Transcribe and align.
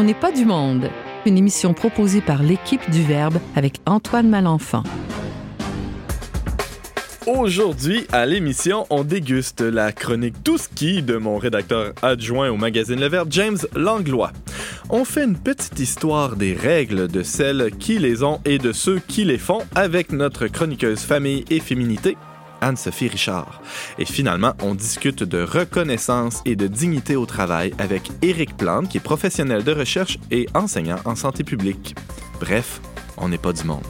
On 0.00 0.04
n'est 0.04 0.14
pas 0.14 0.32
du 0.32 0.46
monde, 0.46 0.88
une 1.26 1.36
émission 1.36 1.74
proposée 1.74 2.22
par 2.22 2.42
l'équipe 2.42 2.90
du 2.90 3.02
Verbe 3.02 3.36
avec 3.54 3.82
Antoine 3.84 4.30
Malenfant. 4.30 4.82
Aujourd'hui, 7.26 8.06
à 8.10 8.24
l'émission, 8.24 8.86
on 8.88 9.04
déguste 9.04 9.60
la 9.60 9.92
chronique 9.92 10.42
Tout 10.42 10.56
ski 10.56 11.02
de 11.02 11.18
mon 11.18 11.36
rédacteur 11.36 11.92
adjoint 12.00 12.48
au 12.48 12.56
magazine 12.56 12.98
Le 12.98 13.08
Verbe, 13.08 13.28
James 13.30 13.58
Langlois. 13.74 14.32
On 14.88 15.04
fait 15.04 15.24
une 15.24 15.36
petite 15.36 15.78
histoire 15.78 16.34
des 16.34 16.54
règles 16.54 17.06
de 17.06 17.22
celles 17.22 17.70
qui 17.78 17.98
les 17.98 18.22
ont 18.22 18.40
et 18.46 18.56
de 18.56 18.72
ceux 18.72 19.00
qui 19.06 19.24
les 19.24 19.36
font 19.36 19.60
avec 19.74 20.12
notre 20.12 20.46
chroniqueuse 20.46 21.00
famille 21.00 21.44
et 21.50 21.60
féminité, 21.60 22.16
Anne-Sophie 22.60 23.08
Richard. 23.08 23.60
Et 23.98 24.04
finalement, 24.04 24.52
on 24.62 24.74
discute 24.74 25.22
de 25.22 25.42
reconnaissance 25.42 26.42
et 26.44 26.56
de 26.56 26.66
dignité 26.66 27.16
au 27.16 27.26
travail 27.26 27.72
avec 27.78 28.10
Éric 28.22 28.56
Plante, 28.56 28.88
qui 28.88 28.98
est 28.98 29.00
professionnel 29.00 29.64
de 29.64 29.72
recherche 29.72 30.18
et 30.30 30.46
enseignant 30.54 30.98
en 31.04 31.14
santé 31.14 31.44
publique. 31.44 31.94
Bref, 32.40 32.80
on 33.16 33.28
n'est 33.28 33.38
pas 33.38 33.52
du 33.52 33.64
monde. 33.64 33.84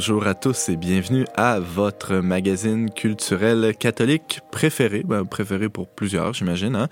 Bonjour 0.00 0.26
à 0.26 0.34
tous 0.34 0.70
et 0.70 0.76
bienvenue 0.76 1.26
à 1.36 1.60
votre 1.60 2.14
magazine 2.14 2.88
culturel 2.88 3.76
catholique 3.78 4.40
préféré, 4.50 5.02
ben, 5.04 5.26
préféré 5.26 5.68
pour 5.68 5.88
plusieurs, 5.88 6.32
j'imagine. 6.32 6.74
Hein? 6.74 6.88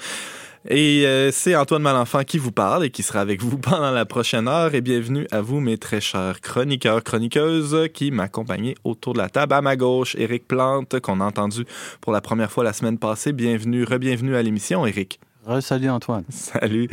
Et 0.69 1.07
euh, 1.07 1.31
c'est 1.33 1.57
Antoine 1.57 1.81
Malenfant 1.81 2.23
qui 2.25 2.37
vous 2.37 2.53
parle 2.53 2.85
et 2.85 2.91
qui 2.91 3.03
sera 3.03 3.21
avec 3.21 3.41
vous 3.41 3.57
pendant 3.59 3.93
la 3.93 4.05
prochaine 4.05 4.47
heure. 4.47 4.75
Et 4.75 4.83
bienvenue 4.83 5.27
à 5.31 5.41
vous, 5.41 5.59
mes 5.59 5.79
très 5.79 6.03
chers 6.03 6.43
chroniqueurs, 6.43 7.03
chroniqueuses, 7.03 7.89
qui 7.95 8.11
m'accompagnaient 8.11 8.75
autour 8.85 9.15
de 9.15 9.19
la 9.21 9.31
table. 9.31 9.55
À 9.55 9.63
ma 9.63 9.75
gauche, 9.75 10.15
Éric 10.17 10.47
Plante, 10.47 11.01
qu'on 11.01 11.23
a 11.23 11.25
entendu 11.25 11.65
pour 12.03 12.13
la 12.13 12.21
première 12.21 12.53
fois 12.53 12.63
la 12.63 12.75
semaine 12.75 12.99
passée. 12.99 13.33
Bienvenue, 13.33 13.85
re-bienvenue 13.85 14.37
à 14.37 14.43
l'émission, 14.43 14.85
Éric. 14.85 15.19
salut 15.63 15.89
Antoine. 15.89 16.25
Salut. 16.29 16.91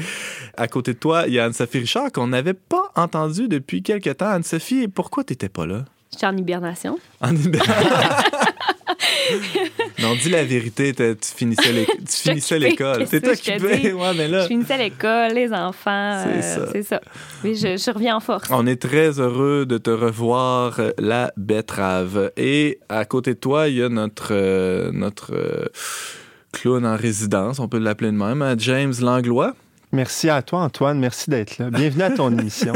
À 0.56 0.70
côté 0.70 0.94
de 0.94 0.98
toi, 0.98 1.26
il 1.28 1.34
y 1.34 1.40
a 1.40 1.44
Anne-Sophie 1.44 1.80
Richard 1.80 2.14
qu'on 2.14 2.28
n'avait 2.28 2.54
pas 2.54 2.90
entendu 2.96 3.50
depuis 3.50 3.84
quelques 3.84 4.16
temps. 4.16 4.30
Anne-Sophie, 4.30 4.88
pourquoi 4.88 5.26
tu 5.26 5.34
n'étais 5.34 5.50
pas 5.50 5.66
là? 5.66 5.84
J'étais 6.16 6.28
en 6.28 6.38
hibernation. 6.38 6.98
En 7.20 7.36
hibernation. 7.36 7.76
non, 10.02 10.16
dis 10.16 10.30
la 10.30 10.46
vérité, 10.46 10.94
tu 10.94 11.16
finissais 11.22 12.58
l'école. 12.58 13.06
C'est 13.06 13.20
toi 13.20 13.36
qui 13.36 13.52
ouais, 13.52 14.14
mais 14.16 14.30
là... 14.30 14.44
Je 14.44 14.48
finissais 14.48 14.78
l'école, 14.78 15.34
les 15.34 15.52
enfants. 15.52 16.24
C'est 16.72 16.84
ça. 16.84 17.02
Oui, 17.44 17.56
je, 17.56 17.76
je, 17.76 17.92
reviens 17.92 18.16
en 18.16 18.20
force. 18.22 18.48
On 18.50 18.66
est 18.66 18.82
très 18.82 19.20
heureux 19.20 19.66
de 19.66 19.78
te 19.78 19.90
revoir, 19.90 20.80
la 20.98 21.34
betterave. 21.36 22.32
Et 22.38 22.80
à 22.88 23.04
côté 23.04 23.34
de 23.34 23.40
toi, 23.40 23.68
il 23.68 23.76
y 23.76 23.84
a 23.84 23.90
notre, 23.90 24.30
euh, 24.32 24.92
notre 24.94 25.34
euh, 25.36 25.66
clown 26.54 26.86
en 26.86 26.96
résidence, 26.96 27.60
on 27.60 27.68
peut 27.68 27.80
l'appeler 27.80 28.12
de 28.12 28.18
même, 28.18 28.42
hein, 28.42 28.56
James 28.58 28.94
Langlois. 29.02 29.54
Merci 29.92 30.30
à 30.30 30.42
toi, 30.42 30.62
Antoine. 30.62 30.98
Merci 30.98 31.30
d'être 31.30 31.58
là. 31.58 31.70
Bienvenue 31.70 32.04
à 32.04 32.12
ton 32.12 32.32
émission. 32.40 32.74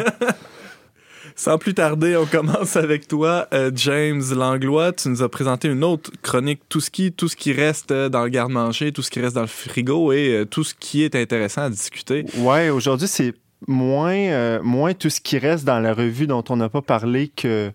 Sans 1.40 1.58
plus 1.58 1.74
tarder, 1.74 2.18
on 2.18 2.26
commence 2.26 2.76
avec 2.76 3.08
toi, 3.08 3.48
euh, 3.54 3.72
James 3.74 4.22
Langlois. 4.36 4.92
Tu 4.92 5.08
nous 5.08 5.24
as 5.24 5.30
présenté 5.30 5.70
une 5.70 5.86
autre 5.86 6.12
chronique, 6.22 6.60
tout 6.68 6.82
ce 6.82 6.92
qui, 6.92 7.14
tout 7.14 7.30
ce 7.30 7.38
qui 7.38 7.54
reste 7.54 7.92
euh, 7.92 8.10
dans 8.10 8.26
le 8.26 8.30
garde-manger, 8.30 8.92
tout 8.92 9.02
ce 9.02 9.10
qui 9.10 9.22
reste 9.22 9.36
dans 9.36 9.44
le 9.44 9.48
frigo 9.48 10.12
et 10.12 10.34
euh, 10.34 10.46
tout 10.46 10.66
ce 10.66 10.76
qui 10.76 11.02
est 11.02 11.16
intéressant 11.16 11.62
à 11.62 11.70
discuter. 11.70 12.26
Ouais, 12.40 12.70
aujourd'hui, 12.70 13.08
c'est 13.08 13.34
moins, 13.70 14.60
moins 14.64 14.94
tout 14.94 15.10
ce 15.10 15.22
qui 15.22 15.38
reste 15.38 15.64
dans 15.64 15.80
la 15.80 15.94
revue 15.94 16.28
dont 16.28 16.44
on 16.50 16.58
n'a 16.58 16.68
pas 16.68 16.82
parlé 16.82 17.30
que, 17.30 17.72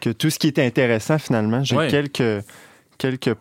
que 0.00 0.10
tout 0.10 0.30
ce 0.30 0.38
qui 0.38 0.46
est 0.46 0.60
intéressant 0.60 1.18
finalement. 1.18 1.64
J'ai 1.64 1.88
quelques, 1.88 2.44
quelques 2.98 3.34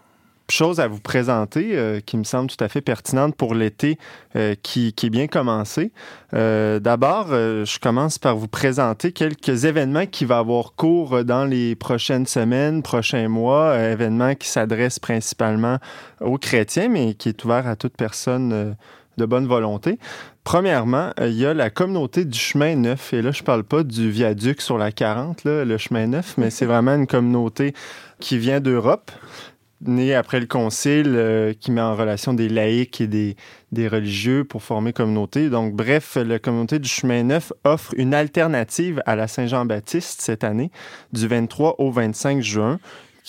chose 0.53 0.79
à 0.79 0.87
vous 0.87 0.99
présenter 0.99 1.71
euh, 1.73 1.99
qui 1.99 2.17
me 2.17 2.23
semble 2.23 2.49
tout 2.49 2.63
à 2.63 2.67
fait 2.69 2.81
pertinente 2.81 3.35
pour 3.35 3.53
l'été 3.53 3.97
euh, 4.35 4.55
qui, 4.61 4.87
est 4.87 5.09
bien 5.09 5.27
commencé. 5.27 5.91
Euh, 6.33 6.79
D'abord, 6.79 7.27
je 7.29 7.79
commence 7.79 8.17
par 8.17 8.37
vous 8.37 8.47
présenter 8.47 9.11
quelques 9.11 9.65
événements 9.65 10.05
qui 10.05 10.25
vont 10.25 10.35
avoir 10.35 10.73
cours 10.73 11.23
dans 11.23 11.45
les 11.45 11.75
prochaines 11.75 12.25
semaines, 12.25 12.81
prochains 12.81 13.27
mois, 13.27 13.77
événements 13.77 14.35
qui 14.35 14.47
s'adressent 14.47 14.99
principalement 14.99 15.77
aux 16.21 16.37
chrétiens, 16.37 16.89
mais 16.89 17.13
qui 17.13 17.29
est 17.29 17.43
ouvert 17.43 17.67
à 17.67 17.75
toute 17.75 17.95
personne 17.97 18.75
de 19.17 19.25
bonne 19.25 19.47
volonté. 19.47 19.97
Premièrement, 20.43 21.11
il 21.19 21.33
y 21.33 21.45
a 21.45 21.53
la 21.53 21.69
communauté 21.69 22.23
du 22.23 22.37
chemin 22.37 22.75
neuf. 22.75 23.13
Et 23.13 23.21
là, 23.21 23.31
je 23.31 23.43
parle 23.43 23.63
pas 23.63 23.83
du 23.83 24.09
viaduc 24.09 24.61
sur 24.61 24.77
la 24.77 24.91
40, 24.91 25.43
là, 25.43 25.65
le 25.65 25.77
chemin 25.77 26.07
neuf, 26.07 26.35
mais 26.37 26.49
c'est 26.49 26.65
vraiment 26.65 26.95
une 26.95 27.07
communauté 27.07 27.73
qui 28.19 28.37
vient 28.37 28.59
d'Europe 28.59 29.11
né 29.81 30.15
après 30.15 30.39
le 30.39 30.47
concile 30.47 31.13
euh, 31.15 31.53
qui 31.53 31.71
met 31.71 31.81
en 31.81 31.95
relation 31.95 32.33
des 32.33 32.49
laïcs 32.49 32.99
et 33.01 33.07
des, 33.07 33.35
des 33.71 33.87
religieux 33.87 34.43
pour 34.43 34.63
former 34.63 34.93
communauté. 34.93 35.49
Donc, 35.49 35.73
bref, 35.73 36.15
la 36.15 36.39
communauté 36.39 36.79
du 36.79 36.89
chemin 36.89 37.23
neuf 37.23 37.53
offre 37.63 37.93
une 37.97 38.13
alternative 38.13 39.01
à 39.05 39.15
la 39.15 39.27
Saint-Jean-Baptiste 39.27 40.21
cette 40.21 40.43
année, 40.43 40.71
du 41.13 41.27
23 41.27 41.75
au 41.79 41.91
25 41.91 42.41
juin 42.41 42.79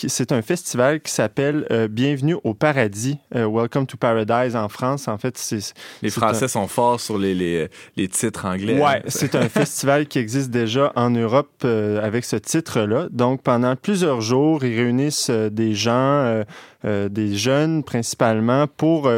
c'est 0.06 0.31
un 0.31 0.42
festival 0.42 1.00
qui 1.00 1.10
s'appelle 1.10 1.66
euh, 1.72 1.88
Bienvenue 1.88 2.36
au 2.44 2.54
paradis, 2.54 3.19
euh, 3.34 3.48
Welcome 3.50 3.86
to 3.86 3.97
Paradise 3.97 4.54
en 4.54 4.69
France. 4.69 5.09
En 5.09 5.19
fait, 5.19 5.36
c'est 5.36 5.75
les 6.03 6.10
Français 6.10 6.47
sont 6.47 6.69
forts 6.69 7.00
sur 7.00 7.19
les, 7.19 7.34
les, 7.34 7.69
les 7.97 8.06
titres 8.06 8.44
anglais. 8.44 8.81
Ouais, 8.81 9.03
c'est 9.09 9.34
un 9.34 9.48
festival 9.48 10.06
qui 10.06 10.20
existe 10.20 10.50
déjà 10.50 10.92
en 10.94 11.10
Europe 11.10 11.50
euh, 11.64 12.00
avec 12.04 12.25
ce 12.25 12.36
titre-là. 12.36 13.09
Donc, 13.10 13.42
pendant 13.42 13.75
plusieurs 13.75 14.20
jours, 14.20 14.64
ils 14.64 14.76
réunissent 14.76 15.31
des 15.31 15.75
gens, 15.75 16.44
des 16.84 17.36
jeunes 17.36 17.82
principalement, 17.82 18.66
pour 18.69 19.10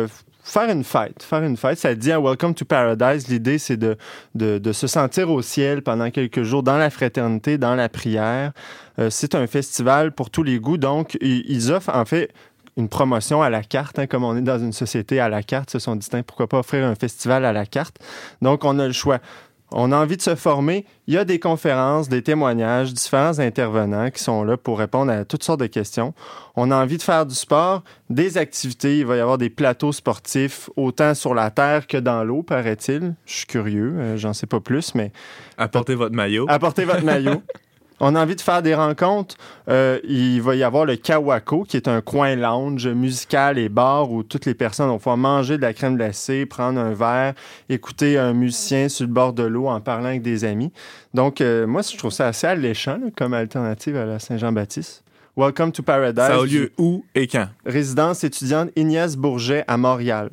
faire 0.43 0.71
une 0.71 0.85
fête. 0.85 1.23
Faire 1.23 1.43
une 1.43 1.57
fête, 1.57 1.79
ça 1.79 1.95
dit 1.95 2.13
à 2.13 2.21
Welcome 2.21 2.55
to 2.55 2.65
Paradise. 2.65 3.29
L'idée, 3.29 3.59
c'est 3.59 3.77
de, 3.77 3.97
de, 4.35 4.59
de, 4.59 4.73
se 4.73 4.87
sentir 4.87 5.31
au 5.31 5.43
ciel 5.43 5.83
pendant 5.83 6.11
quelques 6.11 6.43
jours 6.43 6.63
dans 6.63 6.77
la 6.77 6.91
fraternité, 6.91 7.59
dans 7.59 7.75
la 7.75 7.89
prière. 7.89 8.53
Euh, 9.01 9.11
c'est 9.11 9.35
un 9.35 9.47
festival 9.47 10.13
pour 10.13 10.31
tous 10.31 10.43
les 10.43 10.59
goûts. 10.59 10.77
Donc, 10.77 11.17
ils 11.21 11.73
offrent 11.73 11.95
en 11.95 12.05
fait 12.05 12.31
une 12.77 12.89
promotion 12.89 13.43
à 13.43 13.51
la 13.51 13.63
carte, 13.63 13.99
hein, 13.99 14.07
comme 14.07 14.25
on 14.25 14.37
est 14.37 14.43
dans 14.43 14.59
une 14.59 14.73
société 14.73 15.21
à 15.21 15.29
la 15.29 15.43
carte, 15.43 15.71
se 15.71 15.79
sont 15.79 15.97
distincts. 15.97 16.23
Pourquoi 16.23 16.49
pas 16.49 16.59
offrir 16.59 16.87
un 16.87 16.95
festival 16.95 17.45
à 17.45 17.53
la 17.53 17.67
carte? 17.67 17.99
Donc, 18.43 18.65
on 18.65 18.79
a 18.79 18.87
le 18.87 18.93
choix 18.93 19.21
on 19.73 19.93
a 19.93 19.97
envie 19.97 20.17
de 20.17 20.23
se 20.23 20.35
former. 20.35 20.85
Il 21.07 21.15
y 21.15 21.19
a 21.19 21.25
des 21.25 21.39
conférences, 21.39 22.09
des 22.09 22.23
témoignages, 22.23 22.93
différents 22.93 23.39
intervenants 23.39 24.11
qui 24.11 24.23
sont 24.23 24.43
là 24.45 24.57
pour 24.57 24.79
répondre 24.79 25.13
à 25.13 25.25
toutes 25.25 25.45
sortes 25.45 25.61
de 25.61 25.67
questions. 25.67 26.15
On 26.57 26.71
a 26.71 26.77
envie 26.77 26.97
de 26.97 27.03
faire 27.03 27.27
du 27.27 27.35
sport, 27.35 27.83
des 28.09 28.39
activités. 28.39 28.99
Il 28.99 29.07
va 29.07 29.17
y 29.17 29.21
avoir 29.21 29.39
des 29.39 29.51
plateaux 29.51 29.93
sportifs, 29.93 30.71
autant 30.77 31.15
sur 31.15 31.35
la 31.35 31.51
terre 31.51 31.87
que 31.87 31.97
dans 31.97 32.25
l'eau, 32.25 32.43
paraît-il. 32.43 33.15
Je 33.27 33.33
suis 33.33 33.47
curieux, 33.47 33.95
euh, 33.97 34.17
j'en 34.17 34.33
sais 34.33 34.47
pas 34.47 34.61
plus, 34.61 34.95
mais... 34.95 35.13
Apportez 35.57 35.95
votre 35.95 36.15
maillot. 36.15 36.47
Apportez 36.49 36.85
votre 36.85 37.05
maillot. 37.05 37.43
On 38.03 38.15
a 38.15 38.23
envie 38.23 38.35
de 38.35 38.41
faire 38.41 38.63
des 38.63 38.75
rencontres. 38.75 39.37
Euh, 39.69 39.99
il 40.05 40.41
va 40.41 40.57
y 40.57 40.63
avoir 40.63 40.87
le 40.87 40.97
Kawako, 40.97 41.65
qui 41.65 41.77
est 41.77 41.87
un 41.87 42.01
coin 42.01 42.35
lounge 42.35 42.89
musical 42.89 43.59
et 43.59 43.69
bar 43.69 44.11
où 44.11 44.23
toutes 44.23 44.47
les 44.47 44.55
personnes 44.55 44.89
vont 44.89 44.97
pouvoir 44.97 45.19
manger 45.19 45.59
de 45.59 45.63
la 45.63 45.75
crème 45.75 45.97
glacée, 45.97 46.47
prendre 46.47 46.81
un 46.81 46.95
verre, 46.95 47.35
écouter 47.69 48.19
un 48.19 48.33
musicien 48.33 48.89
sur 48.89 49.07
le 49.07 49.13
bord 49.13 49.35
de 49.35 49.43
l'eau 49.43 49.69
en 49.69 49.81
parlant 49.83 50.07
avec 50.07 50.23
des 50.23 50.45
amis. 50.45 50.73
Donc, 51.13 51.43
euh, 51.43 51.67
moi, 51.67 51.83
je 51.83 51.97
trouve 51.99 52.11
ça 52.11 52.29
assez 52.29 52.47
alléchant 52.47 52.99
comme 53.17 53.35
alternative 53.35 53.97
à 53.97 54.07
la 54.07 54.19
Saint-Jean-Baptiste. 54.19 55.05
Welcome 55.37 55.73
to 55.73 55.83
Paradise. 55.83 56.25
Ça 56.25 56.41
a 56.41 56.45
lieu 56.45 56.73
où 56.79 57.05
et 57.15 57.27
quand? 57.27 57.49
Résidence 57.67 58.25
étudiante 58.25 58.71
Ignace 58.77 59.17
Bourget 59.17 59.65
à 59.69 59.77
Montréal 59.77 60.31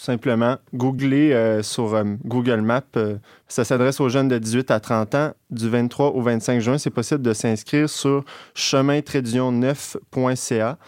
simplement. 0.00 0.56
Googlez 0.74 1.32
euh, 1.32 1.62
sur 1.62 1.94
euh, 1.94 2.02
Google 2.24 2.62
Maps. 2.62 2.82
Euh, 2.96 3.18
ça 3.48 3.64
s'adresse 3.64 4.00
aux 4.00 4.08
jeunes 4.08 4.28
de 4.28 4.38
18 4.38 4.70
à 4.70 4.80
30 4.80 5.14
ans. 5.14 5.32
Du 5.50 5.68
23 5.68 6.12
au 6.12 6.22
25 6.22 6.60
juin, 6.60 6.78
c'est 6.78 6.88
possible 6.90 7.20
de 7.22 7.34
s'inscrire 7.34 7.90
sur 7.90 8.24
chemin-9.ca. 8.54 10.78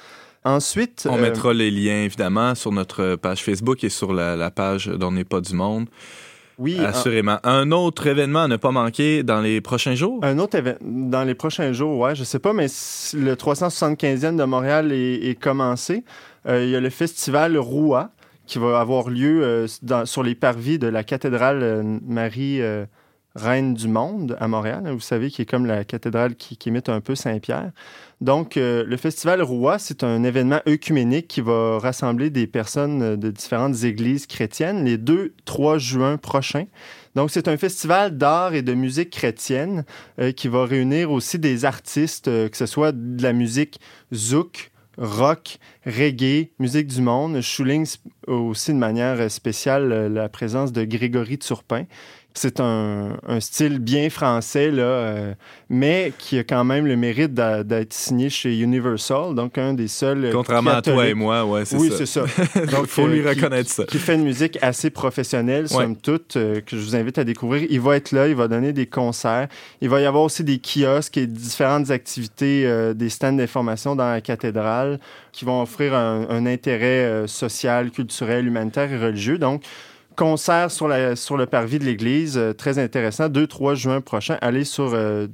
Ensuite. 0.45 1.07
On 1.09 1.19
mettra 1.19 1.53
les 1.53 1.71
liens, 1.71 2.03
évidemment, 2.03 2.57
sur 2.57 2.73
notre 2.73 3.15
page 3.17 3.45
Facebook 3.45 3.85
et 3.85 3.91
sur 3.91 4.13
la, 4.13 4.51
page 4.51 4.89
d'On 4.89 5.13
n'est 5.13 5.23
pas 5.25 5.41
du 5.41 5.55
monde. 5.55 5.87
Oui. 6.59 6.81
Assurément. 6.81 7.39
Un 7.45 7.71
autre 7.71 8.09
événement 8.09 8.43
à 8.45 8.49
ne 8.49 8.57
pas 8.57 8.73
manquer 8.73 9.23
dans 9.23 9.41
les 9.41 9.61
prochains 9.61 9.95
jours? 9.95 10.19
Un 10.23 10.39
autre 10.39 10.57
événement 10.57 11.11
dans 11.11 11.25
les 11.25 11.35
prochains 11.35 11.73
jours, 11.73 11.99
ouais, 11.99 12.15
je 12.15 12.25
sais 12.25 12.39
pas, 12.39 12.55
mais 12.55 12.67
le 13.15 13.35
375e 13.35 14.37
de 14.37 14.45
Montréal 14.45 14.93
est, 14.93 15.39
commencé. 15.41 16.05
il 16.49 16.71
y 16.71 16.77
a 16.77 16.81
le 16.81 16.91
festival 16.91 17.59
Roua 17.59 18.11
qui 18.47 18.59
va 18.59 18.81
avoir 18.81 19.09
lieu 19.09 19.43
euh, 19.43 20.05
sur 20.05 20.23
les 20.23 20.35
parvis 20.35 20.79
de 20.79 20.87
la 20.87 21.05
cathédrale 21.05 21.63
euh, 21.63 21.99
Marie. 22.05 22.61
Euh, 22.61 22.87
Reine 23.35 23.73
du 23.73 23.89
Monde 23.89 24.37
à 24.41 24.47
Montréal, 24.47 24.83
hein, 24.85 24.93
vous 24.93 25.01
savez, 25.01 25.31
qui 25.31 25.41
est 25.41 25.47
comme 25.47 25.65
la 25.65 25.85
cathédrale 25.85 26.35
qui, 26.35 26.59
qui 26.59 26.69
imite 26.69 26.91
un 26.91 27.01
peu 27.01 27.15
Saint-Pierre. 27.15 27.71
Donc, 28.21 28.57
le 28.57 28.97
festival 28.99 29.41
Roua, 29.41 29.79
c'est 29.79 30.05
un 30.05 30.23
événement 30.23 30.61
œcuménique 30.69 31.29
qui 31.29 31.41
va 31.41 31.79
rassembler 31.79 32.29
des 32.29 32.47
personnes 32.47 33.17
de 33.17 33.31
différentes 33.31 33.85
églises 33.85 34.27
chrétiennes 34.27 34.85
les 34.85 34.99
2-3 34.99 35.79
juin 35.79 36.19
prochains. 36.19 36.67
Donc, 37.15 37.31
c'est 37.31 37.49
un 37.49 37.57
festival 37.57 38.19
d'art 38.19 38.53
et 38.53 38.61
de 38.61 38.75
musique 38.75 39.09
chrétienne 39.09 39.87
qui 40.37 40.49
va 40.49 40.67
réunir 40.67 41.11
aussi 41.11 41.39
des 41.39 41.65
artistes, 41.65 42.27
que 42.27 42.57
ce 42.57 42.67
soit 42.67 42.93
de 42.93 43.23
la 43.23 43.33
musique 43.33 43.81
zouk, 44.13 44.73
rock, 44.99 45.59
reggae, 45.87 46.51
musique 46.59 46.87
du 46.87 47.01
monde. 47.01 47.41
Je 47.41 47.47
aussi 48.27 48.73
de 48.73 48.79
manière 48.79 49.31
spéciale 49.31 50.13
la 50.13 50.29
présence 50.29 50.73
de 50.73 50.85
Grégory 50.85 51.39
Turpin, 51.39 51.85
c'est 52.35 52.61
un, 52.61 53.15
style 53.41 53.79
bien 53.79 54.09
français, 54.11 54.71
là, 54.71 54.83
euh, 54.83 55.35
mais 55.69 56.13
qui 56.19 56.39
a 56.39 56.45
quand 56.45 56.65
même 56.65 56.87
le 56.87 56.97
mérite 56.97 57.35
d'être 57.35 57.93
signé 57.93 58.31
chez 58.31 58.59
Universal, 58.59 59.35
donc 59.35 59.59
un 59.59 59.75
des 59.75 59.89
seuls. 59.89 60.25
Euh, 60.27 60.33
Contrairement 60.33 60.73
à 60.73 60.83
toi 60.83 61.07
et 61.07 61.15
moi, 61.15 61.45
ouais, 61.45 61.65
c'est 61.65 61.77
ça. 61.77 61.83
Oui, 61.83 61.93
c'est 61.97 62.07
ça. 62.07 62.21
donc, 62.71 62.83
il 62.83 62.87
faut 62.87 63.07
lui 63.07 63.21
euh, 63.21 63.31
reconnaître 63.31 63.71
ça. 63.71 63.85
Qui 63.85 63.99
fait 63.99 64.15
une 64.15 64.25
musique 64.25 64.59
assez 64.63 64.91
professionnelle, 64.91 65.69
somme 65.69 65.97
toute, 65.97 66.35
que 66.35 66.63
je 66.71 66.77
vous 66.77 66.97
invite 66.97 67.19
à 67.19 67.25
découvrir. 67.25 67.67
Il 67.69 67.81
va 67.81 67.97
être 67.97 68.13
là, 68.13 68.29
il 68.29 68.35
va 68.35 68.49
donner 68.49 68.73
des 68.73 68.87
concerts. 68.87 69.49
Il 69.81 69.89
va 69.89 70.01
y 70.01 70.07
avoir 70.07 70.25
aussi 70.25 70.45
des 70.45 70.59
kiosques 70.59 71.17
et 71.17 71.27
différentes 71.27 71.91
activités, 71.91 72.93
des 72.95 73.09
stands 73.09 73.33
d'information 73.33 73.97
dans 73.97 74.11
la 74.11 74.21
cathédrale 74.21 74.99
qui 75.33 75.45
vont 75.45 75.63
offrir 75.63 75.95
un, 75.95 76.27
un 76.29 76.47
intérêt 76.47 77.27
social, 77.27 77.91
culturel, 77.91 78.12
humanitaire 78.21 78.93
et 78.93 78.99
religieux. 78.99 79.39
Donc, 79.39 79.63
concert 80.13 80.71
sur, 80.71 80.89
la, 80.89 81.17
sur 81.17 81.37
le 81.37 81.47
parvis 81.47 81.79
de 81.79 81.85
l'église, 81.85 82.37
euh, 82.37 82.53
très 82.53 82.79
intéressant, 82.79 83.29
2-3 83.29 83.75
juin 83.75 84.01
prochain. 84.01 84.39
Allez 84.41 84.65
sur 84.65 84.93
euh, 84.95 85.27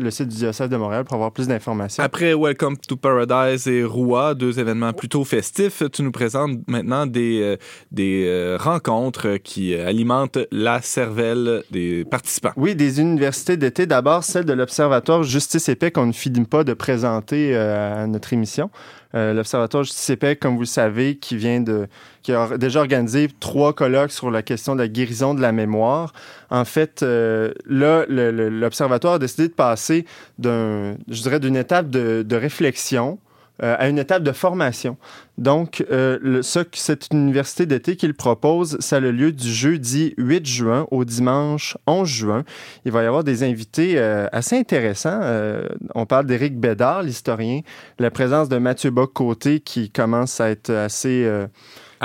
le 0.00 0.10
site 0.10 0.28
du 0.28 0.36
diocèse 0.36 0.68
de 0.68 0.76
Montréal 0.76 1.04
pour 1.04 1.14
avoir 1.14 1.32
plus 1.32 1.48
d'informations. 1.48 2.02
Après 2.02 2.34
Welcome 2.34 2.76
to 2.78 2.96
Paradise 2.96 3.66
et 3.68 3.84
Roua, 3.84 4.34
deux 4.34 4.58
événements 4.58 4.92
plutôt 4.92 5.24
festifs, 5.24 5.82
tu 5.92 6.02
nous 6.02 6.12
présentes 6.12 6.58
maintenant 6.66 7.06
des, 7.06 7.40
euh, 7.42 7.56
des 7.92 8.56
rencontres 8.58 9.36
qui 9.36 9.74
alimentent 9.74 10.38
la 10.50 10.80
cervelle 10.80 11.62
des 11.70 12.04
participants. 12.04 12.52
Oui, 12.56 12.74
des 12.74 13.00
universités 13.00 13.56
d'été. 13.56 13.86
D'abord, 13.86 14.24
celle 14.24 14.44
de 14.44 14.52
l'Observatoire 14.52 15.22
Justice 15.22 15.68
et 15.68 15.76
Paix 15.76 15.90
qu'on 15.90 16.06
ne 16.06 16.12
finit 16.12 16.44
pas 16.44 16.64
de 16.64 16.74
présenter 16.74 17.56
à 17.56 18.06
notre 18.06 18.32
émission. 18.32 18.70
Euh, 19.14 19.32
L'Observatoire 19.32 19.84
Justice 19.84 20.16
comme 20.40 20.54
vous 20.54 20.60
le 20.60 20.66
savez, 20.66 21.16
qui 21.16 21.36
vient 21.36 21.60
de, 21.60 21.86
qui 22.22 22.32
a 22.32 22.58
déjà 22.58 22.80
organisé 22.80 23.28
trois 23.40 23.72
colloques 23.72 24.10
sur 24.10 24.30
la 24.30 24.42
question 24.42 24.74
de 24.74 24.80
la 24.80 24.88
guérison 24.88 25.34
de 25.34 25.40
la 25.40 25.52
mémoire. 25.52 26.12
En 26.50 26.64
fait, 26.64 27.02
euh, 27.02 27.52
là, 27.66 28.04
l'Observatoire 28.08 29.14
a 29.14 29.18
décidé 29.18 29.48
de 29.48 29.52
passer 29.52 30.04
d'un, 30.38 30.96
je 31.08 31.22
dirais, 31.22 31.40
d'une 31.40 31.56
étape 31.56 31.90
de, 31.90 32.22
de 32.26 32.36
réflexion 32.36 33.18
euh, 33.62 33.76
à 33.78 33.88
une 33.88 33.98
étape 33.98 34.24
de 34.24 34.32
formation. 34.32 34.96
Donc, 35.38 35.84
euh, 35.92 36.42
ce, 36.42 36.60
cette 36.72 37.08
université 37.12 37.66
d'été 37.66 37.94
qu'il 37.94 38.14
propose, 38.14 38.76
ça 38.80 38.96
a 38.96 39.00
le 39.00 39.12
lieu 39.12 39.30
du 39.30 39.48
jeudi 39.48 40.12
8 40.18 40.44
juin 40.44 40.86
au 40.90 41.04
dimanche 41.04 41.78
11 41.86 42.08
juin. 42.08 42.44
Il 42.84 42.90
va 42.90 43.04
y 43.04 43.06
avoir 43.06 43.22
des 43.22 43.44
invités 43.44 43.94
euh, 43.96 44.26
assez 44.32 44.58
intéressants. 44.58 45.20
on 45.94 46.04
parle 46.04 46.26
d'Éric 46.26 46.58
Bédard, 46.58 47.04
l'historien, 47.04 47.60
la 48.00 48.10
présence 48.10 48.48
de 48.48 48.58
Mathieu 48.58 48.90
Bock-Côté 48.90 49.60
qui 49.60 49.88
commence 49.88 50.40
à 50.40 50.50
être 50.50 50.70
assez 50.70 51.24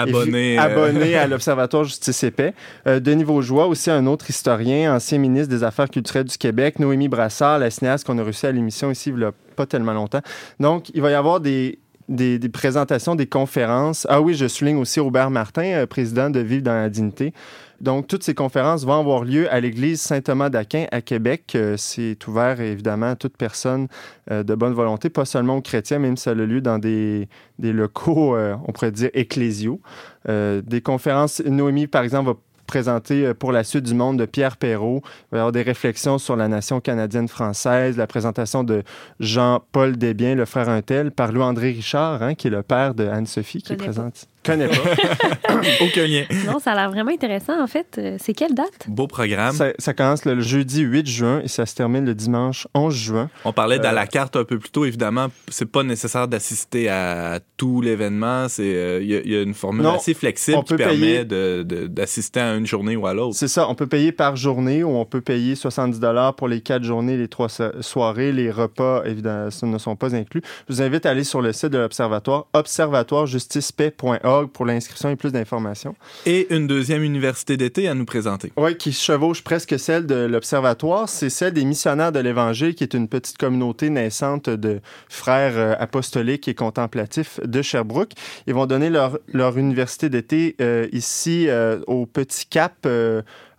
abonné, 0.01 0.57
abonné 0.57 1.15
à 1.15 1.27
l'Observatoire 1.27 1.83
Justice 1.83 2.23
et 2.23 2.31
Paix. 2.31 2.53
Denis 2.85 3.23
Vaugeois, 3.23 3.67
aussi 3.67 3.91
un 3.91 4.05
autre 4.05 4.29
historien, 4.29 4.95
ancien 4.95 5.17
ministre 5.17 5.49
des 5.49 5.63
Affaires 5.63 5.89
culturelles 5.89 6.25
du 6.25 6.37
Québec. 6.37 6.79
Noémie 6.79 7.07
Brassard, 7.07 7.59
la 7.59 7.69
cinéaste 7.69 8.05
qu'on 8.05 8.17
a 8.17 8.23
reçue 8.23 8.45
à 8.45 8.51
l'émission 8.51 8.91
ici 8.91 9.11
il 9.15 9.21
y 9.21 9.25
a 9.25 9.31
pas 9.55 9.65
tellement 9.65 9.93
longtemps. 9.93 10.21
Donc, 10.59 10.89
il 10.93 11.01
va 11.01 11.11
y 11.11 11.13
avoir 11.13 11.39
des, 11.39 11.79
des, 12.09 12.49
présentations, 12.49 13.15
des 13.15 13.27
conférences. 13.27 14.05
Ah 14.09 14.19
oui, 14.21 14.33
je 14.33 14.47
souligne 14.47 14.77
aussi 14.77 14.99
Robert 14.99 15.29
Martin, 15.29 15.63
euh, 15.63 15.85
président 15.85 16.29
de 16.29 16.39
Vivre 16.39 16.63
dans 16.63 16.73
la 16.73 16.89
dignité. 16.89 17.33
Donc, 17.79 18.07
toutes 18.07 18.23
ces 18.23 18.33
conférences 18.33 18.83
vont 18.83 18.99
avoir 18.99 19.23
lieu 19.23 19.49
à 19.53 19.61
l'église 19.61 20.01
Saint-Thomas 20.01 20.49
d'Aquin 20.49 20.85
à 20.91 21.01
Québec. 21.01 21.53
Euh, 21.55 21.75
c'est 21.77 22.17
ouvert 22.27 22.59
évidemment 22.59 23.11
à 23.11 23.15
toute 23.15 23.37
personne 23.37 23.87
euh, 24.31 24.43
de 24.43 24.55
bonne 24.55 24.73
volonté, 24.73 25.09
pas 25.09 25.23
seulement 25.23 25.55
aux 25.55 25.61
chrétiens, 25.61 25.99
même 25.99 26.17
si 26.17 26.23
ça 26.23 26.31
a 26.31 26.33
lieu 26.33 26.61
dans 26.61 26.79
des, 26.79 27.29
des 27.59 27.71
locaux, 27.71 28.35
on 28.37 28.71
pourrait 28.71 28.91
dire, 28.91 29.09
ecclésiaux. 29.13 29.79
des 30.27 30.81
conférences, 30.83 31.41
Noémie, 31.45 31.87
par 31.87 32.03
exemple, 32.03 32.31
va 32.31 32.35
présenté 32.69 33.25
euh, 33.25 33.33
pour 33.33 33.51
la 33.51 33.63
suite 33.63 33.83
du 33.83 33.95
monde 33.95 34.19
de 34.19 34.25
Pierre 34.25 34.55
Perrault. 34.55 35.01
Il 35.03 35.31
va 35.31 35.37
y 35.37 35.39
avoir 35.39 35.51
des 35.51 35.63
réflexions 35.63 36.19
sur 36.19 36.35
la 36.35 36.47
nation 36.47 36.79
canadienne-française, 36.79 37.97
la 37.97 38.05
présentation 38.05 38.63
de 38.63 38.83
Jean-Paul 39.19 39.97
Desbiens, 39.97 40.35
le 40.35 40.45
frère 40.45 40.69
Untel, 40.69 41.09
par 41.09 41.31
Louis-André 41.31 41.71
Richard, 41.71 42.21
hein, 42.21 42.35
qui 42.35 42.45
est 42.45 42.51
le 42.51 42.61
père 42.61 42.93
de 42.93 43.07
Anne-Sophie, 43.07 43.63
qui 43.63 43.73
est 43.73 43.75
présente 43.75 44.28
connais 44.43 44.67
pas. 44.67 44.75
Aucun 45.81 46.07
lien. 46.07 46.23
Non, 46.45 46.59
ça 46.59 46.71
a 46.71 46.75
l'air 46.75 46.89
vraiment 46.89 47.11
intéressant, 47.11 47.61
en 47.61 47.67
fait. 47.67 47.97
Euh, 47.97 48.17
c'est 48.19 48.33
quelle 48.33 48.53
date? 48.53 48.87
Beau 48.87 49.07
programme. 49.07 49.55
Ça, 49.77 49.93
commence 49.93 50.25
le 50.25 50.39
jeudi 50.41 50.81
8 50.81 51.07
juin 51.07 51.41
et 51.43 51.47
ça 51.47 51.65
se 51.65 51.75
termine 51.75 52.05
le 52.05 52.15
dimanche 52.15 52.67
11 52.73 52.95
juin. 52.95 53.29
On 53.45 53.53
parlait 53.53 53.79
de 53.79 53.83
la 53.83 54.01
euh, 54.01 54.05
carte 54.05 54.35
un 54.35 54.43
peu 54.43 54.59
plus 54.59 54.69
tôt. 54.69 54.85
Évidemment, 54.85 55.27
c'est 55.47 55.69
pas 55.69 55.83
nécessaire 55.83 56.27
d'assister 56.27 56.89
à 56.89 57.39
tout 57.57 57.81
l'événement. 57.81 58.47
Il 58.57 58.63
euh, 58.63 59.03
y, 59.03 59.35
a 59.35 59.41
une 59.41 59.53
formule 59.53 59.85
assez 59.87 60.13
flexible 60.13 60.63
qui 60.63 60.75
permet 60.75 61.25
d'assister 61.25 62.39
à 62.39 62.55
une 62.55 62.65
journée 62.65 62.95
ou 62.95 63.07
à 63.07 63.13
l'autre. 63.13 63.35
C'est 63.35 63.47
ça. 63.47 63.67
On 63.69 63.75
peut 63.75 63.87
payer 63.87 64.11
par 64.11 64.35
journée 64.35 64.83
ou 64.83 64.89
on 64.89 65.05
peut 65.05 65.21
payer 65.21 65.55
70 65.55 65.99
pour 66.37 66.47
les 66.47 66.61
quatre 66.61 66.83
journées, 66.83 67.17
les 67.17 67.27
trois 67.27 67.49
soirées. 67.81 68.31
Les 68.31 68.51
repas, 68.51 69.03
évidemment, 69.05 69.49
ne 69.63 69.77
sont 69.77 69.95
pas 69.95 70.15
inclus. 70.15 70.41
Je 70.67 70.73
vous 70.73 70.81
invite 70.81 71.05
à 71.05 71.11
aller 71.11 71.23
sur 71.23 71.41
le 71.41 71.53
site 71.53 71.69
de 71.69 71.77
l'Observatoire, 71.77 72.47
observatoirejusticepaix.org 72.53 74.28
pour 74.51 74.65
l'inscription 74.65 75.09
et 75.09 75.15
plus 75.15 75.31
d'informations. 75.31 75.95
Et 76.25 76.53
une 76.53 76.67
deuxième 76.67 77.03
université 77.03 77.57
d'été 77.57 77.87
à 77.87 77.93
nous 77.93 78.05
présenter. 78.05 78.51
Oui, 78.57 78.77
qui 78.77 78.91
chevauche 78.91 79.43
presque 79.43 79.79
celle 79.79 80.05
de 80.05 80.25
l'Observatoire. 80.25 81.09
C'est 81.09 81.29
celle 81.29 81.53
des 81.53 81.65
missionnaires 81.65 82.11
de 82.11 82.19
l'Évangile, 82.19 82.75
qui 82.75 82.83
est 82.83 82.93
une 82.93 83.07
petite 83.07 83.37
communauté 83.37 83.89
naissante 83.89 84.49
de 84.49 84.81
frères 85.09 85.57
euh, 85.57 85.75
apostoliques 85.79 86.47
et 86.47 86.55
contemplatifs 86.55 87.39
de 87.43 87.61
Sherbrooke. 87.61 88.11
Ils 88.47 88.53
vont 88.53 88.65
donner 88.65 88.89
leur, 88.89 89.19
leur 89.31 89.57
université 89.57 90.09
d'été 90.09 90.55
euh, 90.61 90.87
ici 90.91 91.47
euh, 91.47 91.79
au 91.87 92.05
Petit 92.05 92.45
Cap 92.45 92.87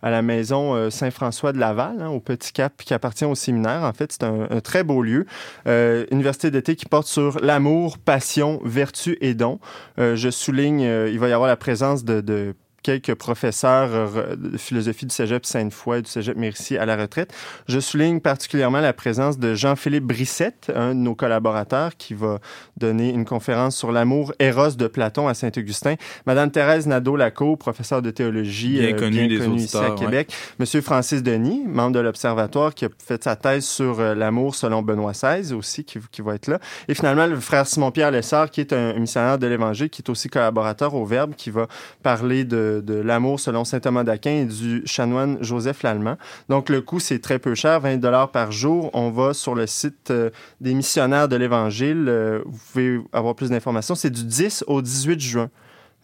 à 0.01 0.09
la 0.09 0.21
maison 0.21 0.73
euh, 0.75 0.89
Saint-François 0.89 1.53
de 1.53 1.59
Laval, 1.59 2.01
hein, 2.01 2.09
au 2.09 2.19
Petit 2.19 2.53
Cap, 2.53 2.73
qui 2.77 2.93
appartient 2.93 3.25
au 3.25 3.35
séminaire. 3.35 3.83
En 3.83 3.93
fait, 3.93 4.11
c'est 4.11 4.23
un, 4.23 4.47
très 4.61 4.83
beau 4.83 5.01
lieu. 5.01 5.25
Euh, 5.67 6.05
université 6.11 6.51
d'été 6.51 6.75
qui 6.75 6.85
porte 6.85 7.07
sur 7.07 7.39
l'amour, 7.39 7.97
passion, 7.97 8.59
vertu 8.63 9.17
et 9.21 9.33
don. 9.33 9.59
Euh, 9.99 10.15
je 10.15 10.29
souligne, 10.29 10.81
il 10.81 11.19
va 11.19 11.29
y 11.29 11.33
avoir 11.33 11.47
la 11.47 11.57
présence 11.57 12.03
de, 12.03 12.21
de 12.21 12.55
quelques 12.83 13.15
professeurs 13.15 13.89
euh, 13.93 14.35
de 14.35 14.57
philosophie 14.57 15.05
du 15.05 15.13
Cégep 15.13 15.45
Sainte-Foy 15.45 15.99
et 15.99 16.01
du 16.01 16.09
Cégep 16.09 16.37
Mercier 16.37 16.77
à 16.77 16.85
la 16.85 16.97
retraite. 16.97 17.33
Je 17.67 17.79
souligne 17.79 18.19
particulièrement 18.19 18.79
la 18.79 18.93
présence 18.93 19.37
de 19.37 19.53
Jean-Philippe 19.53 20.05
Brissette, 20.05 20.71
un 20.75 20.89
de 20.89 20.99
nos 20.99 21.15
collaborateurs, 21.15 21.95
qui 21.97 22.13
va 22.13 22.39
donner 22.77 23.09
une 23.09 23.25
conférence 23.25 23.75
sur 23.75 23.91
l'amour 23.91 24.33
éros 24.39 24.71
de 24.71 24.87
Platon 24.87 25.27
à 25.27 25.33
Saint-Augustin. 25.33 25.95
Madame 26.25 26.51
Thérèse 26.51 26.87
Nadeau-Laco, 26.87 27.55
professeure 27.55 28.01
de 28.01 28.11
théologie, 28.11 28.79
bien, 28.79 28.95
euh, 28.95 28.99
connue, 28.99 29.55
ici 29.55 29.77
à 29.77 29.91
Québec. 29.91 30.33
Monsieur 30.59 30.81
Francis 30.81 31.23
Denis, 31.23 31.63
membre 31.65 31.93
de 31.93 31.99
l'Observatoire, 31.99 32.73
qui 32.73 32.85
a 32.85 32.89
fait 33.05 33.23
sa 33.23 33.35
thèse 33.35 33.65
sur 33.65 33.99
euh, 33.99 34.15
l'amour 34.15 34.55
selon 34.55 34.81
Benoît 34.81 35.11
XVI 35.11 35.53
aussi, 35.53 35.83
qui, 35.83 35.99
qui, 36.11 36.21
va 36.21 36.35
être 36.35 36.47
là. 36.47 36.59
Et 36.87 36.93
finalement, 36.93 37.27
le 37.27 37.39
frère 37.39 37.67
Simon-Pierre 37.67 38.11
Lessard, 38.11 38.49
qui 38.49 38.61
est 38.61 38.73
un 38.73 38.93
missionnaire 38.93 39.37
de 39.37 39.47
l'Évangile, 39.47 39.89
qui 39.89 40.01
est 40.01 40.09
aussi 40.09 40.29
collaborateur 40.29 40.95
au 40.95 41.05
Verbe, 41.05 41.33
qui 41.35 41.49
va 41.49 41.67
parler 42.03 42.43
de 42.43 42.70
de, 42.79 42.93
l'amour 42.93 43.39
selon 43.39 43.65
saint 43.65 43.79
Thomas 43.79 44.03
d'Aquin 44.03 44.31
et 44.31 44.45
du 44.45 44.83
chanoine 44.85 45.37
Joseph 45.41 45.83
Lallemand. 45.83 46.17
Donc, 46.47 46.69
le 46.69 46.81
coût, 46.81 46.99
c'est 46.99 47.19
très 47.19 47.39
peu 47.39 47.55
cher, 47.55 47.81
20 47.81 47.97
dollars 47.97 48.31
par 48.31 48.51
jour. 48.51 48.89
On 48.93 49.09
va 49.09 49.33
sur 49.33 49.55
le 49.55 49.67
site 49.67 50.11
euh, 50.11 50.29
des 50.61 50.73
missionnaires 50.73 51.27
de 51.27 51.35
l'Évangile. 51.35 52.05
Euh, 52.07 52.41
vous 52.45 52.59
pouvez 52.71 53.01
avoir 53.11 53.35
plus 53.35 53.49
d'informations. 53.49 53.95
C'est 53.95 54.11
du 54.11 54.23
10 54.23 54.63
au 54.67 54.81
18 54.81 55.19
juin. 55.19 55.49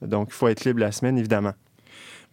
Donc, 0.02 0.28
il 0.32 0.34
faut 0.34 0.48
être 0.48 0.66
libre 0.66 0.80
la 0.80 0.92
semaine, 0.92 1.18
évidemment. 1.18 1.54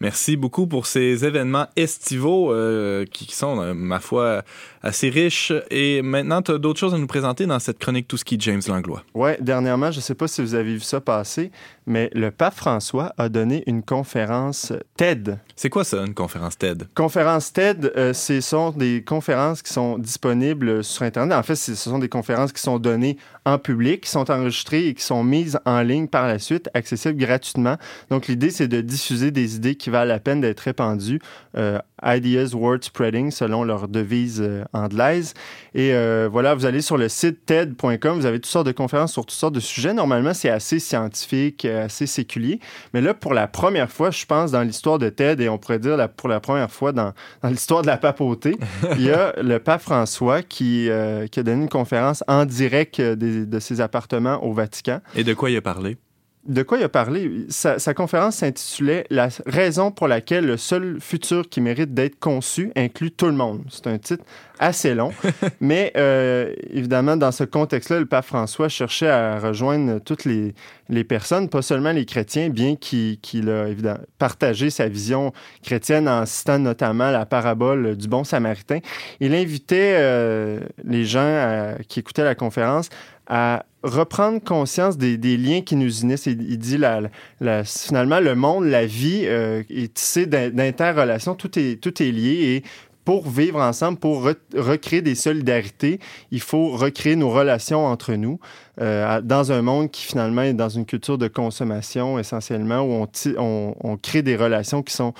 Merci 0.00 0.36
beaucoup 0.36 0.66
pour 0.66 0.86
ces 0.86 1.24
événements 1.24 1.66
estivaux 1.76 2.52
euh, 2.52 3.04
qui, 3.06 3.34
sont, 3.34 3.74
ma 3.74 4.00
foi, 4.00 4.42
assez 4.82 5.08
riches. 5.08 5.52
Et 5.70 6.02
maintenant, 6.02 6.42
tu 6.42 6.52
as 6.52 6.58
d'autres 6.58 6.78
choses 6.78 6.94
à 6.94 6.98
nous 6.98 7.06
présenter 7.06 7.46
dans 7.46 7.58
cette 7.58 7.78
chronique 7.78 8.06
Tout 8.06 8.16
ski 8.16 8.36
James 8.38 8.62
Langlois. 8.68 9.02
Oui, 9.14 9.30
dernièrement, 9.40 9.90
je 9.90 9.98
ne 9.98 10.02
sais 10.02 10.14
pas 10.14 10.28
si 10.28 10.42
vous 10.42 10.54
avez 10.54 10.74
vu 10.74 10.80
ça 10.80 11.00
passer, 11.00 11.50
mais 11.86 12.10
le 12.14 12.30
pape 12.30 12.54
François 12.54 13.12
a 13.18 13.28
donné 13.28 13.62
une 13.66 13.82
conférence 13.82 14.72
TED. 14.96 15.38
C'est 15.56 15.70
quoi 15.70 15.84
ça, 15.84 16.04
une 16.04 16.14
conférence 16.14 16.58
TED? 16.58 16.88
Conférence 16.94 17.52
TED, 17.52 17.92
euh, 17.96 18.12
ce 18.12 18.40
sont 18.40 18.70
des 18.70 19.02
conférences 19.04 19.62
qui 19.62 19.72
sont 19.72 19.98
disponibles 19.98 20.84
sur 20.84 21.02
Internet. 21.02 21.36
En 21.36 21.42
fait, 21.42 21.56
ce 21.56 21.74
sont 21.74 21.98
des 21.98 22.08
conférences 22.08 22.52
qui 22.52 22.60
sont 22.60 22.78
données 22.78 23.16
en 23.44 23.58
public, 23.58 24.02
qui 24.02 24.10
sont 24.10 24.30
enregistrées 24.30 24.88
et 24.88 24.94
qui 24.94 25.02
sont 25.02 25.22
mises 25.24 25.58
en 25.64 25.82
ligne 25.82 26.08
par 26.08 26.26
la 26.26 26.38
suite, 26.38 26.68
accessibles 26.74 27.18
gratuitement. 27.18 27.76
Donc, 28.10 28.26
l'idée, 28.26 28.50
c'est 28.50 28.68
de 28.68 28.80
diffuser 28.80 29.30
des 29.30 29.56
idées 29.56 29.74
qui 29.74 29.83
valent 29.90 30.08
la 30.08 30.20
peine 30.20 30.40
d'être 30.40 30.60
répandus. 30.60 31.20
Euh, 31.56 31.78
Ideas 32.04 32.54
Word 32.54 32.80
Spreading, 32.82 33.30
selon 33.30 33.64
leur 33.64 33.88
devise 33.88 34.42
euh, 34.42 34.64
anglaise. 34.72 35.34
Et 35.74 35.94
euh, 35.94 36.28
voilà, 36.30 36.54
vous 36.54 36.66
allez 36.66 36.82
sur 36.82 36.98
le 36.98 37.08
site 37.08 37.46
TED.com, 37.46 38.18
vous 38.18 38.26
avez 38.26 38.38
toutes 38.38 38.50
sortes 38.50 38.66
de 38.66 38.72
conférences 38.72 39.12
sur 39.12 39.24
toutes 39.24 39.38
sortes 39.38 39.54
de 39.54 39.60
sujets. 39.60 39.94
Normalement, 39.94 40.34
c'est 40.34 40.50
assez 40.50 40.78
scientifique, 40.78 41.64
assez 41.64 42.06
séculier. 42.06 42.60
Mais 42.92 43.00
là, 43.00 43.14
pour 43.14 43.32
la 43.32 43.46
première 43.46 43.90
fois, 43.90 44.10
je 44.10 44.26
pense, 44.26 44.50
dans 44.50 44.62
l'histoire 44.62 44.98
de 44.98 45.08
TED, 45.08 45.40
et 45.40 45.48
on 45.48 45.58
pourrait 45.58 45.78
dire 45.78 45.96
pour 46.16 46.28
la 46.28 46.40
première 46.40 46.70
fois 46.70 46.92
dans, 46.92 47.12
dans 47.42 47.48
l'histoire 47.48 47.82
de 47.82 47.86
la 47.86 47.96
papauté, 47.96 48.56
il 48.96 49.02
y 49.02 49.10
a 49.10 49.32
le 49.40 49.58
pape 49.58 49.82
François 49.82 50.42
qui, 50.42 50.88
qui 51.30 51.40
a 51.40 51.42
donné 51.42 51.62
une 51.62 51.68
conférence 51.68 52.22
en 52.28 52.44
direct 52.44 53.00
de 53.00 53.58
ses 53.58 53.80
appartements 53.80 54.42
au 54.44 54.52
Vatican. 54.52 55.00
Et 55.14 55.24
de 55.24 55.34
quoi 55.34 55.50
il 55.50 55.56
a 55.56 55.62
parlé? 55.62 55.96
De 56.46 56.62
quoi 56.62 56.78
il 56.78 56.84
a 56.84 56.88
parlé? 56.88 57.46
Sa, 57.48 57.94
conférence 57.94 58.36
s'intitulait 58.36 59.06
La 59.10 59.28
raison 59.46 59.90
pour 59.90 60.08
laquelle 60.08 60.46
le 60.46 60.56
seul 60.56 60.98
futur 61.00 61.48
qui 61.48 61.60
mérite 61.60 61.94
d'être 61.94 62.18
conçu 62.18 62.70
inclut 62.76 63.10
tout 63.10 63.26
le 63.26 63.32
monde. 63.32 63.62
C'est 63.70 63.86
un 63.86 63.98
titre 63.98 64.24
assez 64.58 64.94
long, 64.94 65.12
mais 65.60 65.92
euh, 65.96 66.54
évidemment, 66.70 67.16
dans 67.16 67.32
ce 67.32 67.44
contexte-là, 67.44 67.98
le 67.98 68.06
pape 68.06 68.26
François 68.26 68.68
cherchait 68.68 69.08
à 69.08 69.38
rejoindre 69.38 69.98
toutes 70.00 70.24
les, 70.24 70.54
les 70.88 71.04
personnes, 71.04 71.48
pas 71.48 71.62
seulement 71.62 71.92
les 71.92 72.04
chrétiens, 72.04 72.50
bien 72.50 72.76
qu'il 72.76 73.50
a 73.50 73.68
évidemment 73.68 74.00
partagé 74.18 74.70
sa 74.70 74.88
vision 74.88 75.32
chrétienne 75.62 76.08
en 76.08 76.24
citant 76.26 76.58
notamment 76.58 77.10
la 77.10 77.26
parabole 77.26 77.96
du 77.96 78.08
bon 78.08 78.24
samaritain. 78.24 78.78
Il 79.20 79.34
invitait 79.34 79.96
euh, 79.98 80.60
les 80.84 81.04
gens 81.04 81.74
qui 81.88 82.00
écoutaient 82.00 82.24
la 82.24 82.34
conférence 82.34 82.88
à 83.26 83.64
reprendre 83.82 84.42
conscience 84.42 84.96
des, 84.96 85.36
liens 85.36 85.60
qui 85.60 85.76
nous 85.76 86.00
unissent. 86.00 86.26
Il, 86.26 86.58
dit 86.58 86.78
la, 86.78 87.02
finalement, 87.64 88.20
le 88.20 88.34
monde, 88.34 88.64
la 88.64 88.86
vie 88.86 89.22
euh, 89.24 89.62
est 89.70 89.94
tissé 89.94 90.26
d'interrelations, 90.26 91.34
tout 91.34 91.58
est, 91.58 91.80
tout 91.80 92.02
est 92.02 92.10
lié 92.10 92.56
et 92.56 92.62
pour 93.04 93.28
vivre 93.28 93.60
ensemble, 93.60 93.98
pour 93.98 94.24
recréer 94.54 95.02
des 95.02 95.14
solidarités, 95.14 96.00
il 96.30 96.40
faut 96.40 96.70
recréer 96.70 97.16
nos 97.16 97.30
relations 97.30 97.86
entre 97.86 98.14
nous 98.14 98.40
euh, 98.80 99.20
dans 99.20 99.52
un 99.52 99.62
monde 99.62 99.90
qui 99.90 100.04
finalement 100.04 100.42
est 100.42 100.54
dans 100.54 100.68
une 100.68 100.86
culture 100.86 101.18
de 101.18 101.28
consommation 101.28 102.18
essentiellement, 102.18 102.80
où 102.80 103.06
on, 103.38 103.96
crée 103.98 104.22
des 104.22 104.36
relations 104.36 104.82
qui 104.82 104.94
sont 104.94 105.14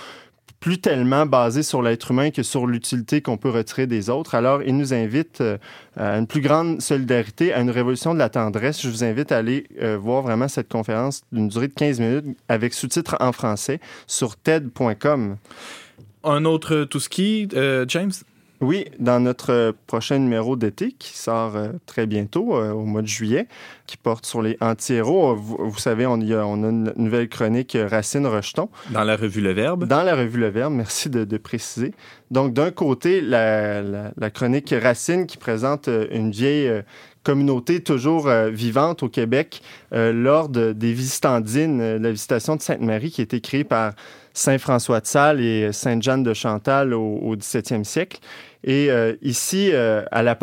plus 0.60 0.78
tellement 0.78 1.26
basé 1.26 1.62
sur 1.62 1.82
l'être 1.82 2.10
humain 2.10 2.30
que 2.30 2.42
sur 2.42 2.66
l'utilité 2.66 3.20
qu'on 3.20 3.36
peut 3.36 3.50
retirer 3.50 3.86
des 3.86 4.08
autres. 4.08 4.34
Alors, 4.34 4.62
il 4.62 4.76
nous 4.78 4.94
invite 4.94 5.42
euh, 5.42 5.58
à 5.94 6.16
une 6.16 6.26
plus 6.26 6.40
grande 6.40 6.80
solidarité, 6.80 7.52
à 7.52 7.60
une 7.60 7.70
révolution 7.70 8.14
de 8.14 8.18
la 8.18 8.30
tendresse. 8.30 8.80
Je 8.80 8.88
vous 8.88 9.04
invite 9.04 9.30
à 9.30 9.36
aller 9.36 9.66
euh, 9.82 9.98
voir 9.98 10.22
vraiment 10.22 10.48
cette 10.48 10.70
conférence 10.70 11.20
d'une 11.32 11.48
durée 11.48 11.68
de 11.68 11.74
15 11.74 12.00
minutes 12.00 12.24
avec 12.48 12.72
sous-titres 12.72 13.16
en 13.20 13.32
français 13.32 13.78
sur 14.06 14.36
TED.com. 14.36 15.36
Un 16.24 16.44
autre 16.44 16.84
tout 16.84 17.00
ski, 17.00 17.48
euh, 17.54 17.84
James? 17.88 18.12
Oui, 18.60 18.86
dans 18.98 19.20
notre 19.20 19.74
prochain 19.86 20.18
numéro 20.18 20.56
d'été 20.56 20.92
qui 20.92 21.18
sort 21.18 21.52
très 21.86 22.06
bientôt, 22.06 22.54
au 22.54 22.84
mois 22.84 23.02
de 23.02 23.06
juillet, 23.06 23.46
qui 23.86 23.96
porte 23.96 24.24
sur 24.24 24.42
les 24.42 24.56
anti-héros. 24.60 25.34
Vous, 25.34 25.78
savez, 25.78 26.06
on, 26.06 26.20
a, 26.20 26.44
on 26.44 26.64
a 26.64 26.68
une 26.68 26.92
nouvelle 26.96 27.28
chronique 27.28 27.76
euh, 27.76 27.86
Racine-Rejeton. 27.86 28.68
Dans 28.90 29.04
la 29.04 29.16
revue 29.16 29.40
Le 29.40 29.52
Verbe. 29.52 29.86
Dans 29.86 30.02
la 30.02 30.16
revue 30.16 30.40
Le 30.40 30.48
Verbe, 30.48 30.72
merci 30.72 31.10
de, 31.10 31.36
préciser. 31.36 31.92
Donc, 32.30 32.54
d'un 32.54 32.70
côté, 32.70 33.20
la, 33.20 34.12
chronique 34.32 34.74
Racine 34.80 35.26
qui 35.26 35.36
présente 35.36 35.88
euh, 35.88 36.06
une 36.10 36.30
vieille 36.30 36.68
euh, 36.68 36.82
communauté 37.22 37.80
toujours 37.80 38.28
vivante 38.28 39.02
au 39.02 39.08
Québec, 39.08 39.62
l'ordre 39.92 40.72
des 40.72 40.92
visitandines, 40.92 41.96
la 41.96 42.10
visitation 42.10 42.54
de 42.54 42.60
Sainte-Marie 42.60 43.10
qui 43.10 43.22
a 43.22 43.24
été 43.24 43.40
créée 43.40 43.64
par 43.64 43.94
Saint 44.34 44.58
François 44.58 45.00
de 45.00 45.06
Sales 45.06 45.40
et 45.40 45.72
Sainte 45.72 46.02
Jeanne 46.02 46.24
de 46.24 46.34
Chantal 46.34 46.92
au, 46.92 47.18
au 47.22 47.36
17e 47.36 47.84
siècle. 47.84 48.18
Et 48.66 48.90
euh, 48.90 49.14
ici, 49.20 49.70
euh, 49.72 50.02
à 50.10 50.22
la 50.22 50.36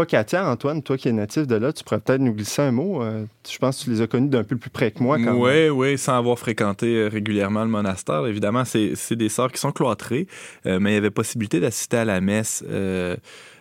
Antoine, 0.46 0.84
toi 0.84 0.96
qui 0.96 1.10
es 1.10 1.12
natif 1.12 1.48
de 1.48 1.56
là, 1.56 1.74
tu 1.74 1.84
pourrais 1.84 2.00
peut-être 2.00 2.22
nous 2.22 2.34
glisser 2.34 2.62
un 2.62 2.72
mot. 2.72 3.02
Euh, 3.02 3.26
je 3.50 3.58
pense 3.58 3.80
que 3.80 3.84
tu 3.86 3.90
les 3.90 4.02
as 4.02 4.08
connus 4.08 4.30
d'un 4.30 4.44
peu 4.44 4.58
plus 4.58 4.70
près 4.70 4.92
que 4.92 5.02
moi. 5.02 5.18
Oui, 5.18 5.70
oui, 5.70 5.98
sans 5.98 6.18
avoir 6.18 6.38
fréquenté 6.38 7.08
régulièrement 7.08 7.64
le 7.64 7.70
monastère. 7.70 8.28
Évidemment, 8.28 8.64
c'est 8.64 9.16
des 9.16 9.30
sœurs 9.30 9.52
qui 9.52 9.60
sont 9.60 9.72
cloîtrées, 9.72 10.28
mais 10.66 10.92
il 10.92 10.94
y 10.94 10.98
avait 10.98 11.10
possibilité 11.10 11.60
d'assister 11.60 11.98
à 11.98 12.06
la 12.06 12.22
messe 12.22 12.64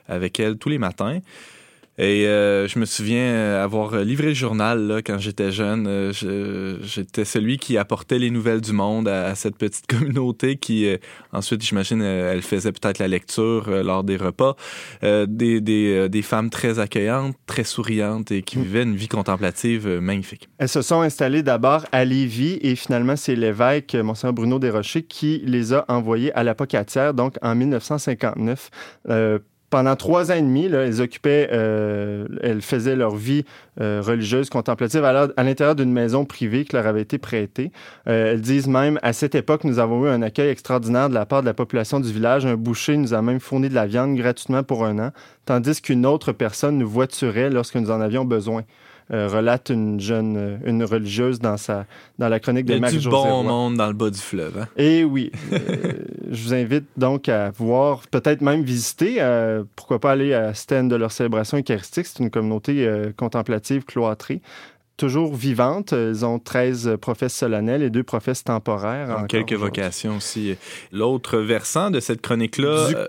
avec 0.09 0.39
elles 0.39 0.57
tous 0.57 0.69
les 0.69 0.79
matins. 0.79 1.21
Et 2.01 2.27
euh, 2.27 2.67
je 2.67 2.79
me 2.79 2.87
souviens 2.87 3.21
euh, 3.21 3.63
avoir 3.63 3.95
livré 3.99 4.29
le 4.29 4.35
journal 4.35 4.87
là, 4.87 5.03
quand 5.03 5.19
j'étais 5.19 5.53
jeune. 5.53 5.87
Euh, 5.87 6.79
j'étais 6.83 7.27
celui 7.27 7.59
qui 7.59 7.77
apportait 7.77 8.19
les 8.19 8.31
nouvelles 8.31 8.63
du 8.63 8.73
monde 8.73 9.07
à, 9.07 9.35
cette 9.35 9.57
petite 9.57 9.87
communauté 9.89 10.57
qui, 10.57 10.91
ensuite, 11.31 11.63
j'imagine, 11.63 12.01
elle 12.01 12.41
faisait 12.41 12.73
peut-être 12.73 13.01
la 13.01 13.09
lecture 13.09 13.69
lors 13.85 14.03
des 14.03 14.17
repas. 14.17 14.57
Des, 15.03 15.61
des, 15.61 16.09
des, 16.09 16.23
femmes 16.23 16.49
très 16.49 16.79
accueillantes, 16.79 17.37
très 17.47 17.65
souriantes 17.65 18.31
et 18.31 18.43
qui 18.43 18.59
mm. 18.59 18.63
vivaient 18.63 18.83
une 18.83 18.97
vie 18.97 19.09
contemplative 19.09 19.87
magnifique. 20.01 20.49
Elles 20.59 20.69
se 20.69 20.81
sont 20.81 21.03
installées 21.03 21.43
d'abord 21.43 21.85
à 21.93 22.05
Lévis 22.05 22.59
et 22.63 22.77
finalement, 22.77 23.17
c'est 23.17 23.37
l'évêque, 23.37 23.95
Monseigneur 23.95 24.33
Bruno 24.33 24.59
Desrochers, 24.59 25.03
qui 25.03 25.43
les 25.45 25.75
a 25.75 25.85
envoyées 25.89 26.33
à 26.33 26.45
la 26.45 26.55
Pocatière, 26.55 27.13
donc 27.13 27.37
en 27.43 27.55
1959 27.55 28.71
pendant 29.71 29.95
trois 29.95 30.33
ans 30.33 30.35
et 30.35 30.43
demi, 30.43 30.69
là, 30.69 30.85
elles 30.85 31.01
occupaient, 31.01 31.49
euh, 31.53 32.27
elles 32.43 32.61
faisaient 32.61 32.97
leur 32.97 33.15
vie 33.15 33.45
euh, 33.81 34.03
religieuse 34.05 34.51
contemplative 34.51 35.05
à, 35.05 35.29
l'intérieur 35.43 35.77
d'une 35.77 35.93
maison 35.93 36.25
privée 36.25 36.65
qui 36.65 36.75
leur 36.75 36.87
avait 36.87 37.03
été 37.03 37.19
prêtée. 37.19 37.71
Euh, 38.09 38.33
elles 38.33 38.41
disent 38.41 38.67
même, 38.67 38.99
à 39.03 39.13
cette 39.13 39.37
époque, 39.37 39.63
nous 39.63 39.79
avons 39.79 40.07
eu 40.07 40.09
un 40.09 40.23
accueil 40.23 40.49
extraordinaire 40.49 41.09
de 41.09 41.15
la 41.15 41.25
part 41.25 41.43
de 41.43 41.47
la 41.47 41.55
population 41.55 42.01
du 42.01 42.13
village. 42.13 42.45
Un 42.45 42.57
boucher 42.57 42.97
nous 42.97 43.15
a 43.15 43.23
même 43.23 43.39
fourni 43.39 43.69
de 43.69 43.75
la 43.75 43.87
viande 43.87 44.17
gratuitement 44.17 44.65
pour 44.65 44.85
un 44.85 44.99
an, 44.99 45.11
tandis 45.47 45.81
qu'une 45.81 46.05
autre 46.05 46.33
personne 46.33 46.77
nous 46.77 46.89
voiturait 46.89 47.49
lorsque 47.49 47.77
nous 47.77 47.93
en 47.93 48.01
avions 48.01 48.25
besoin. 48.25 48.65
Euh, 49.13 49.27
relate 49.27 49.71
une 49.71 49.99
jeune, 49.99 50.37
euh, 50.37 50.57
une 50.65 50.85
religieuse 50.85 51.41
dans, 51.41 51.57
sa, 51.57 51.85
dans 52.21 52.29
la 52.29 52.39
chronique 52.39 52.67
de 52.67 52.79
Marie-Josée 52.79 53.09
du 53.09 53.11
bon 53.11 53.43
monde 53.43 53.77
dans 53.77 53.89
le 53.89 53.93
bas 53.93 54.09
du 54.09 54.19
fleuve. 54.19 54.57
Hein? 54.61 54.69
Et 54.77 55.03
oui. 55.03 55.33
Euh, 55.53 55.95
je 56.31 56.45
vous 56.45 56.55
invite 56.55 56.85
donc 56.97 57.29
à 57.29 57.51
voir, 57.51 58.03
peut-être 58.09 58.41
même 58.41 58.63
visiter, 58.63 59.19
pourquoi 59.75 59.99
pas 59.99 60.13
aller 60.13 60.33
à 60.33 60.55
Sten 60.55 60.89
de 60.89 60.95
leur 60.95 61.11
célébration 61.11 61.59
eucharistique. 61.59 62.07
C'est 62.07 62.23
une 62.23 62.31
communauté 62.31 62.89
contemplative 63.17 63.85
cloîtrée 63.85 64.41
toujours 65.01 65.35
vivantes. 65.35 65.93
Ils 65.93 66.25
ont 66.25 66.39
13 66.39 66.97
professes 67.01 67.35
solennelles 67.35 67.83
et 67.83 67.91
deux 67.91 68.05
professes 68.05 68.45
temporaires. 68.45 69.27
quelques 69.29 69.55
vocations 69.55 70.17
aussi. 70.17 70.55
L'autre 70.93 71.39
versant 71.39 71.91
de 71.91 72.01
cette 72.01 72.21
chronique-là, 72.21 73.09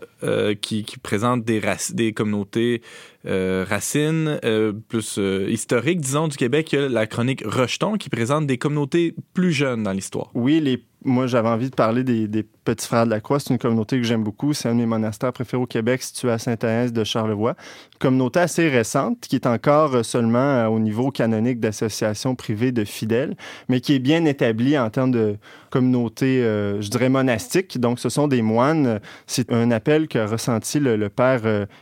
qui, 0.62 0.84
qui, 0.84 0.98
présente 0.98 1.44
des, 1.44 1.62
des 1.94 2.14
communautés 2.14 2.82
euh, 3.28 3.64
racines 3.70 4.40
euh, 4.44 4.74
plus 4.74 5.20
euh, 5.20 5.48
historiques, 5.48 6.02
disons, 6.02 6.28
du 6.28 6.38
Québec, 6.38 6.74
il 6.74 6.80
y 6.80 6.84
a 6.84 6.90
la 6.90 7.06
chronique 7.06 7.44
Rejeton 7.46 7.98
qui 7.98 8.10
présente 8.10 8.48
des 8.48 8.58
communautés 8.58 9.14
plus 9.36 9.52
jeunes 9.52 9.84
dans 9.84 9.92
l'histoire. 9.92 10.32
Oui, 10.34 10.60
les 10.60 10.84
moi, 11.04 11.26
j'avais 11.26 11.50
envie 11.50 11.70
de 11.70 11.76
parler 11.76 12.04
des, 12.04 12.28
des, 12.28 12.46
Petits 12.64 12.86
Frères 12.88 13.06
de 13.06 13.10
la 13.10 13.20
Croix. 13.20 13.40
C'est 13.40 13.50
une 13.50 13.58
communauté 13.58 13.98
que 13.98 14.04
j'aime 14.04 14.24
beaucoup. 14.24 14.54
C'est 14.54 14.70
un 14.70 14.74
de 14.74 14.80
mes 14.80 14.86
monastères 14.86 15.34
préférés 15.34 15.62
au 15.62 15.66
Québec, 15.66 16.04
situé 16.04 16.32
à 16.32 16.38
Sainte-Agnès 16.38 16.94
de 16.94 17.04
Charlevoix. 17.04 17.56
Communauté 18.00 18.40
assez 18.40 18.70
récente, 18.70 19.22
qui 19.22 19.36
est 19.36 19.48
encore 19.48 19.96
euh, 19.96 20.04
seulement 20.04 20.40
euh, 20.40 20.68
au 20.68 20.80
niveau 20.80 21.10
canonique 21.12 21.60
d'associations 21.60 22.36
privées 22.36 22.72
de 22.72 22.84
fidèles, 22.84 23.36
mais 23.68 23.80
qui 23.80 23.94
est 23.96 24.00
bien 24.00 24.26
établie 24.26 24.78
en 24.78 24.90
termes 24.90 25.12
de 25.12 25.38
communauté, 25.72 26.44
euh, 26.44 26.82
je 26.82 26.90
dirais, 26.90 27.10
monastique. 27.10 27.80
Donc, 27.80 28.00
ce 28.00 28.10
sont 28.10 28.28
des 28.28 28.42
moines. 28.42 29.00
C'est 29.26 29.52
un 29.52 29.72
appel 29.72 30.08
qu'a 30.08 30.28
ressenti 30.28 30.80
le, 30.80 31.10
père 31.10 31.42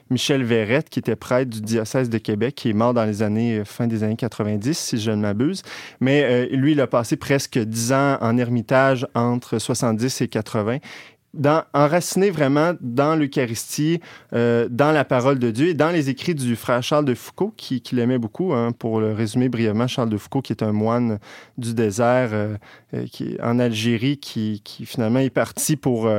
Michel 0.09 0.43
Verrette, 0.43 0.89
qui 0.89 0.99
était 0.99 1.15
prêtre 1.15 1.49
du 1.49 1.61
diocèse 1.61 2.09
de 2.09 2.17
Québec, 2.17 2.55
qui 2.55 2.69
est 2.69 2.73
mort 2.73 2.93
dans 2.93 3.05
les 3.05 3.21
années, 3.21 3.63
fin 3.65 3.87
des 3.87 4.03
années 4.03 4.15
90, 4.15 4.77
si 4.77 4.97
je 4.97 5.11
ne 5.11 5.17
m'abuse. 5.17 5.61
Mais 5.99 6.47
lui, 6.47 6.71
il 6.71 6.81
a 6.81 6.87
passé 6.87 7.15
presque 7.17 7.59
dix 7.59 7.91
ans 7.91 8.17
en 8.21 8.37
ermitage 8.37 9.05
entre 9.13 9.59
70 9.59 10.21
et 10.21 10.27
80 10.27 10.68
Right. 10.69 10.83
Dans, 11.33 11.63
enraciné 11.73 12.29
vraiment 12.29 12.73
dans 12.81 13.15
l'Eucharistie, 13.15 13.99
euh, 14.33 14.67
dans 14.69 14.91
la 14.91 15.05
parole 15.05 15.39
de 15.39 15.51
Dieu 15.51 15.67
et 15.69 15.73
dans 15.73 15.89
les 15.89 16.09
écrits 16.09 16.35
du 16.35 16.55
frère 16.55 16.81
Charles 16.81 17.05
de 17.05 17.13
Foucault, 17.13 17.53
qui, 17.55 17.81
qui 17.81 17.95
l'aimait 17.95 18.17
beaucoup. 18.17 18.53
Hein, 18.53 18.71
pour 18.71 18.99
le 18.99 19.13
résumer 19.13 19.49
brièvement, 19.49 19.87
Charles 19.87 20.09
de 20.09 20.17
Foucault, 20.17 20.41
qui 20.41 20.53
est 20.53 20.63
un 20.63 20.71
moine 20.71 21.19
du 21.57 21.73
désert 21.73 22.29
euh, 22.33 22.57
euh, 22.93 23.05
qui 23.11 23.37
en 23.43 23.59
Algérie, 23.59 24.17
qui, 24.17 24.61
qui, 24.63 24.85
finalement 24.85 25.19
est 25.19 25.29
parti 25.29 25.75
pour 25.75 26.09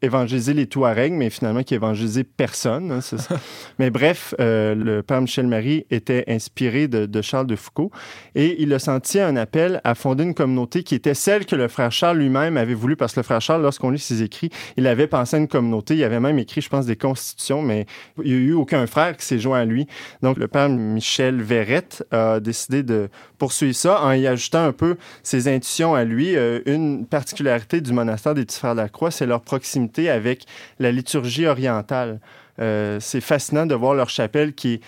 évangéliser 0.00 0.54
les 0.54 0.66
Touaregs, 0.66 1.12
mais 1.12 1.30
finalement 1.30 1.62
qui 1.62 1.74
évangélisait 1.74 2.24
personne. 2.24 2.92
Hein, 2.92 3.00
mais 3.78 3.90
bref, 3.90 4.34
le 4.38 5.00
père 5.00 5.20
Michel 5.20 5.46
Marie 5.46 5.86
était 5.90 6.24
inspiré 6.28 6.88
de, 6.88 7.06
de, 7.06 7.22
Charles 7.22 7.46
de 7.46 7.56
Foucault 7.56 7.90
et 8.34 8.62
il 8.62 8.72
a 8.72 8.78
senti 8.78 9.18
un 9.18 9.36
appel 9.36 9.80
à 9.84 9.94
fonder 9.94 10.24
une 10.24 10.34
communauté 10.34 10.82
qui 10.82 10.94
était 10.94 11.14
celle 11.14 11.46
que 11.46 11.56
le 11.56 11.68
frère 11.68 11.92
Charles 11.92 12.18
lui-même 12.18 12.56
avait 12.56 12.74
voulu, 12.74 12.96
parce 12.96 13.14
que 13.14 13.20
le 13.20 13.24
frère 13.24 13.40
Charles, 13.40 13.62
lorsqu'on 13.62 13.90
lit 13.90 13.98
ses 13.98 14.22
écrits, 14.22 14.51
Il 14.76 14.86
avait 14.86 15.06
pensé 15.06 15.36
à 15.36 15.38
une 15.38 15.48
communauté. 15.48 15.96
Il 15.96 16.04
avait 16.04 16.20
même 16.20 16.38
écrit, 16.38 16.60
je 16.60 16.68
pense, 16.68 16.86
des 16.86 16.96
constitutions, 16.96 17.62
mais 17.62 17.86
il 18.22 18.32
n'y 18.32 18.38
a 18.38 18.40
eu 18.40 18.52
aucun 18.52 18.86
frère 18.86 19.16
qui 19.16 19.24
s'est 19.24 19.38
joint 19.38 19.60
à 19.60 19.64
lui. 19.64 19.86
Donc, 20.22 20.36
le 20.36 20.48
père 20.48 20.68
Michel 20.68 21.42
Verrette 21.42 22.04
a 22.10 22.40
décidé 22.40 22.82
de 22.82 23.08
poursuivre 23.38 23.74
ça 23.74 24.02
en 24.02 24.12
y 24.12 24.26
ajoutant 24.26 24.64
un 24.64 24.72
peu 24.72 24.96
ses 25.22 25.48
intuitions 25.48 25.94
à 25.94 26.04
lui. 26.04 26.36
Euh, 26.36 26.60
une 26.66 27.06
particularité 27.06 27.80
du 27.80 27.92
monastère 27.92 28.34
des 28.34 28.44
Petits 28.44 28.58
Frères 28.58 28.74
de 28.74 28.80
la 28.80 28.88
Croix, 28.88 29.10
c'est 29.10 29.26
leur 29.26 29.42
proximité 29.42 30.10
avec 30.10 30.44
la 30.78 30.92
liturgie 30.92 31.46
orientale. 31.46 32.20
Euh, 32.60 32.98
c'est 33.00 33.20
fascinant 33.20 33.66
de 33.66 33.74
voir 33.74 33.94
leur 33.94 34.10
chapelle 34.10 34.52
qui 34.52 34.74
est 34.74 34.80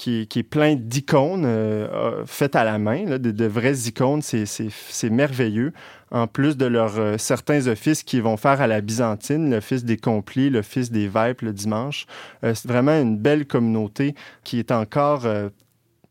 qui, 0.00 0.38
est 0.38 0.42
plein 0.42 0.76
d'icônes 0.76 1.44
euh, 1.44 2.24
faites 2.24 2.56
à 2.56 2.64
la 2.64 2.78
main, 2.78 3.18
de, 3.18 3.46
vraies 3.46 3.86
icônes. 3.86 4.22
C'est 4.22 5.10
merveilleux. 5.10 5.72
En 6.10 6.26
plus 6.26 6.56
de 6.56 6.64
leurs 6.64 6.98
euh, 6.98 7.18
certains 7.18 7.66
offices 7.68 8.02
qu'ils 8.02 8.22
vont 8.22 8.36
faire 8.36 8.60
à 8.60 8.66
la 8.66 8.80
byzantine, 8.80 9.50
l'office 9.50 9.84
des 9.84 9.98
complis, 9.98 10.50
l'office 10.50 10.90
des 10.90 11.06
vêpres 11.06 11.44
le 11.44 11.52
dimanche. 11.52 12.06
Euh, 12.44 12.54
c'est 12.54 12.66
vraiment 12.66 12.98
une 12.98 13.18
belle 13.18 13.46
communauté 13.46 14.14
qui 14.42 14.58
est 14.58 14.72
encore, 14.72 15.26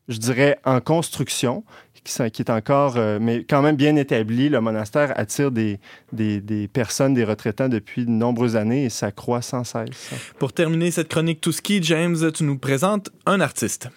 je 0.08 0.18
dirais, 0.18 0.60
en 0.66 0.80
construction 0.80 1.64
qui, 2.04 2.42
est 2.42 2.50
encore, 2.50 2.98
euh, 2.98 3.20
mais 3.22 3.44
quand 3.44 3.62
même 3.62 3.76
bien 3.76 3.96
établi. 3.96 4.50
Le 4.50 4.62
monastère 4.62 5.14
attire 5.18 5.52
des, 5.52 5.80
des, 6.12 6.68
personnes, 6.72 7.14
des 7.14 7.24
retraitants 7.24 7.70
depuis 7.70 8.06
de 8.06 8.12
nombreuses 8.12 8.56
années 8.56 8.86
et 8.86 8.90
ça 8.90 9.12
croît 9.12 9.42
sans 9.42 9.64
cesse. 9.64 10.12
Pour 10.38 10.54
terminer 10.54 10.92
cette 10.92 11.10
chronique 11.10 11.42
tout 11.42 11.52
ski, 11.52 11.82
James, 11.84 12.32
tu 12.34 12.44
nous 12.44 12.58
présentes 12.58 13.10
un 13.26 13.40
artiste. 13.42 13.90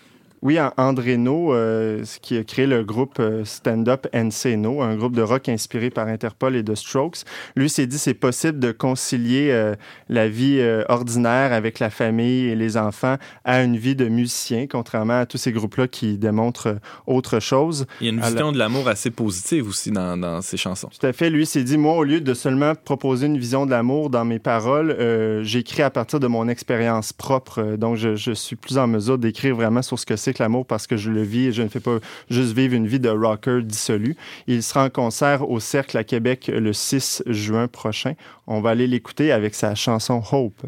Oui, 0.43 0.59
André 0.77 1.19
No, 1.19 1.55
euh, 1.55 2.03
qui 2.21 2.37
a 2.37 2.43
créé 2.43 2.67
le 2.67 2.83
groupe 2.83 3.21
euh, 3.21 3.45
Stand 3.45 3.89
Up 3.89 4.09
and 4.13 4.33
Say 4.33 4.57
No, 4.57 4.83
un 4.83 4.97
groupe 4.97 5.15
de 5.15 5.23
rock 5.23 5.49
inspiré 5.49 5.89
par 5.89 6.09
Interpol 6.09 6.57
et 6.57 6.65
The 6.65 6.75
Strokes. 6.75 7.19
Lui 7.55 7.71
s'est 7.71 7.87
dit 7.87 7.97
c'est 7.97 8.13
possible 8.13 8.59
de 8.59 8.73
concilier 8.73 9.51
euh, 9.53 9.77
la 10.09 10.29
vie 10.29 10.61
ordinaire 10.89 11.53
avec 11.53 11.79
la 11.79 11.91
famille 11.91 12.47
et 12.47 12.57
les 12.57 12.77
enfants 12.77 13.19
à 13.45 13.63
une 13.63 13.77
vie 13.77 13.95
de 13.95 14.09
musicien, 14.09 14.67
contrairement 14.67 15.21
à 15.21 15.27
tous 15.27 15.39
ces 15.39 15.53
groupes-là 15.53 15.87
qui 15.87 16.19
démontrent 16.19 16.77
autre 17.07 17.39
chose. 17.39 17.87
Il 18.01 18.07
y 18.09 18.11
a 18.11 18.13
une 18.13 18.21
vision 18.21 18.51
de 18.51 18.59
l'amour 18.59 18.89
assez 18.89 19.11
positive 19.11 19.69
aussi 19.69 19.93
dans, 19.93 20.17
dans 20.17 20.43
ses 20.43 20.57
chansons. 20.57 20.89
Tout 20.89 21.07
à 21.07 21.13
fait. 21.13 21.31
Lui 21.31 21.47
s'est 21.47 21.63
dit 21.63 21.79
moi, 21.79 21.95
au 21.95 22.03
lieu 22.03 22.21
de 22.21 22.35
seulement 22.35 22.75
proposer 22.75 23.27
une 23.27 23.39
vision 23.39 23.65
de 23.65 23.71
l'amour 23.71 24.11
dans 24.11 24.25
mes 24.25 24.41
paroles, 24.41 24.97
j'écris 25.43 25.83
à 25.83 25.91
partir 25.91 26.19
de 26.19 26.27
mon 26.27 26.49
expérience 26.49 27.13
propre. 27.13 27.77
donc, 27.77 27.97
je, 27.97 28.17
je 28.17 28.33
suis 28.33 28.57
plus 28.57 28.77
en 28.77 28.89
mesure 28.89 29.19
d'écrire 29.19 29.55
vraiment 29.55 29.83
sur 29.83 30.01
ce 30.01 30.07
que 30.07 30.17
c'est 30.17 30.32
l'amour 30.39 30.67
parce 30.67 30.87
que 30.87 30.97
je 30.97 31.11
le 31.11 31.23
vis 31.23 31.47
et 31.47 31.53
je 31.53 31.63
ne 31.63 31.69
fais 31.69 31.81
pas 31.81 31.99
juste 32.31 32.53
vivre 32.53 32.75
une 32.75 32.87
vie 32.87 33.01
de 33.01 33.09
rocker 33.09 33.61
dissolu. 33.63 34.17
Il 34.47 34.63
sera 34.63 34.87
en 34.87 34.91
concert 34.91 35.49
au 35.49 35.61
Cercle 35.61 35.97
à 35.99 36.05
Québec 36.05 36.51
le 36.53 36.73
6 36.73 37.23
juin 37.27 37.69
prochain. 37.69 38.15
On 38.47 38.61
va 38.61 38.71
aller 38.71 38.87
l'écouter 38.87 39.33
avec 39.33 39.55
sa 39.55 39.75
chanson 39.75 40.23
Hope. 40.33 40.67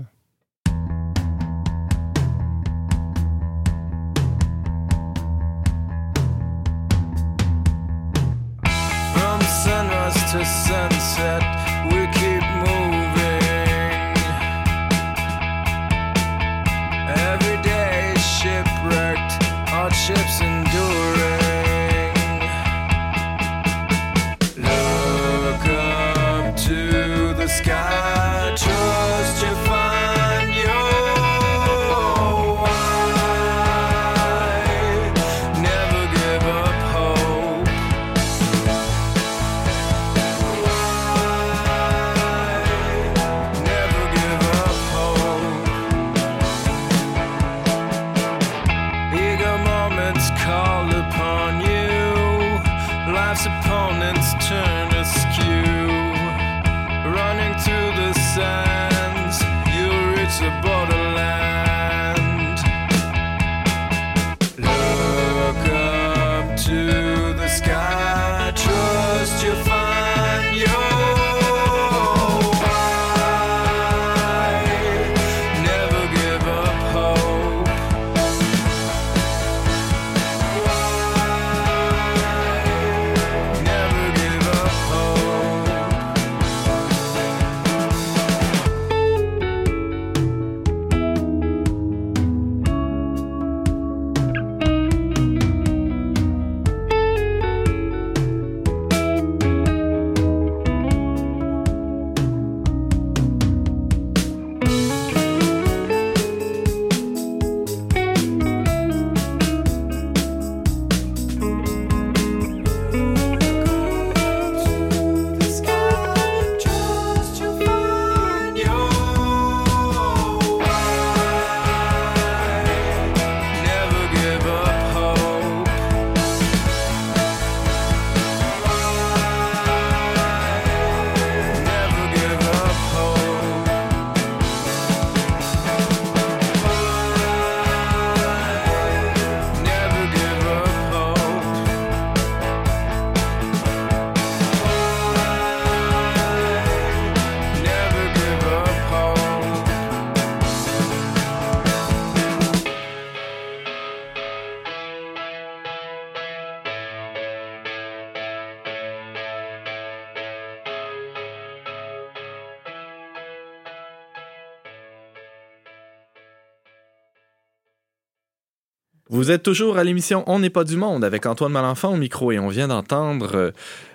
Vous 169.24 169.30
êtes 169.30 169.42
toujours 169.42 169.78
à 169.78 169.84
l'émission 169.84 170.22
On 170.26 170.38
n'est 170.38 170.50
pas 170.50 170.64
du 170.64 170.76
monde 170.76 171.02
avec 171.02 171.24
Antoine 171.24 171.50
Malenfant 171.50 171.94
au 171.94 171.96
micro 171.96 172.30
et 172.30 172.38
on 172.38 172.48
vient 172.48 172.68
d'entendre 172.68 173.34
euh, 173.34 173.50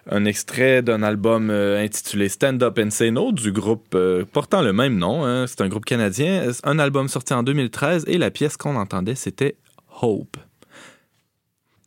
un 0.10 0.26
extrait 0.26 0.82
d'un 0.82 1.04
album 1.04 1.52
euh, 1.52 1.80
intitulé 1.80 2.30
Stand 2.30 2.64
Up 2.64 2.80
and 2.84 2.90
Say 2.90 3.12
No 3.12 3.32
du 3.32 3.52
groupe 3.52 3.94
euh, 3.94 4.26
portant 4.26 4.64
le 4.64 4.74
même 4.74 4.98
nom. 4.98 5.24
Hein. 5.24 5.46
C'est 5.46 5.62
un 5.62 5.68
groupe 5.68 5.86
canadien. 5.86 6.50
Un 6.64 6.80
album 6.80 7.08
sorti 7.10 7.36
en 7.36 7.44
2013 7.44 8.06
et 8.08 8.18
la 8.18 8.32
pièce 8.32 8.58
qu'on 8.58 8.76
entendait 8.76 9.14
c'était 9.14 9.56
Hope. 10.02 10.38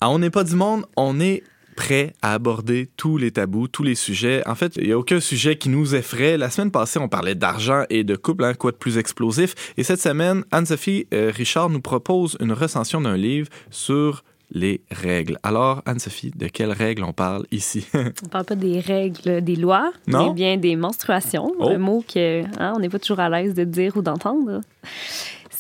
À 0.01 0.09
On 0.09 0.21
n'est 0.21 0.31
pas 0.31 0.45
du 0.45 0.55
monde, 0.55 0.87
on 0.97 1.19
est 1.19 1.43
prêt 1.77 2.15
à 2.23 2.35
aborder 2.35 2.89
tous 2.97 3.19
les 3.19 3.31
tabous, 3.31 3.69
tous 3.69 3.83
les 3.83 3.95
sujets. 3.95 4.47
En 4.47 4.55
fait, 4.55 4.77
il 4.77 4.87
n'y 4.87 4.93
a 4.93 4.99
aucun 4.99 5.21
sujet 5.21 5.57
qui 5.57 5.69
nous 5.69 5.95
effraie. 5.95 6.37
La 6.37 6.51
semaine 6.51 6.71
passée, 6.71 6.99
on 6.99 7.09
parlait 7.09 7.35
d'argent 7.35 7.85
et 7.91 8.05
de 8.05 8.17
couple, 8.17 8.45
hein, 8.45 8.55
quoi 8.55 8.73
de 8.73 8.77
plus 8.77 8.99
explosif? 8.99 9.55
Et 9.77 9.83
cette 9.83 10.01
semaine, 10.01 10.45
Anne-Sophie 10.51 11.07
euh, 11.13 11.33
Richard 11.35 11.71
nous 11.71 11.81
propose 11.81 12.37
une 12.41 12.53
recension 12.53 13.01
d'un 13.01 13.17
livre 13.17 13.49
sur 13.71 14.25
les 14.55 14.83
règles. 14.91 15.39
Alors, 15.43 15.83
Anne-Sophie, 15.87 16.31
de 16.35 16.47
quelles 16.47 16.73
règles 16.73 17.05
on 17.05 17.13
parle 17.13 17.47
ici? 17.51 17.87
on 17.95 18.29
parle 18.29 18.45
pas 18.45 18.55
des 18.55 18.81
règles 18.81 19.43
des 19.43 19.57
lois, 19.57 19.93
mais 20.07 20.31
bien 20.35 20.57
des 20.59 20.77
menstruations, 20.77 21.53
oh. 21.59 21.69
un 21.69 21.79
mot 21.79 22.05
que 22.07 22.43
hein, 22.61 22.75
on 22.77 22.81
n'est 22.81 22.91
pas 22.91 22.99
toujours 22.99 23.21
à 23.21 23.31
l'aise 23.31 23.55
de 23.55 23.65
dire 23.65 23.97
ou 23.97 24.03
d'entendre 24.03 24.61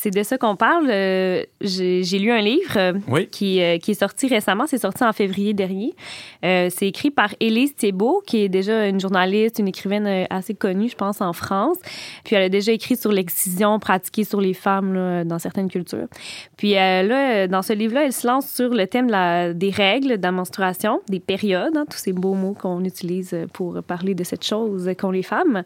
c'est 0.02 0.10
de 0.10 0.22
ça 0.24 0.36
qu'on 0.36 0.56
parle. 0.56 0.88
Euh, 0.90 1.44
j'ai 1.60 2.18
lu 2.18 2.32
un 2.32 2.40
livre 2.40 2.76
euh, 2.76 3.24
qui, 3.30 3.62
euh, 3.62 3.78
qui, 3.78 3.92
est 3.92 4.00
sorti 4.00 4.26
récemment. 4.26 4.66
C'est 4.66 4.78
sorti 4.78 5.04
en 5.04 5.12
février 5.12 5.54
dernier. 5.54 5.94
c'est 6.42 6.88
écrit 6.88 7.12
par 7.12 7.32
Élise 7.38 7.76
Thibault, 7.76 8.20
qui 8.26 8.42
est 8.42 8.48
déjà 8.48 8.88
une 8.88 8.98
journaliste, 8.98 9.60
une 9.60 9.68
écrivaine 9.68 10.26
assez 10.28 10.54
connue, 10.54 10.88
je 10.88 10.96
pense, 10.96 11.20
en 11.20 11.32
France. 11.32 11.76
Puis 12.24 12.34
elle 12.34 12.42
a 12.42 12.48
déjà 12.48 12.72
écrit 12.72 12.96
sur 12.96 13.12
l'excision 13.12 13.78
pratiquée 13.78 14.24
sur 14.24 14.40
les 14.40 14.54
femmes 14.54 15.22
dans 15.24 15.38
certaines 15.38 15.70
cultures. 15.70 16.08
Puis 16.56 16.72
là, 16.72 17.46
dans 17.46 17.62
ce 17.62 17.72
livre-là, 17.72 18.06
elle 18.06 18.12
se 18.12 18.26
lance 18.26 18.50
sur 18.50 18.70
le 18.70 18.86
thème 18.88 19.08
la, 19.08 19.54
des 19.54 19.70
règles 19.70 20.18
de 20.18 20.22
la 20.22 20.32
menstruation, 20.32 21.00
des 21.08 21.20
périodes, 21.20 21.76
hein, 21.76 21.84
tous 21.88 21.98
ces 21.98 22.12
beaux 22.12 22.34
mots 22.34 22.56
qu'on 22.60 22.84
utilise 22.84 23.36
pour 23.52 23.80
parler 23.84 24.16
de 24.16 24.24
cette 24.24 24.44
chose 24.44 24.90
qu'ont 24.98 25.12
les 25.12 25.22
femmes. 25.22 25.62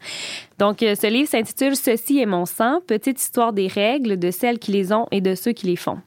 Donc, 0.59 0.77
ce 0.79 1.07
livre 1.07 1.29
s'intitule 1.29 1.75
Ceci 1.75 2.19
est 2.19 2.25
mon 2.25 2.45
sang, 2.45 2.81
petite 2.85 3.19
histoire 3.21 3.53
des 3.53 3.67
règles 3.67 4.17
de 4.17 4.31
celles 4.31 4.59
qui 4.59 4.71
les 4.71 4.91
ont 4.91 5.07
et 5.11 5.21
de 5.21 5.35
ceux 5.35 5.51
qui 5.51 5.67
les 5.67 5.75
font. 5.75 5.99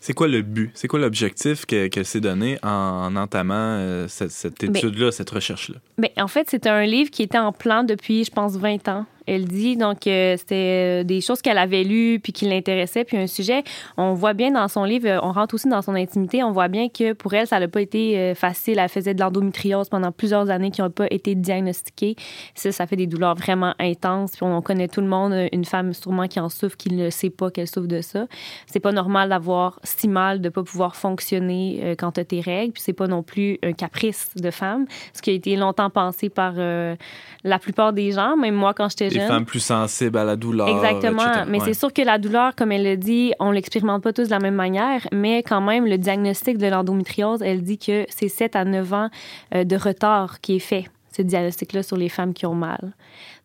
C'est 0.00 0.12
quoi 0.12 0.28
le 0.28 0.42
but? 0.42 0.70
C'est 0.74 0.88
quoi 0.88 0.98
l'objectif 0.98 1.64
qu'elle 1.66 2.04
s'est 2.04 2.20
donné 2.20 2.58
en 2.62 3.14
entamant 3.16 3.54
euh, 3.54 4.08
cette, 4.08 4.60
ben 4.60 4.74
étude-là, 4.74 5.12
cette 5.12 5.30
recherche-là? 5.30 5.76
Bien, 5.98 6.10
en 6.16 6.28
fait, 6.28 6.48
c'est 6.50 6.66
un 6.66 6.84
livre 6.84 7.10
qui 7.10 7.22
était 7.22 7.38
en 7.38 7.52
plan 7.52 7.84
depuis, 7.84 8.24
je 8.24 8.30
pense, 8.30 8.56
20 8.56 8.88
ans 8.88 9.06
elle 9.28 9.44
dit. 9.44 9.76
Donc, 9.76 10.06
euh, 10.06 10.36
c'était 10.36 11.00
euh, 11.00 11.04
des 11.04 11.20
choses 11.20 11.42
qu'elle 11.42 11.58
avait 11.58 11.84
lues 11.84 12.18
puis 12.20 12.32
qui 12.32 12.46
l'intéressaient. 12.46 13.04
Puis 13.04 13.16
un 13.16 13.26
sujet, 13.26 13.62
on 13.96 14.14
voit 14.14 14.32
bien 14.32 14.50
dans 14.50 14.68
son 14.68 14.84
livre, 14.84 15.08
euh, 15.08 15.20
on 15.22 15.32
rentre 15.32 15.54
aussi 15.54 15.68
dans 15.68 15.82
son 15.82 15.94
intimité, 15.94 16.42
on 16.42 16.52
voit 16.52 16.68
bien 16.68 16.88
que 16.88 17.12
pour 17.12 17.34
elle, 17.34 17.46
ça 17.46 17.60
n'a 17.60 17.68
pas 17.68 17.80
été 17.80 18.34
facile. 18.34 18.78
Elle 18.78 18.88
faisait 18.88 19.14
de 19.14 19.20
l'endométriose 19.20 19.88
pendant 19.88 20.12
plusieurs 20.12 20.50
années 20.50 20.70
qui 20.70 20.80
n'ont 20.80 20.90
pas 20.90 21.06
été 21.10 21.34
diagnostiquées. 21.34 22.16
Ça, 22.54 22.72
ça 22.72 22.86
fait 22.86 22.96
des 22.96 23.06
douleurs 23.06 23.34
vraiment 23.34 23.74
intenses. 23.78 24.32
Puis 24.32 24.44
on 24.44 24.62
connaît 24.62 24.88
tout 24.88 25.00
le 25.00 25.06
monde, 25.06 25.48
une 25.52 25.64
femme 25.64 25.92
sûrement 25.92 26.26
qui 26.26 26.40
en 26.40 26.48
souffre, 26.48 26.76
qui 26.76 26.92
ne 26.92 27.10
sait 27.10 27.30
pas 27.30 27.50
qu'elle 27.50 27.68
souffre 27.68 27.86
de 27.86 28.00
ça. 28.00 28.26
C'est 28.66 28.80
pas 28.80 28.92
normal 28.92 29.28
d'avoir 29.28 29.78
si 29.84 30.08
mal, 30.08 30.40
de 30.40 30.48
pas 30.48 30.62
pouvoir 30.62 30.96
fonctionner 30.96 31.94
quand 31.98 32.12
tu 32.12 32.24
tes 32.24 32.40
règles. 32.40 32.72
Puis 32.72 32.82
c'est 32.82 32.92
pas 32.92 33.06
non 33.06 33.22
plus 33.22 33.58
un 33.62 33.72
caprice 33.72 34.30
de 34.36 34.50
femme, 34.50 34.86
ce 35.12 35.22
qui 35.22 35.30
a 35.30 35.32
été 35.34 35.56
longtemps 35.56 35.90
pensé 35.90 36.28
par 36.30 36.54
la 36.54 37.58
plupart 37.58 37.92
des 37.92 38.12
gens. 38.12 38.36
Même 38.36 38.54
moi, 38.54 38.74
quand 38.74 38.88
j'étais 38.88 39.17
les 39.18 39.26
femmes 39.26 39.44
plus 39.44 39.60
sensibles 39.60 40.18
à 40.18 40.24
la 40.24 40.36
douleur. 40.36 40.68
Exactement. 40.68 41.44
Mais 41.46 41.60
c'est 41.60 41.74
sûr 41.74 41.92
que 41.92 42.02
la 42.02 42.18
douleur, 42.18 42.54
comme 42.54 42.72
elle 42.72 42.84
le 42.84 42.96
dit, 42.96 43.32
on 43.40 43.50
l'expérimente 43.50 44.02
pas 44.02 44.12
tous 44.12 44.24
de 44.24 44.30
la 44.30 44.38
même 44.38 44.54
manière, 44.54 45.06
mais 45.12 45.42
quand 45.42 45.60
même, 45.60 45.86
le 45.86 45.98
diagnostic 45.98 46.58
de 46.58 46.66
l'endométriose, 46.66 47.42
elle 47.42 47.62
dit 47.62 47.78
que 47.78 48.06
c'est 48.08 48.28
7 48.28 48.56
à 48.56 48.64
9 48.64 48.92
ans 48.92 49.08
euh, 49.54 49.64
de 49.64 49.76
retard 49.76 50.40
qui 50.40 50.56
est 50.56 50.60
fait, 50.60 50.86
ce 51.16 51.22
diagnostic-là, 51.22 51.82
sur 51.82 51.96
les 51.96 52.08
femmes 52.08 52.34
qui 52.34 52.46
ont 52.46 52.54
mal. 52.54 52.92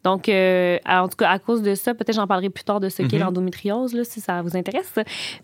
Donc, 0.03 0.27
euh, 0.27 0.77
en 0.85 1.07
tout 1.07 1.15
cas, 1.15 1.29
à 1.29 1.39
cause 1.39 1.61
de 1.61 1.75
ça, 1.75 1.93
peut-être 1.93 2.15
j'en 2.15 2.27
parlerai 2.27 2.49
plus 2.49 2.63
tard 2.63 2.79
de 2.79 2.89
ce 2.89 3.03
qu'est 3.03 3.17
mhm. 3.17 3.23
l'endométriose, 3.23 3.93
là, 3.93 4.03
si 4.03 4.19
ça 4.19 4.41
vous 4.41 4.57
intéresse. 4.57 4.95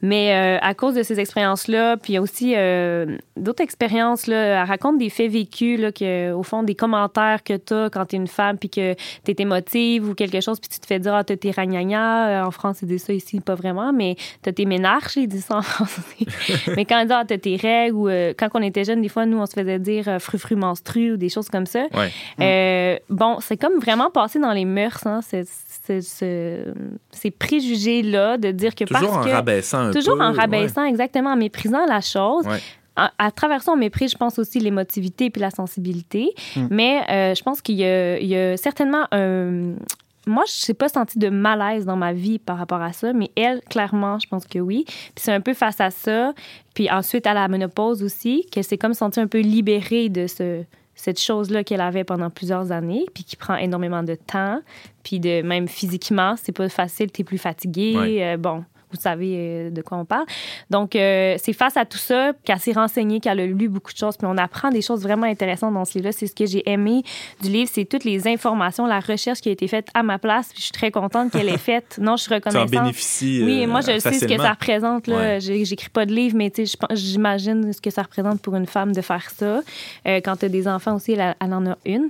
Mais 0.01 0.33
euh, 0.33 0.59
à 0.61 0.73
cause 0.73 0.95
de 0.95 1.03
ces 1.03 1.19
expériences-là, 1.19 1.97
puis 1.97 2.13
il 2.13 2.15
y 2.15 2.17
a 2.17 2.21
aussi 2.21 2.53
euh, 2.55 3.17
d'autres 3.37 3.63
expériences, 3.63 4.27
là, 4.27 4.61
elle 4.61 4.67
raconte 4.67 4.97
des 4.97 5.09
faits 5.09 5.31
vécus, 5.31 5.79
là, 5.79 5.91
que, 5.91 6.33
au 6.33 6.43
fond, 6.43 6.63
des 6.63 6.75
commentaires 6.75 7.43
que 7.43 7.55
tu 7.55 7.73
as 7.73 7.89
quand 7.89 8.05
tu 8.05 8.15
es 8.15 8.19
une 8.19 8.27
femme, 8.27 8.57
puis 8.57 8.69
que 8.69 8.93
tu 9.23 9.31
es 9.31 9.35
émotive 9.37 10.09
ou 10.09 10.13
quelque 10.13 10.41
chose, 10.41 10.59
puis 10.59 10.69
tu 10.69 10.79
te 10.79 10.85
fais 10.85 10.99
dire, 10.99 11.13
ah, 11.13 11.23
t'as 11.23 11.37
tes 11.37 11.51
ragnagnas. 11.51 12.45
En 12.45 12.51
France, 12.51 12.79
ils 12.81 12.87
disent 12.87 13.03
ça 13.03 13.13
ici, 13.13 13.39
pas 13.39 13.55
vraiment, 13.55 13.93
mais 13.93 14.17
t'as 14.41 14.51
tes 14.51 14.65
ménarches, 14.65 15.15
ils 15.15 15.27
disent 15.27 15.45
ça 15.45 15.57
en 15.57 15.61
France 15.61 15.99
mais 16.75 16.85
quand 16.85 16.99
ils 16.99 17.05
disent, 17.05 17.15
ah, 17.17 17.23
t'as 17.25 17.37
tes 17.37 17.55
règles, 17.55 17.95
ou 17.95 18.09
quand 18.37 18.49
on 18.55 18.61
était 18.61 18.83
jeunes, 18.83 19.01
des 19.01 19.09
fois, 19.09 19.25
nous, 19.25 19.37
on 19.37 19.45
se 19.45 19.53
faisait 19.53 19.79
dire 19.79 20.17
fru-fru 20.19 20.55
menstru 20.55 21.13
ou 21.13 21.17
des 21.17 21.29
choses 21.29 21.47
comme 21.47 21.65
ça. 21.65 21.87
bon, 23.09 23.37
c'est 23.39 23.57
comme 23.57 23.79
vraiment 23.79 24.09
passé 24.11 24.37
dans 24.39 24.48
les 24.53 24.65
mœurs, 24.65 25.05
hein, 25.05 25.19
ces 25.21 25.45
préjugés-là 27.37 28.37
de 28.37 28.51
dire 28.51 28.75
que 28.75 28.83
toujours 28.83 29.11
parce 29.11 29.27
en 29.27 29.31
rabaissant 29.31 29.79
un 29.79 29.91
toujours 29.91 30.21
en 30.21 30.31
rabaissant 30.31 30.85
exactement 30.85 31.31
en 31.31 31.37
méprisant 31.37 31.85
la 31.85 32.01
chose 32.01 32.45
à, 32.95 33.31
travers 33.31 33.61
ça 33.61 33.71
on 33.71 33.77
méprise 33.77 34.11
je 34.11 34.17
pense 34.17 34.39
aussi 34.39 34.59
l'émotivité 34.59 35.29
puis 35.29 35.41
la 35.41 35.51
sensibilité 35.51 36.33
hmm. 36.55 36.67
mais 36.69 37.01
euh, 37.09 37.33
je 37.33 37.41
pense 37.43 37.61
qu'il 37.61 37.75
y, 37.75 37.85
a 37.85 38.57
certainement 38.57 39.05
un 39.11 39.75
moi, 40.27 40.43
je 40.45 40.71
n'ai 40.71 40.75
pas 40.75 40.89
senti 40.89 41.17
de 41.17 41.29
malaise 41.29 41.85
dans 41.85 41.95
ma 41.95 42.13
vie 42.13 42.39
par 42.39 42.57
rapport 42.57 42.81
à 42.81 42.93
ça, 42.93 43.13
mais 43.13 43.31
elle, 43.35 43.61
clairement, 43.69 44.19
je 44.19 44.27
pense 44.27 44.45
que 44.45 44.59
oui. 44.59 44.83
Puis 44.85 45.13
c'est 45.17 45.33
un 45.33 45.41
peu 45.41 45.53
face 45.53 45.81
à 45.81 45.89
ça. 45.89 46.33
Puis 46.75 46.91
ensuite, 46.91 47.25
à 47.25 47.33
la 47.33 47.47
ménopause 47.47 48.03
aussi, 48.03 48.45
qu'elle 48.51 48.63
s'est 48.63 48.77
comme 48.77 48.93
sentie 48.93 49.19
un 49.19 49.27
peu 49.27 49.39
libérée 49.39 50.09
de 50.09 50.27
ce, 50.27 50.63
cette 50.99 51.21
chose-là 51.21 51.63
qu'elle 51.63 51.79
avait 51.79 52.03
pendant 52.03 52.29
plusieurs 52.29 52.73
années, 52.73 53.05
puis 53.13 53.23
qui 53.23 53.37
prend 53.37 53.55
énormément 53.55 54.03
de 54.03 54.15
temps, 54.15 54.61
puis 55.01 55.21
de 55.21 55.41
même 55.43 55.69
physiquement, 55.69 56.35
c'est 56.35 56.51
pas 56.51 56.67
facile, 56.67 57.09
tu 57.09 57.21
es 57.21 57.23
plus 57.23 57.37
fatigué. 57.37 58.19
Euh, 58.21 58.35
bon, 58.35 58.65
vous 58.91 58.99
savez 58.99 59.35
euh, 59.37 59.69
de 59.69 59.81
quoi 59.81 59.97
on 59.97 60.05
parle. 60.05 60.25
Donc, 60.69 60.95
euh, 60.95 61.35
c'est 61.37 61.53
face 61.53 61.77
à 61.77 61.85
tout 61.85 61.97
ça 61.97 62.33
qu'elle 62.43 62.59
s'est 62.59 62.71
renseignée, 62.71 63.19
qu'elle 63.19 63.39
a 63.39 63.45
lu 63.45 63.69
beaucoup 63.69 63.93
de 63.93 63.97
choses, 63.97 64.17
puis 64.17 64.27
on 64.29 64.37
apprend 64.37 64.69
des 64.69 64.81
choses 64.81 65.03
vraiment 65.03 65.27
intéressantes 65.27 65.73
dans 65.73 65.85
ce 65.85 65.93
livre-là. 65.93 66.11
C'est 66.11 66.27
ce 66.27 66.35
que 66.35 66.45
j'ai 66.45 66.67
aimé 66.69 67.03
du 67.41 67.49
livre, 67.49 67.69
c'est 67.71 67.85
toutes 67.85 68.03
les 68.03 68.27
informations, 68.27 68.85
la 68.85 68.99
recherche 68.99 69.41
qui 69.41 69.49
a 69.49 69.51
été 69.51 69.67
faite 69.67 69.87
à 69.93 70.03
ma 70.03 70.17
place, 70.17 70.49
puis 70.49 70.57
je 70.57 70.63
suis 70.63 70.71
très 70.71 70.91
contente 70.91 71.31
qu'elle 71.31 71.49
ait 71.49 71.57
faite. 71.57 71.99
Non, 72.01 72.17
je 72.17 72.23
suis 72.23 72.33
reconnaissante. 72.33 72.49
Tu 72.69 72.77
en 72.77 72.81
bénéficies 72.81 73.43
Oui, 73.43 73.65
moi, 73.65 73.81
je 73.81 73.99
sais 73.99 74.13
ce 74.13 74.25
que 74.25 74.37
ça 74.37 74.51
représente. 74.51 75.07
Là. 75.07 75.39
J'écris 75.39 75.89
pas 75.89 76.05
de 76.05 76.13
livre, 76.13 76.35
mais 76.35 76.51
j'imagine 76.91 77.71
ce 77.71 77.81
que 77.81 77.89
ça 77.89 78.03
représente 78.03 78.41
pour 78.41 78.55
une 78.55 78.65
femme 78.65 78.91
de 78.91 79.01
faire 79.01 79.29
ça. 79.29 79.61
Euh, 80.07 80.21
quand 80.23 80.37
tu 80.37 80.45
as 80.45 80.49
des 80.49 80.67
enfants 80.67 80.95
aussi, 80.95 81.13
elle, 81.13 81.35
en 81.39 81.65
a 81.65 81.77
une. 81.85 82.09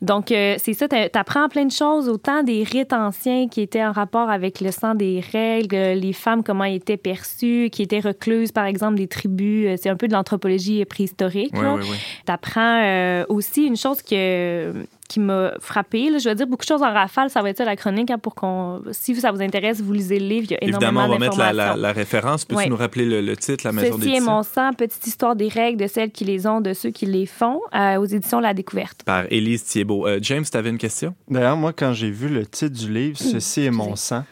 Donc, 0.00 0.26
c'est 0.28 0.72
ça, 0.74 0.88
tu 0.88 0.96
apprends 1.14 1.48
plein 1.48 1.64
de 1.64 1.72
choses, 1.72 2.08
autant 2.08 2.42
des 2.42 2.62
rites 2.64 2.92
anciens 2.92 3.48
qui 3.48 3.60
étaient 3.60 3.84
en 3.84 3.92
rapport 3.92 4.30
avec 4.30 4.60
le 4.60 4.70
sang 4.70 4.94
des 4.94 5.22
règles, 5.32 5.76
les 5.76 6.12
femmes, 6.20 6.42
comment 6.42 6.64
elles 6.64 6.76
étaient 6.76 6.96
perçues, 6.96 7.68
qui 7.70 7.82
étaient 7.82 8.00
recluses, 8.00 8.52
par 8.52 8.66
exemple, 8.66 8.96
des 8.96 9.08
tribus. 9.08 9.66
Euh, 9.66 9.76
c'est 9.80 9.88
un 9.88 9.96
peu 9.96 10.08
de 10.08 10.12
l'anthropologie 10.12 10.84
préhistorique. 10.84 11.52
Oui, 11.54 11.60
oui, 11.64 11.86
oui. 11.90 11.96
Tu 12.26 12.32
apprends 12.32 12.82
euh, 12.84 13.24
aussi 13.28 13.64
une 13.64 13.76
chose 13.76 14.02
que 14.02 14.72
qui 15.10 15.18
m'a 15.18 15.54
frappé. 15.58 16.08
Je 16.20 16.28
vais 16.28 16.36
dire 16.36 16.46
beaucoup 16.46 16.62
de 16.62 16.68
choses 16.68 16.82
en 16.82 16.92
rafale. 16.92 17.30
Ça 17.30 17.42
va 17.42 17.50
être 17.50 17.58
ça 17.58 17.64
la 17.64 17.74
chronique 17.74 18.12
hein, 18.12 18.18
pour 18.18 18.36
qu'on. 18.36 18.80
Si 18.92 19.16
ça 19.16 19.32
vous 19.32 19.42
intéresse, 19.42 19.80
vous 19.80 19.92
lisez 19.92 20.20
le 20.20 20.26
livre. 20.26 20.46
Il 20.48 20.52
y 20.52 20.54
a 20.54 20.64
énormément 20.64 21.00
Évidemment, 21.02 21.04
on 21.04 21.18
va 21.18 21.18
mettre 21.18 21.54
la, 21.54 21.76
la, 21.76 21.92
référence. 21.92 22.44
Peux-tu 22.44 22.70
nous 22.70 22.76
rappeler 22.76 23.20
le, 23.20 23.36
titre, 23.36 23.66
la 23.66 23.72
maison 23.72 23.96
Ceci 23.98 24.14
est 24.14 24.20
mon 24.20 24.44
sang, 24.44 24.72
petite 24.72 25.04
histoire 25.04 25.34
des 25.34 25.48
règles 25.48 25.82
de 25.82 25.88
celles 25.88 26.12
qui 26.12 26.24
les 26.24 26.46
ont, 26.46 26.60
de 26.60 26.74
ceux 26.74 26.90
qui 26.90 27.06
les 27.06 27.26
font, 27.26 27.60
euh, 27.74 27.96
aux 27.96 28.04
éditions 28.04 28.38
La 28.38 28.54
Découverte. 28.54 29.02
Par 29.02 29.24
Élise 29.30 29.64
Thiebaud. 29.64 30.06
James, 30.22 30.44
tu 30.48 30.56
avais 30.56 30.70
une 30.70 30.78
question? 30.78 31.14
D'ailleurs, 31.28 31.56
moi, 31.56 31.72
quand 31.72 31.92
j'ai 31.92 32.10
vu 32.10 32.28
le 32.28 32.46
titre 32.46 32.78
du 32.78 32.92
livre, 32.92 33.18
Ceci 33.18 33.62
est 33.62 33.70
mon 33.70 33.96
sang, 33.96 34.24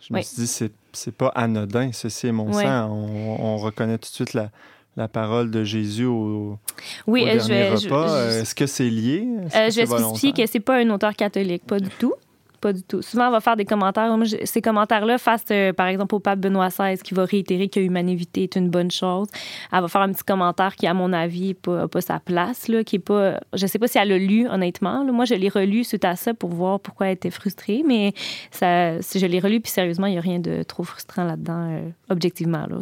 je 0.00 0.14
me 0.14 0.22
suis 0.22 0.36
dit, 0.36 0.46
c'est 0.46 0.72
c'est 0.92 1.14
pas 1.14 1.28
anodin, 1.28 1.90
ceci 1.92 2.28
est 2.28 2.32
mon 2.32 2.52
sang. 2.52 2.90
On, 2.90 3.56
reconnaît 3.58 3.98
tout 3.98 4.08
de 4.08 4.14
suite 4.14 4.34
la, 4.34 4.50
la 4.96 5.08
parole 5.08 5.50
de 5.50 5.64
Jésus 5.64 6.06
au, 6.06 6.58
oui, 7.06 7.24
euh, 7.28 7.36
dernier 7.36 7.70
repas. 7.70 8.30
Est-ce 8.30 8.54
que 8.54 8.66
c'est 8.66 8.88
lié? 8.88 9.26
Euh, 9.54 9.70
je 9.70 9.76
vais 9.76 9.86
spécifier 9.86 10.32
que 10.32 10.46
c'est 10.46 10.60
pas 10.60 10.76
un 10.76 10.90
auteur 10.90 11.14
catholique, 11.14 11.64
pas 11.66 11.78
du 11.78 11.90
tout. 11.90 12.14
Pas 12.60 12.74
du 12.74 12.82
tout. 12.82 13.00
Souvent, 13.00 13.28
on 13.28 13.30
va 13.30 13.40
faire 13.40 13.56
des 13.56 13.64
commentaires. 13.64 14.14
ces 14.44 14.60
commentaires-là 14.60 15.16
face, 15.16 15.44
euh, 15.50 15.72
par 15.72 15.86
exemple, 15.86 16.14
au 16.14 16.20
pape 16.20 16.40
Benoît 16.40 16.68
XVI 16.68 16.98
qui 16.98 17.14
va 17.14 17.24
réitérer 17.24 17.68
que 17.68 17.80
l'humanité 17.80 18.42
est 18.42 18.56
une 18.56 18.68
bonne 18.68 18.90
chose. 18.90 19.28
Elle 19.72 19.80
va 19.80 19.88
faire 19.88 20.02
un 20.02 20.12
petit 20.12 20.24
commentaire 20.24 20.76
qui, 20.76 20.86
à 20.86 20.92
mon 20.92 21.14
avis, 21.14 21.56
n'a 21.66 21.88
pas, 21.88 22.00
sa 22.02 22.20
place, 22.20 22.68
là, 22.68 22.84
qui 22.84 22.96
est 22.96 22.98
pas... 22.98 23.40
Je 23.54 23.66
sais 23.66 23.78
pas 23.78 23.88
si 23.88 23.96
elle 23.96 24.08
l'a 24.08 24.18
lu, 24.18 24.46
honnêtement. 24.46 25.04
Moi, 25.04 25.24
je 25.24 25.34
l'ai 25.34 25.48
relu 25.48 25.84
suite 25.84 26.04
à 26.04 26.16
ça 26.16 26.34
pour 26.34 26.50
voir 26.50 26.80
pourquoi 26.80 27.06
elle 27.06 27.14
était 27.14 27.30
frustrée, 27.30 27.82
mais 27.86 28.12
ça, 28.50 29.00
si 29.00 29.18
je 29.18 29.26
l'ai 29.26 29.40
relu, 29.40 29.60
puis 29.60 29.72
sérieusement, 29.72 30.06
il 30.06 30.12
n'y 30.12 30.18
a 30.18 30.22
rien 30.22 30.38
de 30.38 30.62
trop 30.62 30.82
frustrant 30.82 31.24
là-dedans, 31.24 31.70
euh, 31.70 31.88
objectivement. 32.10 32.66
Là, 32.68 32.76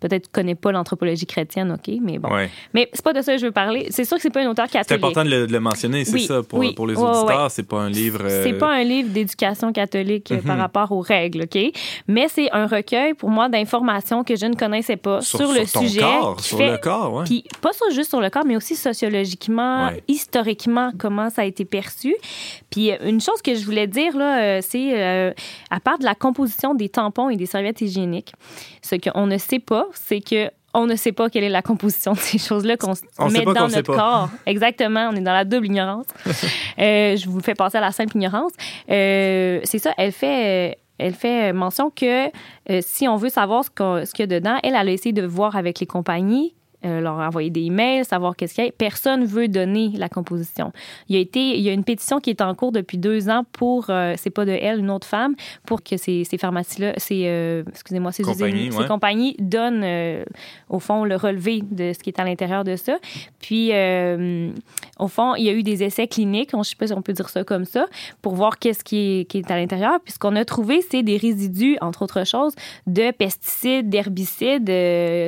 Peut-être 0.00 0.22
que 0.22 0.26
tu 0.26 0.32
connais 0.32 0.54
pas 0.54 0.70
l'anthropologie 0.70 1.26
chrétienne, 1.26 1.72
OK, 1.72 1.92
mais 2.00 2.18
bon. 2.18 2.28
Mais 2.72 2.88
c'est 2.92 3.04
pas 3.04 3.12
de 3.12 3.22
ça 3.22 3.32
que 3.32 3.40
je 3.40 3.46
veux 3.46 3.52
parler. 3.52 3.88
C'est 3.90 4.04
sûr 4.04 4.16
que 4.16 4.22
c'est 4.22 4.30
pas 4.30 4.42
un 4.42 4.50
auteur 4.50 4.66
catholique. 4.66 4.86
C'est 4.88 4.94
important 4.94 5.24
de 5.24 5.46
le, 5.50 5.60
mentionner, 5.60 6.04
c'est 6.04 6.18
ça, 6.20 6.42
pour, 6.44 6.62
pour 6.74 6.86
les 6.86 6.96
auditeurs. 6.96 7.50
c'est 7.50 7.64
pas 7.64 7.80
un 7.80 7.90
livre... 7.90 8.22
C'est 8.28 8.52
pas 8.52 8.72
un 8.74 8.84
livre 8.84 9.07
d'éducation 9.08 9.72
catholique 9.72 10.32
euh, 10.32 10.40
par 10.40 10.56
mhm. 10.56 10.62
rapport 10.62 10.92
aux 10.92 11.00
règles, 11.00 11.42
OK? 11.42 11.58
Mais 12.06 12.28
c'est 12.28 12.50
un 12.52 12.66
recueil 12.66 13.14
pour 13.14 13.30
moi 13.30 13.48
d'informations 13.48 14.24
que 14.24 14.36
je 14.36 14.46
ne 14.46 14.54
connaissais 14.54 14.96
pas 14.96 15.20
sur, 15.20 15.52
le 15.52 15.66
sur 15.66 15.80
sujet. 15.80 16.00
Corps, 16.00 16.40
sur 16.40 16.58
le 16.58 16.78
corps, 16.78 17.12
ouais. 17.14 17.24
Puis 17.24 17.44
pas 17.60 17.70
juste 17.92 18.10
sur 18.10 18.20
le 18.20 18.30
corps, 18.30 18.44
mais 18.44 18.56
aussi 18.56 18.76
sociologiquement, 18.76 19.90
historiquement, 20.08 20.92
comment 20.98 21.30
ça 21.30 21.42
a 21.42 21.44
été 21.44 21.64
perçu. 21.64 22.14
Puis 22.70 22.92
euh, 22.92 22.96
une 23.04 23.20
chose 23.20 23.42
que 23.42 23.54
je 23.54 23.64
voulais 23.64 23.86
dire, 23.86 24.16
là, 24.16 24.40
euh, 24.40 24.60
c'est 24.62 25.34
à 25.70 25.80
part 25.80 25.98
de 25.98 26.04
la 26.04 26.14
composition 26.14 26.74
des 26.74 26.88
tampons 26.88 27.30
et 27.30 27.36
des 27.36 27.46
serviettes 27.46 27.80
hygiéniques, 27.80 28.32
ce 28.82 28.96
qu'on 28.96 29.26
ne 29.26 29.38
sait 29.38 29.58
pas, 29.58 29.86
c'est 29.94 30.20
que 30.20 30.50
on 30.74 30.86
ne 30.86 30.96
sait 30.96 31.12
pas 31.12 31.30
quelle 31.30 31.44
est 31.44 31.48
la 31.48 31.62
composition 31.62 32.12
de 32.12 32.18
ces 32.18 32.38
choses-là 32.38 32.76
qu'on 32.76 32.94
met 33.30 33.44
dans 33.44 33.68
notre 33.68 33.94
corps. 33.94 34.28
Exactement, 34.46 35.10
on 35.12 35.16
est 35.16 35.20
dans 35.20 35.32
la 35.32 35.44
double 35.44 35.66
ignorance. 35.66 36.06
euh, 36.26 37.16
je 37.16 37.28
vous 37.28 37.40
fais 37.40 37.54
passer 37.54 37.78
à 37.78 37.80
la 37.80 37.92
simple 37.92 38.16
ignorance. 38.16 38.52
Euh, 38.90 39.60
c'est 39.64 39.78
ça, 39.78 39.92
elle 39.96 40.12
fait 40.12 40.78
elle 40.98 41.14
fait 41.14 41.52
mention 41.52 41.90
que 41.90 42.26
euh, 42.26 42.80
si 42.80 43.06
on 43.06 43.16
veut 43.16 43.28
savoir 43.28 43.64
ce 43.64 43.70
qu'il 44.12 44.20
y 44.20 44.22
a 44.22 44.26
dedans, 44.26 44.58
elle, 44.64 44.74
elle 44.74 44.88
a 44.88 44.92
essayé 44.92 45.12
de 45.12 45.24
voir 45.24 45.54
avec 45.54 45.78
les 45.78 45.86
compagnies 45.86 46.54
euh, 46.84 47.00
leur 47.00 47.14
envoyer 47.14 47.50
des 47.50 47.62
emails, 47.62 48.04
savoir 48.04 48.36
qu'est-ce 48.36 48.54
qu'il 48.54 48.64
y 48.64 48.68
a. 48.68 48.70
Personne 48.70 49.24
veut 49.24 49.48
donner 49.48 49.90
la 49.96 50.08
composition. 50.08 50.72
Il 51.08 51.16
y 51.16 51.18
a 51.18 51.20
été, 51.20 51.40
il 51.40 51.60
y 51.60 51.68
a 51.68 51.72
une 51.72 51.82
pétition 51.82 52.20
qui 52.20 52.30
est 52.30 52.40
en 52.40 52.54
cours 52.54 52.70
depuis 52.70 52.98
deux 52.98 53.28
ans 53.28 53.44
pour, 53.50 53.86
euh, 53.90 54.14
c'est 54.16 54.30
pas 54.30 54.44
de 54.44 54.52
elle, 54.52 54.78
une 54.78 54.90
autre 54.90 55.06
femme, 55.06 55.34
pour 55.66 55.82
que 55.82 55.96
ces, 55.96 56.22
ces 56.22 56.38
pharmacies-là, 56.38 56.92
ces, 56.96 57.24
euh, 57.26 57.64
excusez-moi, 57.68 58.12
ces, 58.12 58.22
compagnies, 58.22 58.70
ces 58.70 58.86
compagnies 58.86 59.34
donnent, 59.40 59.84
au 60.68 60.78
fond, 60.78 61.04
le 61.04 61.16
relevé 61.16 61.62
de 61.68 61.92
ce 61.92 61.98
qui 61.98 62.10
est 62.10 62.20
à 62.20 62.24
l'intérieur 62.24 62.62
de 62.62 62.76
ça. 62.76 62.98
Puis, 63.40 63.72
au 64.98 65.08
fond, 65.08 65.34
il 65.34 65.44
y 65.44 65.48
a 65.48 65.52
eu 65.52 65.62
des 65.62 65.82
essais 65.82 66.06
cliniques, 66.06 66.50
je 66.56 66.62
sais 66.62 66.76
pas 66.76 66.86
si 66.86 66.92
on 66.92 67.02
peut 67.02 67.12
dire 67.12 67.28
ça 67.28 67.44
comme 67.44 67.64
ça, 67.64 67.86
pour 68.22 68.34
voir 68.34 68.58
qu'est-ce 68.58 68.84
qui 68.84 69.20
est, 69.20 69.24
qui 69.24 69.38
est 69.38 69.50
à 69.50 69.56
l'intérieur. 69.56 69.98
Puis, 70.04 70.14
ce 70.14 70.18
qu'on 70.18 70.36
a 70.36 70.44
trouvé, 70.44 70.80
c'est 70.90 71.02
des 71.02 71.16
résidus, 71.16 71.76
entre 71.80 72.02
autres 72.02 72.26
choses, 72.26 72.54
de 72.86 73.10
pesticides, 73.10 73.88
d'herbicides. 73.88 74.68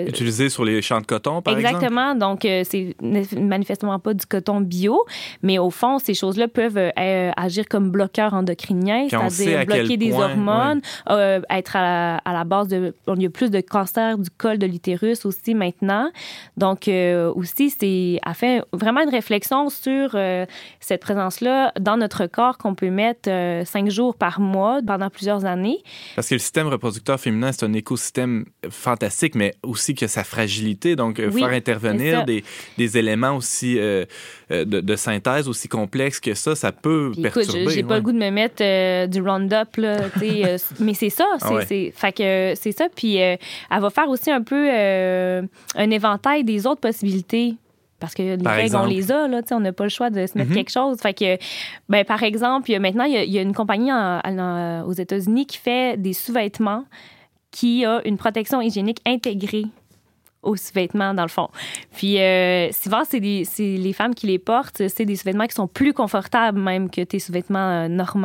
Utilisés 0.09 0.49
sur 0.49 0.65
les 0.65 0.83
champs 0.83 1.01
de 1.01 1.07
coton 1.07 1.41
Exactement. 1.47 2.15
Donc, 2.15 2.45
euh, 2.45 2.63
c'est 2.65 2.95
manifestement 3.01 3.99
pas 3.99 4.15
du 4.15 4.27
coton 4.27 4.61
bio, 4.61 5.05
mais 5.43 5.59
au 5.59 5.71
fond, 5.71 5.99
ces 5.99 6.15
choses-là 6.15 6.49
peuvent 6.49 6.77
euh, 6.79 7.31
agir 7.37 7.67
comme 7.69 7.91
bloqueurs 7.91 8.35
endocriniens, 8.35 9.07
c'est-à-dire 9.09 9.67
bloquer 9.67 9.97
des 9.97 10.13
hormones, 10.13 10.81
euh, 11.09 11.41
être 11.51 11.77
à 11.77 12.21
la, 12.27 12.45
base 12.45 12.69
de. 12.69 12.95
Il 13.15 13.23
y 13.23 13.27
a 13.27 13.31
plus 13.31 13.51
de 13.51 13.61
cancer 13.61 14.19
du 14.19 14.31
col 14.31 14.59
de 14.59 14.67
l'utérus 14.67 15.25
aussi 15.27 15.55
maintenant. 15.55 16.11
Donc, 16.57 16.91
aussi, 17.35 17.71
c'est 17.71 18.21
fait 18.35 18.63
vraiment 18.73 19.03
une 19.03 19.11
réflexion 19.11 19.60
sur 19.69 20.17
cette 20.81 21.01
présence-là 21.01 21.73
dans 21.79 21.97
notre 21.97 22.27
corps 22.27 22.59
qu'on 22.59 22.75
peut 22.75 22.91
mettre 22.91 23.31
cinq 23.65 23.91
jours 23.91 24.15
par 24.15 24.41
mois 24.41 24.81
pendant 24.87 25.11
plusieurs 25.11 25.45
années. 25.45 25.79
Parce 26.17 26.29
que 26.29 26.35
le 26.35 26.41
système 26.41 26.69
reproducteur 26.69 27.21
féminin, 27.21 27.53
c'est 27.53 27.67
un 27.67 27.73
écosystème 27.73 28.45
fantastique, 28.69 29.35
mais 29.35 29.55
aussi 29.63 29.95
que 29.95 30.07
sa 30.07 30.25
fragilité. 30.25 30.97
Donc, 30.97 31.17
faire 31.17 31.49
intervenir 31.49 32.25
des, 32.25 32.45
des, 32.79 32.99
éléments 32.99 33.37
aussi 33.37 33.79
euh, 33.79 34.05
euh, 34.51 34.65
de, 34.65 34.81
de, 34.81 34.97
synthèse 34.97 35.49
aussi 35.49 35.69
complexes 35.69 36.21
que 36.21 36.35
ça, 36.35 36.55
ça 36.55 36.73
peut 36.73 37.11
Puis, 37.13 37.23
perturber. 37.23 37.61
Écoute, 37.63 37.75
j'ai 37.75 37.83
pas 37.83 37.97
le 37.97 38.03
goût 38.03 38.13
de 38.13 38.19
me 38.19 38.31
mettre 38.31 38.63
euh, 38.63 39.07
du 39.07 39.21
Roundup, 39.21 39.77
là, 39.77 39.97
mais 40.81 40.95
c'est 40.95 41.11
ça. 41.11 41.27
C'est, 41.67 41.93
fait 41.95 42.13
que 42.13 42.53
c'est 42.57 42.73
ça. 42.73 42.89
Puis 42.95 43.17
elle 43.17 43.39
va 43.71 43.91
faire 43.91 44.09
aussi 44.09 44.31
un 44.31 44.43
peu 44.43 44.71
un 44.71 45.91
éventail 45.91 46.45
des 46.45 46.67
autres 46.67 46.81
possibilités 46.81 47.55
parce 48.01 48.15
que 48.15 48.23
les 48.23 48.49
règles, 48.49 48.77
on 48.77 48.87
les 48.87 49.13
a, 49.13 49.29
là, 49.29 49.43
on 49.53 49.61
n'a 49.61 49.73
pas 49.73 49.85
le 49.85 49.91
choix 49.91 50.11
de 50.11 50.27
se 50.27 50.37
mettre 50.37 50.51
mm-hmm. 50.51 50.55
quelque 50.55 50.73
chose. 50.73 50.99
Fait 51.01 51.15
que, 51.15 51.39
ben, 51.89 52.05
par 52.05 52.23
exemple, 52.23 52.77
maintenant, 52.79 53.05
il 53.05 53.31
y, 53.31 53.39
a 53.39 53.43
une 53.43 53.55
compagnie 53.55 53.93
aux 53.93 54.93
États-Unis 54.93 55.47
qui 55.47 55.59
fait 55.59 55.97
des 55.97 56.13
sous-vêtements 56.13 56.85
qui 57.51 57.85
a 57.85 58.01
une 58.05 58.17
protection 58.17 58.61
hygiénique 58.61 59.01
intégrée 59.07 59.67
aux 60.43 60.57
sous-vêtements, 60.57 61.15
dans 61.15 61.23
le 61.23 61.29
fond. 61.29 61.49
Puis 61.95 62.19
euh, 62.19 62.71
souvent, 62.73 63.03
c'est 63.05 63.21
les 63.21 63.93
femmes 63.93 64.15
qui 64.15 64.27
les 64.27 64.39
portent, 64.39 64.89
c'est 64.89 65.05
des 65.05 65.17
sous-vêtements 65.17 65.47
qui 65.47 65.55
sont 65.55 65.69
plus 65.69 65.93
confortables 65.93 66.59
même 66.59 66.91
que 66.91 67.03
tes 67.03 67.19
sous-vêtements 67.19 67.85
euh, 67.85 67.89
normaux. 67.89 68.21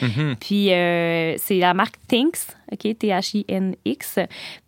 Mm-hmm. 0.00 0.36
Puis 0.36 0.72
euh, 0.72 1.34
c'est 1.38 1.58
la 1.58 1.74
marque 1.74 1.94
Thinx, 2.08 2.48
OK, 2.72 2.98
T-H-I-N-X. 2.98 4.18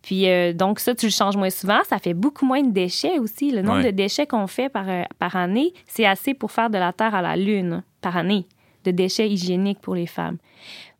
Puis 0.01 0.29
euh, 0.29 0.53
donc 0.53 0.79
ça, 0.79 0.95
tu 0.95 1.07
le 1.07 1.11
changes 1.11 1.37
moins 1.37 1.49
souvent. 1.49 1.79
Ça 1.87 1.99
fait 1.99 2.13
beaucoup 2.13 2.45
moins 2.45 2.61
de 2.61 2.71
déchets 2.71 3.19
aussi. 3.19 3.51
Le 3.51 3.61
nombre 3.61 3.83
de 3.83 3.91
déchets 3.91 4.27
qu'on 4.27 4.47
fait 4.47 4.69
par, 4.69 4.85
par 5.19 5.35
année, 5.35 5.73
c'est 5.87 6.05
assez 6.05 6.33
pour 6.33 6.51
faire 6.51 6.69
de 6.69 6.77
la 6.77 6.93
Terre 6.93 7.15
à 7.15 7.21
la 7.21 7.35
Lune 7.35 7.83
par 8.01 8.17
année 8.17 8.45
de 8.85 8.91
déchets 8.91 9.29
hygiéniques 9.29 9.79
pour 9.81 9.95
les 9.95 10.07
femmes. 10.07 10.37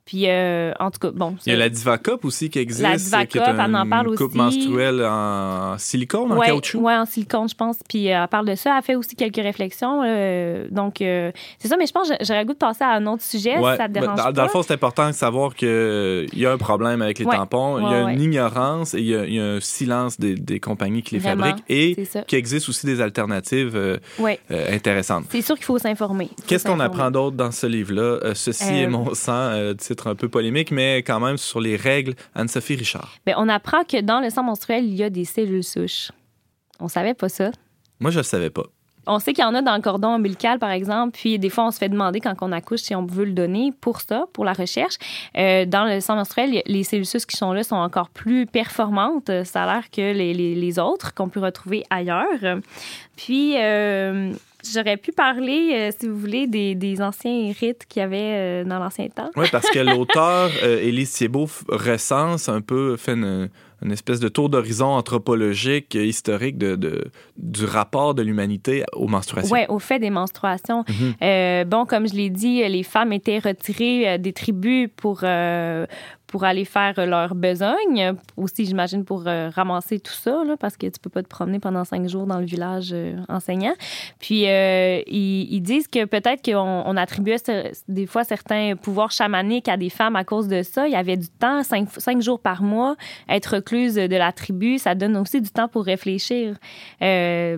Puis, 0.08 0.30
euh, 0.30 0.72
en 0.80 0.90
tout 0.90 1.00
cas, 1.00 1.12
bon. 1.12 1.36
Il 1.46 1.52
y 1.52 1.56
a 1.56 1.60
la 1.60 1.68
Diva 1.68 1.98
Cup 1.98 2.24
aussi 2.24 2.50
qui 2.50 2.60
existe. 2.60 2.82
La 2.82 2.96
Diva 2.96 3.26
Cup, 3.26 3.42
on 3.46 3.74
en 3.74 3.90
parle 3.90 4.16
coupe 4.16 4.36
menstruelle 4.36 5.04
en 5.04 5.78
silicone, 5.78 6.32
en 6.32 6.40
caoutchouc. 6.40 6.80
Oui, 6.80 6.94
en 6.94 7.06
silicone, 7.06 7.50
je 7.50 7.56
pense. 7.56 7.76
Puis, 7.90 8.10
euh, 8.10 8.22
elle 8.22 8.28
parle 8.30 8.48
de 8.48 8.56
ça. 8.56 8.78
Elle 8.78 8.84
fait 8.84 8.96
aussi 8.96 9.18
quelques 9.18 9.36
réflexions. 9.36 10.04
Euh, 10.06 10.66
donc, 10.72 11.00
c'est 11.00 11.68
ça. 11.68 11.76
Mais 11.76 11.88
je 11.88 11.92
pense 11.92 12.08
que 12.08 12.16
j'aurais 12.22 12.46
goût 12.46 12.54
de 12.54 12.58
passer 12.58 12.86
à 12.86 12.92
un 12.92 13.06
autre 13.06 13.22
sujet, 13.22 13.58
si 13.58 13.78
ça 13.78 13.90
te 13.90 13.92
dérange 13.92 14.16
dans, 14.16 14.24
pas. 14.24 14.32
Dans 14.32 14.44
le 14.44 14.50
fond, 14.50 14.64
c'est 14.64 14.74
important 14.74 15.08
de 15.08 15.12
savoir 15.12 15.54
qu'il 15.54 16.30
y 16.34 16.46
a 16.46 16.54
un 16.54 16.58
problème 16.58 17.02
avec 17.02 17.20
les 17.20 17.26
tampons. 17.26 17.78
il 17.80 17.92
y 17.92 17.94
a 17.94 18.10
une 18.10 18.22
ignorance 18.22 18.94
et 18.94 19.00
il 19.00 19.34
y 19.34 19.40
a, 19.40 19.44
un 19.44 19.60
silence 19.60 20.18
des, 20.18 20.36
des, 20.36 20.62
compagnies 20.62 21.04
qui 21.04 21.16
les 21.16 21.22
fabriquent 21.22 21.64
et 21.68 21.98
qu'il 22.28 22.40
existe 22.40 22.70
aussi 22.70 22.86
des 22.86 23.02
alternatives 23.02 24.00
intéressantes. 24.50 25.26
C'est 25.32 25.42
sûr 25.42 25.56
qu'il 25.56 25.66
faut 25.66 25.78
s'informer. 25.78 26.30
Qu'est-ce 26.48 26.66
qu'on 26.66 26.80
apprend 26.80 27.12
d'autre 27.12 27.36
dans 27.36 27.52
ce 27.52 27.68
livre-là? 27.68 28.34
Ceci 28.36 28.74
est 28.74 28.88
mon 28.88 29.14
sang, 29.14 29.74
un 30.06 30.14
peu 30.14 30.30
polémique, 30.30 30.70
mais 30.70 30.98
quand 30.98 31.20
même 31.20 31.38
sur 31.38 31.60
les 31.60 31.76
règles. 31.76 32.14
Anne-Sophie 32.36 32.76
Richard. 32.76 33.16
Bien, 33.26 33.36
on 33.40 33.50
apprend 33.50 33.84
que 33.84 34.02
dans 34.02 34.20
le 34.20 34.30
sang 34.30 34.44
menstruel, 34.44 34.86
il 34.86 34.94
y 34.94 35.04
a 35.04 35.10
des 35.10 35.26
cellules 35.26 35.64
souches. 35.64 36.12
On 36.80 36.88
savait 36.88 37.16
pas 37.16 37.30
ça. 37.30 37.50
Moi, 38.00 38.12
je 38.12 38.20
ne 38.20 38.24
savais 38.24 38.52
pas. 38.52 38.66
On 39.10 39.20
sait 39.20 39.34
qu'il 39.34 39.42
y 39.42 39.48
en 39.48 39.56
a 39.56 39.62
dans 39.62 39.76
le 39.76 39.82
cordon 39.82 40.10
ombilical, 40.10 40.60
par 40.60 40.70
exemple, 40.70 41.18
puis 41.18 41.40
des 41.40 41.50
fois, 41.50 41.66
on 41.66 41.72
se 41.72 41.78
fait 41.78 41.88
demander 41.88 42.20
quand 42.20 42.36
on 42.42 42.52
accouche 42.52 42.82
si 42.82 42.94
on 42.94 43.06
veut 43.06 43.24
le 43.24 43.32
donner 43.32 43.72
pour 43.80 44.02
ça, 44.02 44.26
pour 44.34 44.44
la 44.44 44.52
recherche. 44.52 44.96
Euh, 45.38 45.66
dans 45.66 45.86
le 45.86 46.02
sang 46.02 46.16
menstruel, 46.16 46.62
les 46.66 46.84
cellules 46.84 47.06
souches 47.06 47.26
qui 47.26 47.38
sont 47.38 47.54
là 47.54 47.64
sont 47.64 47.78
encore 47.78 48.10
plus 48.10 48.46
performantes, 48.46 49.32
ça 49.46 49.64
a 49.64 49.74
l'air 49.74 49.90
que 49.90 50.14
les, 50.14 50.34
les, 50.34 50.80
autres 50.80 51.14
qu'on 51.14 51.30
peut 51.30 51.40
retrouver 51.40 51.84
ailleurs. 51.90 52.60
Puis, 53.16 53.56
euh, 53.58 54.34
J'aurais 54.74 54.98
pu 54.98 55.12
parler, 55.12 55.72
euh, 55.74 55.92
si 55.98 56.08
vous 56.08 56.18
voulez, 56.18 56.48
des, 56.48 56.76
des 56.76 57.02
anciens 57.02 57.52
rites 57.60 57.86
qu'il 57.88 58.02
y 58.02 58.04
avait 58.04 58.18
euh, 58.20 58.64
dans 58.64 58.80
l'ancien 58.80 59.08
temps. 59.08 59.30
Oui, 59.36 59.48
parce 59.52 59.70
que 59.70 59.80
l'auteur, 59.96 60.50
euh, 60.64 60.82
Élise 60.82 61.12
Thiebaud, 61.12 61.48
recense 61.70 62.50
un 62.50 62.62
peu, 62.62 62.96
fait 62.98 63.14
une, 63.14 63.50
une 63.82 63.92
espèce 63.92 64.20
de 64.20 64.28
tour 64.28 64.50
d'horizon 64.50 64.88
anthropologique, 64.88 65.96
historique 65.96 66.58
de, 66.58 66.76
de, 66.76 67.12
du 67.38 67.66
rapport 67.66 68.16
de 68.16 68.24
l'humanité 68.24 68.84
aux 68.94 69.08
menstruations. 69.08 69.54
Oui, 69.54 69.62
au 69.70 69.80
fait 69.80 70.00
des 70.00 70.10
menstruations. 70.10 70.84
Mhm. 70.88 71.64
bon, 71.66 71.86
comme 71.86 72.08
je 72.08 72.14
l'ai 72.14 72.30
dit, 72.30 72.68
les 72.68 72.84
femmes 72.84 73.14
étaient 73.14 73.40
retirées 73.40 74.18
des 74.18 74.34
tribus 74.34 74.90
pour, 74.96 75.24
pour 76.28 76.44
aller 76.44 76.66
faire 76.66 76.94
leurs 77.06 77.36
besognes. 77.36 78.14
Aussi, 78.36 78.66
j'imagine, 78.66 79.06
pour 79.06 79.24
euh, 79.28 79.50
ramasser 79.50 80.00
tout 80.00 80.14
ça, 80.14 80.44
parce 80.60 80.76
que 80.76 80.88
tu 80.88 81.00
peux 81.00 81.10
pas 81.10 81.24
te 81.24 81.28
promener 81.30 81.60
pendant 81.60 81.86
cinq 81.86 82.08
jours 82.10 82.26
dans 82.26 82.40
le 82.40 82.46
village 82.46 82.90
euh, 82.92 83.16
enseignant. 83.30 83.74
Puis, 84.20 84.48
euh, 84.48 85.02
ils, 85.08 85.62
disent 85.62 85.88
que 85.88 86.06
peut-être 86.06 86.44
qu'on 86.44 86.84
on 86.86 86.98
attribuait 86.98 87.38
des 87.88 88.06
fois 88.06 88.24
certains 88.24 88.76
pouvoirs 88.76 89.12
chamaniques 89.12 89.68
à 89.70 89.78
des 89.78 89.90
femmes 89.90 90.16
à 90.16 90.24
cause 90.24 90.48
de 90.48 90.64
ça. 90.64 90.88
Il 90.88 90.94
y 90.94 90.98
avait 90.98 91.18
du 91.18 91.30
temps, 91.30 91.64
cinq, 91.64 91.90
cinq 91.98 92.22
jours 92.22 92.40
par 92.40 92.62
mois, 92.62 92.96
être 93.30 93.56
recluse 93.56 93.96
de 93.96 94.16
la 94.16 94.32
tribu, 94.32 94.78
ça 94.78 94.96
donne 94.96 95.18
aussi 95.18 95.42
du 95.42 95.50
temps 95.50 95.68
pour 95.68 95.86
réfléchir, 95.86 96.56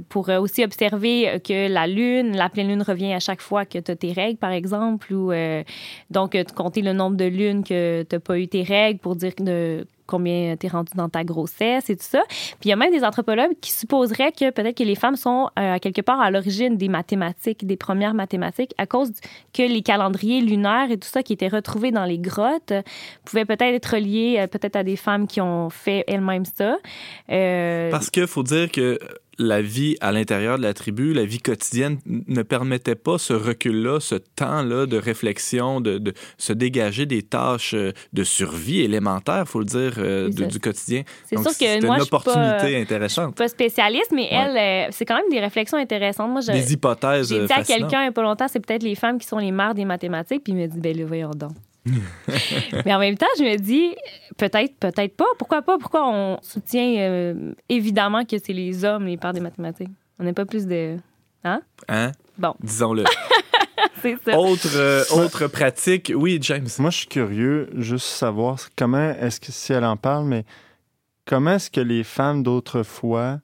pour 0.10 0.29
aussi 0.29 0.63
observer 0.63 1.39
que 1.43 1.71
la 1.71 1.88
lune, 1.88 2.36
la 2.36 2.49
pleine 2.49 2.67
lune 2.67 2.82
revient 2.82 3.13
à 3.13 3.19
chaque 3.19 3.41
fois 3.41 3.65
que 3.65 3.77
tu 3.79 3.91
as 3.91 3.95
tes 3.95 4.12
règles, 4.12 4.38
par 4.38 4.51
exemple, 4.51 5.13
ou 5.13 5.32
donc 6.10 6.38
compter 6.55 6.82
le 6.82 6.93
nombre 6.93 7.17
de 7.17 7.25
lunes 7.25 7.63
que 7.63 8.03
tu 8.03 8.15
n'as 8.15 8.19
pas 8.19 8.39
eu 8.39 8.47
tes 8.47 8.58
règles 8.63 8.99
pour 8.99 9.15
dire 9.15 9.33
de 9.39 9.85
combien 10.09 10.57
tu 10.57 10.65
es 10.65 10.69
rendu 10.69 10.91
dans 10.95 11.07
ta 11.07 11.23
grossesse 11.23 11.89
et 11.89 11.95
tout 11.95 12.05
ça. 12.05 12.23
Puis 12.27 12.65
il 12.65 12.69
y 12.69 12.73
a 12.73 12.75
même 12.75 12.91
des 12.91 13.03
anthropologues 13.03 13.53
qui 13.61 13.71
supposeraient 13.71 14.31
que 14.31 14.49
peut-être 14.49 14.75
que 14.75 14.83
les 14.83 14.95
femmes 14.95 15.15
sont 15.15 15.49
euh, 15.59 15.77
quelque 15.77 16.01
part 16.01 16.19
à 16.19 16.31
l'origine 16.31 16.77
des 16.77 16.89
mathématiques, 16.89 17.65
des 17.65 17.77
premières 17.77 18.15
mathématiques, 18.15 18.73
à 18.79 18.87
cause 18.87 19.11
que 19.53 19.61
les 19.61 19.83
calendriers 19.83 20.41
lunaires 20.41 20.89
et 20.89 20.97
tout 20.97 21.07
ça 21.07 21.21
qui 21.21 21.33
étaient 21.33 21.47
retrouvés 21.47 21.91
dans 21.91 22.05
les 22.05 22.17
grottes 22.17 22.73
pouvaient 23.23 23.45
peut-être 23.45 23.61
être 23.61 23.97
liés 23.97 24.37
euh, 24.39 24.47
peut-être 24.47 24.75
à 24.75 24.83
des 24.83 24.95
femmes 24.95 25.27
qui 25.27 25.41
ont 25.41 25.69
fait 25.69 26.03
elles-mêmes 26.07 26.45
ça. 26.45 26.77
Euh, 27.29 27.91
Parce 27.91 28.09
qu'il 28.09 28.25
faut 28.25 28.43
dire 28.43 28.71
que 28.71 28.97
la 29.39 29.62
vie 29.62 29.95
à 30.02 30.12
l'intérieur 30.12 30.58
de 30.58 30.63
la 30.63 30.73
tribu, 30.73 31.13
la 31.13 31.23
vie 31.23 31.39
quotidienne 31.39 31.97
ne 32.06 32.41
permettait 32.43 32.95
pas 32.95 33.17
ce 33.17 33.34
recul-là, 33.34 33.99
ce 34.02 34.15
temps-là 34.15 34.86
de 34.86 34.97
réflexion, 34.97 35.80
de, 35.80 35.97
de, 35.97 36.13
se 36.38 36.52
dégager 36.52 37.06
des 37.06 37.23
tâches 37.23 37.73
euh, 37.73 37.93
de 38.12 38.23
survie 38.23 38.82
élémentaire, 38.82 39.47
faut 39.47 39.60
le 39.60 39.65
dire, 39.65 39.93
euh, 39.97 40.30
du 40.30 40.60
quotidien. 40.60 41.04
C'est 41.25 41.38
sûr 41.38 41.58
que 41.58 41.86
moi, 41.86 41.95
une 41.95 42.02
opportunité 42.02 42.82
intéressante. 42.82 43.36
Je 43.38 43.43
suis 43.43 43.45
pas 43.45 43.47
spécialiste, 43.47 44.12
mais 44.13 44.28
elle, 44.30 44.58
euh, 44.58 44.88
c'est 44.91 45.06
quand 45.06 45.15
même 45.15 45.30
des 45.32 45.39
réflexions 45.39 45.78
intéressantes. 45.78 46.30
Moi, 46.30 46.41
des 46.41 46.73
hypothèses. 46.73 47.30
J'ai 47.30 47.45
dit 47.45 47.54
à 47.54 47.63
quelqu'un 47.63 48.02
il 48.02 48.04
n'y 48.04 48.10
a 48.10 48.12
pas 48.12 48.21
longtemps, 48.21 48.47
c'est 48.49 48.60
peut-être 48.60 48.84
les 48.84 48.95
femmes 48.95 49.17
qui 49.17 49.28
sont 49.28 49.38
les 49.38 49.52
mères 49.52 49.73
des 49.73 49.86
mathématiques, 49.86 50.43
puis 50.43 50.52
il 50.52 50.58
me 50.58 50.67
dit, 50.67 50.80
ben 50.80 50.95
le 50.95 51.06
voyons 51.06 51.32
donc. 51.32 51.52
Mais 52.85 52.93
en 52.93 52.99
même 52.99 53.17
temps, 53.17 53.27
je 53.37 53.43
me 53.43 53.57
dis, 53.57 53.95
peut-être, 54.37 54.75
peut-être 54.75 55.15
pas. 55.15 55.25
Pourquoi 55.37 55.61
pas? 55.61 55.77
Pourquoi 55.77 56.07
on 56.07 56.39
soutient 56.41 56.95
euh, 56.97 57.53
évidemment 57.67 58.25
que 58.25 58.37
c'est 58.37 58.53
les 58.53 58.83
hommes, 58.85 59.05
les 59.05 59.17
pères 59.17 59.33
des 59.33 59.39
mathématiques? 59.39 59.89
On 60.19 60.23
n'a 60.23 60.33
pas 60.33 60.45
plus 60.45 60.65
de. 60.65 60.97
Hein? 61.43 61.61
Hein? 61.87 62.11
Bon. 62.37 62.53
Disons-le. 62.61 63.05
c'est 64.01 64.17
ça. 64.23 64.37
Autre, 64.37 64.75
euh, 64.75 65.03
autre 65.11 65.47
pratique. 65.47 66.11
Oui, 66.15 66.37
James. 66.41 66.67
Moi, 66.79 66.89
je 66.89 66.97
suis 66.97 67.07
curieux, 67.07 67.69
juste 67.75 68.07
savoir 68.07 68.59
comment 68.75 69.11
est-ce 69.11 69.39
que, 69.39 69.51
si 69.51 69.73
elle 69.73 69.85
en 69.85 69.97
parle, 69.97 70.25
mais 70.25 70.45
comment 71.25 71.51
est-ce 71.51 71.71
que 71.71 71.81
les 71.81 72.03
femmes 72.03 72.43
d'autrefois 72.43 73.39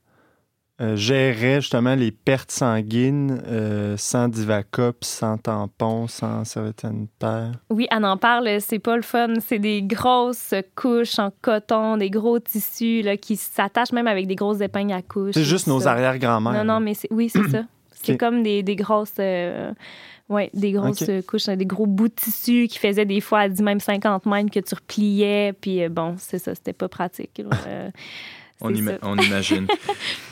euh, 0.81 0.97
gérait 0.97 1.61
justement 1.61 1.95
les 1.95 2.11
pertes 2.11 2.51
sanguines 2.51 3.41
euh, 3.47 3.95
sans 3.97 4.27
Divacop, 4.27 5.05
sans 5.05 5.37
tampon, 5.37 6.07
sans 6.07 6.43
serviette 6.43 6.81
sanitaire. 6.81 7.53
Oui, 7.69 7.87
elle 7.89 8.03
en 8.03 8.17
parle, 8.17 8.59
c'est 8.59 8.79
pas 8.79 8.97
le 8.97 9.01
fun. 9.01 9.35
C'est 9.39 9.59
des 9.59 9.81
grosses 9.83 10.53
couches 10.75 11.17
en 11.17 11.31
coton, 11.41 11.95
des 11.95 12.09
gros 12.09 12.39
tissus 12.39 13.03
là, 13.03 13.15
qui 13.15 13.37
s'attachent 13.37 13.93
même 13.93 14.07
avec 14.07 14.27
des 14.27 14.35
grosses 14.35 14.59
épingles 14.59 14.91
à 14.91 15.01
couches. 15.01 15.35
C'est 15.35 15.43
juste 15.45 15.67
nos 15.67 15.87
arrière-grand-mères. 15.87 16.65
Non, 16.65 16.73
non, 16.73 16.79
mais 16.81 16.91
oui, 17.09 17.29
c'est 17.29 17.47
ça. 17.49 17.63
C'est 18.03 18.17
comme 18.17 18.43
des, 18.43 18.61
des 18.61 18.75
grosses. 18.75 19.15
Euh, 19.17 19.71
ouais, 20.29 20.51
des 20.53 20.73
grosses 20.73 21.09
couches, 21.25 21.45
des 21.45 21.65
gros 21.65 21.87
bouts 21.87 22.09
de 22.09 22.13
tissu 22.13 22.67
qui 22.67 22.77
faisaient 22.77 23.05
des 23.05 23.19
fois, 23.19 23.45
elle 23.45 23.53
dit 23.53 23.63
même 23.63 23.79
50 23.79 24.27
mètres 24.27 24.51
que 24.51 24.59
tu 24.59 24.75
repliais. 24.75 25.53
Puis 25.53 25.87
bon, 25.89 26.13
c'est 26.19 26.37
ça, 26.37 26.53
c'était 26.53 26.73
pas 26.73 26.89
pratique. 26.89 27.41
On, 28.61 28.73
imagine. 28.73 29.67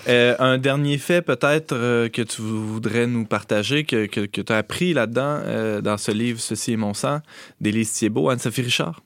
Euh, 0.10 0.36
un 0.40 0.58
dernier 0.58 0.98
fait 0.98 1.22
peut-être 1.22 1.72
euh, 1.72 2.10
que 2.10 2.22
tu 2.22 2.42
voudrais 2.42 3.08
nous 3.08 3.24
partager, 3.24 3.86
que, 3.86 4.06
que, 4.06 4.26
tu 4.26 4.52
as 4.52 4.58
appris 4.58 4.94
là-dedans, 4.94 5.40
euh, 5.46 5.80
dans 5.80 5.98
ce 5.98 6.12
livre 6.12 6.42
Ceci 6.42 6.74
est 6.74 6.76
mon 6.76 6.94
sang, 6.94 7.22
d'Élise 7.62 7.94
Thiebaud, 7.94 8.28
Anne-Sophie 8.28 8.64
Richard? 8.64 9.02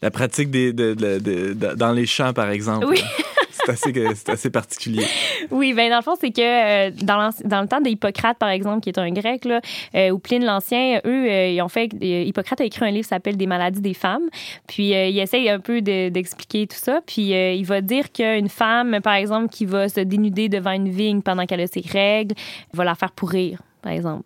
La 0.00 0.12
pratique 0.12 0.52
des, 0.52 0.72
dans 0.72 1.90
les 1.92 2.06
champs, 2.06 2.32
par 2.32 2.50
exemple. 2.50 2.86
Oui. 2.86 3.02
c'est 3.66 4.28
assez, 4.28 4.50
particulier. 4.50 5.04
Oui, 5.50 5.72
ben 5.72 5.90
dans 5.90 5.96
le 5.96 6.02
fond, 6.02 6.14
c'est 6.20 6.30
que 6.30 6.40
euh, 6.40 6.90
dans, 7.02 7.30
dans, 7.44 7.62
le 7.62 7.68
temps 7.68 7.80
d'Hippocrate, 7.80 8.38
par 8.38 8.48
exemple, 8.48 8.80
qui 8.80 8.90
est 8.90 8.98
un 8.98 9.10
grec, 9.10 9.44
là, 9.44 9.60
euh, 9.94 10.10
ou 10.10 10.18
Pline 10.18 10.44
l'Ancien, 10.44 11.00
eux, 11.04 11.28
euh, 11.28 11.48
ils 11.48 11.62
ont 11.62 11.68
fait. 11.68 11.90
Hippocrate 12.00 12.60
a 12.60 12.64
écrit 12.64 12.84
un 12.84 12.90
livre 12.90 13.04
qui 13.04 13.08
s'appelle 13.08 13.36
Des 13.36 13.46
maladies 13.46 13.80
des 13.80 13.94
femmes. 13.94 14.28
Puis 14.66 14.90
il 14.90 15.18
essaye 15.18 15.48
un 15.48 15.60
peu 15.60 15.80
d'expliquer 15.80 16.66
tout 16.66 16.76
ça. 16.76 17.00
Puis 17.06 17.30
il 17.32 17.64
va 17.64 17.80
dire 17.80 18.12
qu'une 18.12 18.48
femme, 18.48 19.00
par 19.02 19.14
exemple, 19.14 19.48
qui 19.48 19.66
va 19.66 19.88
se 19.88 20.00
dénuder 20.00 20.48
devant 20.48 20.72
une 20.72 20.88
vigne 20.88 21.22
pendant 21.22 21.46
qu'elle 21.46 21.60
a 21.60 21.66
ses 21.66 21.84
règles, 21.86 22.34
va 22.72 22.84
la 22.84 22.94
faire 22.94 23.12
pourrir 23.12 23.58
par 23.82 23.92
exemple. 23.92 24.24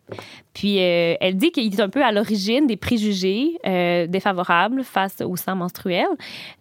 Puis 0.57 0.79
euh, 0.79 1.16
elle 1.21 1.37
dit 1.37 1.51
qu'il 1.51 1.71
est 1.71 1.81
un 1.81 1.90
peu 1.90 2.03
à 2.03 2.12
l'origine 2.12 2.66
des 2.66 2.79
préjugés 2.79 3.59
euh, 3.66 4.07
défavorables 4.07 4.85
face 4.85 5.21
au 5.21 5.37
sang 5.37 5.55
menstruel. 5.55 6.07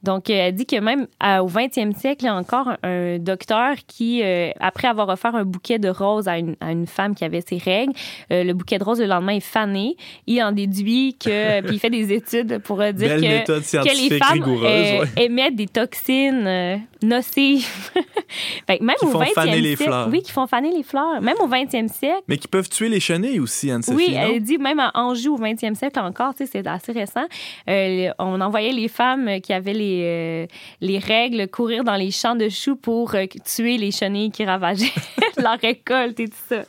Donc 0.04 0.30
euh, 0.30 0.34
elle 0.34 0.54
dit 0.54 0.66
que 0.66 0.76
même 0.82 1.08
au 1.22 1.48
20e 1.48 1.98
siècle, 1.98 2.24
il 2.24 2.26
y 2.26 2.28
a 2.28 2.36
encore 2.36 2.74
un, 2.84 3.20
docteur 3.20 3.76
qui, 3.88 4.22
après 4.60 4.90
avoir 4.90 5.08
offert 5.08 5.34
un 5.36 5.46
bouquet 5.46 5.80
de 5.80 5.88
roses 5.88 6.28
à 6.28 6.38
une, 6.38 6.58
à 6.60 6.74
une 6.74 6.88
femme 6.88 7.16
qui 7.16 7.24
avait 7.24 7.40
ses 7.40 7.58
règles, 7.58 7.94
le 8.30 8.52
bouquet 8.52 8.80
de 8.80 8.84
roses 8.84 9.00
le 9.00 9.06
lendemain 9.06 9.36
est 9.36 9.40
fané. 9.40 9.96
Il 10.28 10.44
en 10.44 10.52
déduit 10.52 11.16
que, 11.18 11.62
puis 11.66 11.76
il 11.76 11.80
fait 11.80 11.90
des 11.90 12.12
études 12.12 12.60
pour 12.60 12.80
dire 12.80 13.16
que, 13.16 13.46
que, 13.48 14.12
les 14.12 14.20
femmes 14.20 15.08
émettent 15.16 15.56
des 15.56 15.68
toxines 15.68 16.84
nocives. 17.02 17.66
même 18.70 18.96
qui 19.00 19.06
au 19.06 19.10
font 19.10 19.22
20e 19.22 19.34
faner 19.34 19.62
les 19.62 19.76
fleurs. 19.76 20.10
Oui, 20.12 20.22
qui 20.22 20.32
font 20.32 20.48
faner 20.48 20.72
les 20.72 20.84
fleurs. 20.84 21.22
Même 21.22 21.38
au 21.40 21.48
20e 21.48 21.88
siècle. 21.88 22.24
Mais 22.28 22.38
qui 22.38 22.48
peuvent 22.48 22.70
tuer 22.70 22.90
les 22.90 23.00
chenilles 23.00 23.40
aussi, 23.40 23.72
Oui, 23.94 24.14
elle 24.16 24.42
dit 24.42 24.58
même 24.58 24.80
à 24.80 24.92
Anjou 24.94 25.36
au 25.36 25.38
20e 25.38 25.76
siècle 25.76 26.00
encore, 26.00 26.34
c'est 26.36 26.66
assez 26.68 26.92
récent. 26.92 27.26
Euh, 27.70 28.10
on 28.20 28.42
envoyait 28.42 28.72
les 28.72 28.88
femmes 28.88 29.42
qui 29.42 29.54
avaient 29.54 29.74
les, 29.74 30.02
euh, 30.04 30.48
les 30.82 31.00
règles 31.00 31.48
courir 31.48 31.84
dans 31.84 31.96
les 31.96 32.12
champs 32.12 32.36
de 32.36 32.50
choux 32.50 32.76
pour 32.76 33.16
euh, 33.16 33.26
tuer 33.44 33.78
les 33.78 33.92
chenilles 33.92 34.32
qui 34.32 34.46
ravageaient 34.46 34.92
leur 35.38 35.60
récolte 35.60 36.20
et 36.20 36.28
tout 36.28 36.38
ça. 36.48 36.64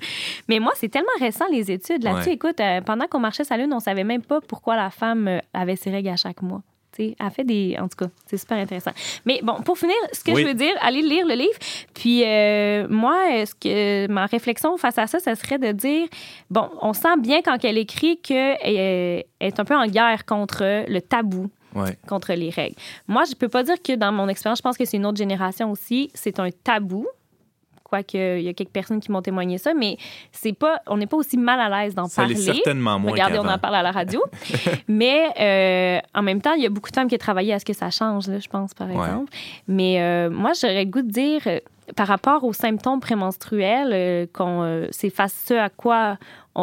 Mais 0.48 0.58
moi, 0.58 0.72
c'est 0.76 0.88
tellement 0.88 1.08
récent 1.20 1.44
les 1.50 1.70
études 1.70 2.02
là-dessus. 2.02 2.30
Écoute, 2.30 2.60
pendant 2.84 3.06
qu'on 3.06 3.20
marchait 3.20 3.44
sa 3.44 3.56
lune, 3.56 3.72
on 3.72 3.80
savait 3.80 4.04
même 4.04 4.22
pas 4.22 4.40
pourquoi 4.40 4.76
la 4.76 4.90
femme 4.90 5.40
avait 5.52 5.76
ses 5.76 5.90
règles 5.90 6.08
à 6.08 6.16
chaque 6.16 6.42
mois. 6.42 6.62
Elle 6.98 7.30
fait 7.30 7.44
des. 7.44 7.76
En 7.80 7.88
tout 7.88 7.96
cas, 7.96 8.10
c'est 8.26 8.36
super 8.36 8.58
intéressant. 8.58 8.92
Mais 9.24 9.40
bon, 9.42 9.60
pour 9.62 9.78
finir, 9.78 9.96
ce 10.12 10.22
que 10.24 10.34
je 10.34 10.44
veux 10.44 10.54
dire, 10.54 10.74
allez 10.80 11.02
lire 11.02 11.26
le 11.26 11.34
livre. 11.34 11.58
Puis 11.94 12.22
euh, 12.24 12.86
moi, 12.88 13.44
ce 13.44 13.54
que 13.54 14.06
ma 14.08 14.26
réflexion 14.26 14.76
face 14.76 14.98
à 14.98 15.06
ça, 15.06 15.18
ça 15.18 15.34
serait 15.34 15.58
de 15.58 15.72
dire 15.72 16.06
bon, 16.50 16.68
on 16.80 16.92
sent 16.92 17.16
bien 17.18 17.42
quand 17.42 17.64
elle 17.64 17.78
écrit 17.78 18.18
qu'elle 18.18 19.24
est 19.40 19.60
un 19.60 19.64
peu 19.64 19.76
en 19.76 19.86
guerre 19.86 20.24
contre 20.24 20.84
le 20.88 21.00
tabou. 21.00 21.50
contre 22.08 22.32
les 22.32 22.48
règles. 22.48 22.76
Moi, 23.06 23.24
je 23.28 23.34
peux 23.34 23.48
pas 23.48 23.62
dire 23.62 23.76
que 23.82 23.94
dans 23.94 24.10
mon 24.10 24.28
expérience, 24.28 24.58
je 24.58 24.62
pense 24.62 24.78
que 24.78 24.86
c'est 24.86 24.96
une 24.96 25.04
autre 25.04 25.18
génération 25.18 25.70
aussi, 25.70 26.10
c'est 26.14 26.40
un 26.40 26.48
tabou 26.50 27.06
quoique 27.88 28.38
il 28.38 28.44
y 28.44 28.48
a 28.48 28.52
quelques 28.52 28.70
personnes 28.70 29.00
qui 29.00 29.12
m'ont 29.12 29.22
témoigné 29.22 29.58
ça, 29.58 29.72
mais 29.74 29.96
c'est 30.32 30.52
pas, 30.52 30.80
on 30.86 30.96
n'est 30.96 31.06
pas 31.06 31.16
aussi 31.16 31.36
mal 31.36 31.60
à 31.60 31.68
l'aise 31.68 31.94
d'en 31.94 32.08
parler. 32.08 32.34
C'est 32.34 32.54
certainement 32.54 32.98
moins 32.98 33.12
Regardez, 33.12 33.38
on 33.38 33.48
en 33.48 33.58
parle 33.58 33.76
à 33.76 33.82
la 33.82 33.92
radio. 33.92 34.22
mais 34.88 35.28
euh, 35.38 36.00
en 36.14 36.22
même 36.22 36.40
temps, 36.40 36.54
il 36.54 36.62
y 36.62 36.66
a 36.66 36.70
beaucoup 36.70 36.90
de 36.90 36.94
femmes 36.94 37.08
qui 37.08 37.14
ont 37.14 37.18
travaillé 37.18 37.52
à 37.52 37.58
ce 37.58 37.64
que 37.64 37.72
ça 37.72 37.90
change, 37.90 38.26
là, 38.26 38.38
je 38.38 38.48
pense, 38.48 38.74
par 38.74 38.90
exemple. 38.90 39.32
Mais 39.68 40.00
euh, 40.00 40.30
moi, 40.30 40.52
j'aurais 40.60 40.84
le 40.84 40.90
goût 40.90 41.02
de 41.02 41.10
dire, 41.10 41.40
euh, 41.46 41.60
par 41.94 42.08
rapport 42.08 42.42
aux 42.42 42.52
symptômes 42.52 43.00
prémenstruels, 43.00 44.28
qu'on, 44.32 44.88
c'est 44.90 45.10
face 45.10 45.34
à 45.44 45.46
ce 45.46 45.54
à 45.54 45.68
quoi 45.68 46.18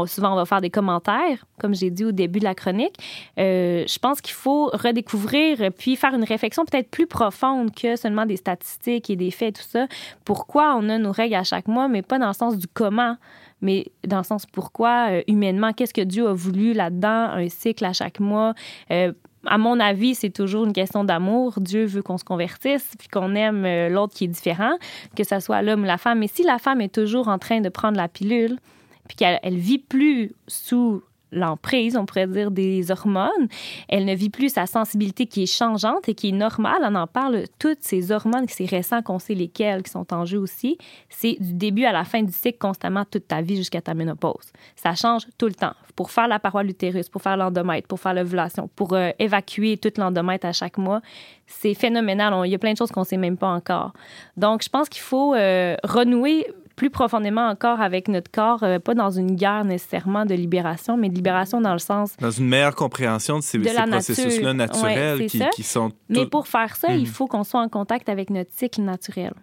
souvent, 0.08 0.34
on 0.34 0.36
va 0.36 0.46
faire 0.46 0.62
des 0.62 0.70
commentaires, 0.70 1.46
comme 1.60 1.76
j'ai 1.76 1.92
dit 1.92 2.04
au 2.04 2.12
début 2.12 2.40
de 2.40 2.44
la 2.44 2.56
chronique. 2.56 2.96
Euh, 3.40 3.84
je 3.88 4.00
pense 4.00 4.22
qu'il 4.22 4.34
faut 4.34 4.68
redécouvrir, 4.74 5.72
puis 5.78 5.96
faire 5.96 6.14
une 6.14 6.24
réflexion 6.24 6.66
peut-être 6.66 6.90
plus 6.90 7.08
profonde 7.08 7.74
que 7.74 7.96
seulement 7.96 8.26
des 8.26 8.38
statistiques 8.38 9.10
et 9.10 9.16
des 9.16 9.32
faits, 9.32 9.56
tout 9.58 9.68
ça. 9.68 9.88
Pourquoi 10.26 10.76
on 10.78 10.90
a 10.90 10.98
nos 10.98 11.12
règles 11.12 11.36
à 11.36 11.44
chaque 11.44 11.68
mois, 11.68 11.88
mais 11.88 12.02
pas 12.02 12.18
dans 12.18 12.28
le 12.28 12.34
sens 12.34 12.58
du 12.58 12.68
comment, 12.68 13.18
mais 13.62 13.86
dans 14.06 14.18
le 14.18 14.24
sens 14.24 14.46
pourquoi, 14.46 15.10
euh, 15.12 15.22
humainement, 15.28 15.74
qu'est-ce 15.74 15.94
que 15.94 16.02
Dieu 16.02 16.28
a 16.28 16.34
voulu 16.34 16.74
là-dedans, 16.74 17.30
un 17.32 17.48
cycle 17.50 17.86
à 17.86 17.94
chaque 17.94 18.20
mois? 18.20 18.54
Euh, 18.92 19.14
à 19.46 19.58
mon 19.58 19.80
avis, 19.80 20.16
c'est 20.16 20.30
toujours 20.30 20.64
une 20.64 20.74
question 20.74 21.04
d'amour. 21.04 21.56
Dieu 21.58 21.86
veut 21.86 22.02
qu'on 22.02 22.18
se 22.18 22.24
convertisse, 22.24 22.94
puis 22.98 23.10
qu'on 23.10 23.36
aime 23.36 23.68
l'autre 23.94 24.14
qui 24.14 24.24
est 24.24 24.30
différent, 24.30 24.74
que 25.18 25.26
ce 25.26 25.40
soit 25.42 25.62
l'homme 25.62 25.82
ou 25.82 25.86
la 25.86 25.98
femme. 25.98 26.20
Mais 26.20 26.30
si 26.30 26.44
la 26.44 26.60
femme 26.60 26.80
est 26.80 26.94
toujours 26.94 27.28
en 27.28 27.38
train 27.38 27.60
de 27.60 27.68
prendre 27.68 27.98
la 27.98 28.08
pilule, 28.08 28.58
puis 29.08 29.16
qu'elle 29.16 29.40
elle 29.44 29.58
vit 29.58 29.80
plus 29.80 30.34
sous 30.48 31.04
l'emprise, 31.34 31.98
on 31.98 32.06
pourrait 32.06 32.28
dire, 32.28 32.52
des 32.52 32.92
hormones. 32.92 33.48
Elle 33.90 34.06
ne 34.06 34.16
vit 34.16 34.30
plus 34.30 34.50
sa 34.50 34.66
sensibilité 34.66 35.26
qui 35.26 35.44
est 35.44 35.54
changeante 35.54 36.08
et 36.08 36.14
qui 36.14 36.30
est 36.30 36.34
normale. 36.34 36.82
On 36.84 36.96
en 36.96 37.08
parle, 37.08 37.44
toutes 37.60 37.82
ces 37.82 38.12
hormones, 38.12 38.46
c'est 38.48 38.66
récent 38.66 39.02
qu'on 39.02 39.20
sait 39.20 39.34
lesquelles 39.34 39.84
qui 39.84 39.92
sont 39.92 40.14
en 40.14 40.26
jeu 40.26 40.38
aussi. 40.38 40.78
C'est 41.10 41.38
du 41.40 41.54
début 41.54 41.86
à 41.86 41.92
la 41.92 42.04
fin 42.04 42.22
du 42.22 42.32
cycle 42.32 42.58
constamment 42.58 43.04
toute 43.06 43.28
ta 43.28 43.42
vie 43.42 43.58
jusqu'à 43.58 43.82
ta 43.82 43.94
ménopause. 43.94 44.52
Ça 44.76 44.96
change 44.96 45.28
tout 45.38 45.48
le 45.48 45.56
temps. 45.56 45.74
Pour 45.96 46.12
faire 46.12 46.28
la 46.28 46.40
paroi 46.40 46.64
l'utérus, 46.64 47.10
pour 47.10 47.22
faire 47.22 47.38
l'endomètre, 47.38 47.88
pour 47.88 48.00
faire 48.00 48.14
l'ovulation, 48.14 48.70
pour 48.76 48.94
euh, 48.94 49.12
évacuer 49.20 49.78
toute 49.78 49.98
l'endomètre 49.98 50.48
à 50.48 50.54
chaque 50.54 50.78
mois, 50.78 51.02
c'est 51.46 51.74
phénoménal. 51.74 52.34
il 52.46 52.52
y 52.52 52.56
a 52.56 52.60
plein 52.60 52.74
de 52.74 52.78
choses 52.78 52.92
qu'on 52.92 53.02
ne 53.02 53.06
sait 53.06 53.18
même 53.18 53.38
pas 53.38 53.50
encore. 53.50 53.94
Donc, 54.38 54.64
je 54.64 54.70
pense 54.70 54.90
qu'il 54.90 55.02
faut 55.02 55.36
euh, 55.36 55.76
renouer 55.84 56.48
plus 56.76 56.90
profondément 56.90 57.48
encore 57.48 57.82
avec 57.82 58.08
notre 58.08 58.32
corps, 58.32 58.64
euh, 58.64 58.80
pas 58.80 58.96
dans 58.96 59.12
une 59.12 59.36
guerre 59.36 59.66
nécessairement 59.66 60.26
de 60.26 60.34
libération, 60.34 60.98
mais 60.98 61.10
de 61.10 61.16
libération 61.16 61.62
dans 61.62 61.74
le 61.74 61.80
sens... 61.80 62.16
Dans 62.20 62.32
une 62.32 62.48
meilleure 62.48 62.76
compréhension 62.76 63.38
de 63.38 63.44
ces, 63.44 63.60
processus-là 63.60 64.54
naturels 64.54 65.28
qui, 65.28 65.64
sont... 65.64 65.92
Mais 66.10 66.26
pour 66.26 66.48
faire 66.48 66.76
ça, 66.76 66.94
il 66.94 67.02
mhm. 67.02 67.06
faut 67.08 67.28
qu'on 67.28 67.44
soit 67.44 67.62
en 67.62 67.70
contact 67.70 68.10
avec 68.10 68.30
notre 68.30 68.52
cycle 68.54 68.82
naturel. 68.82 69.34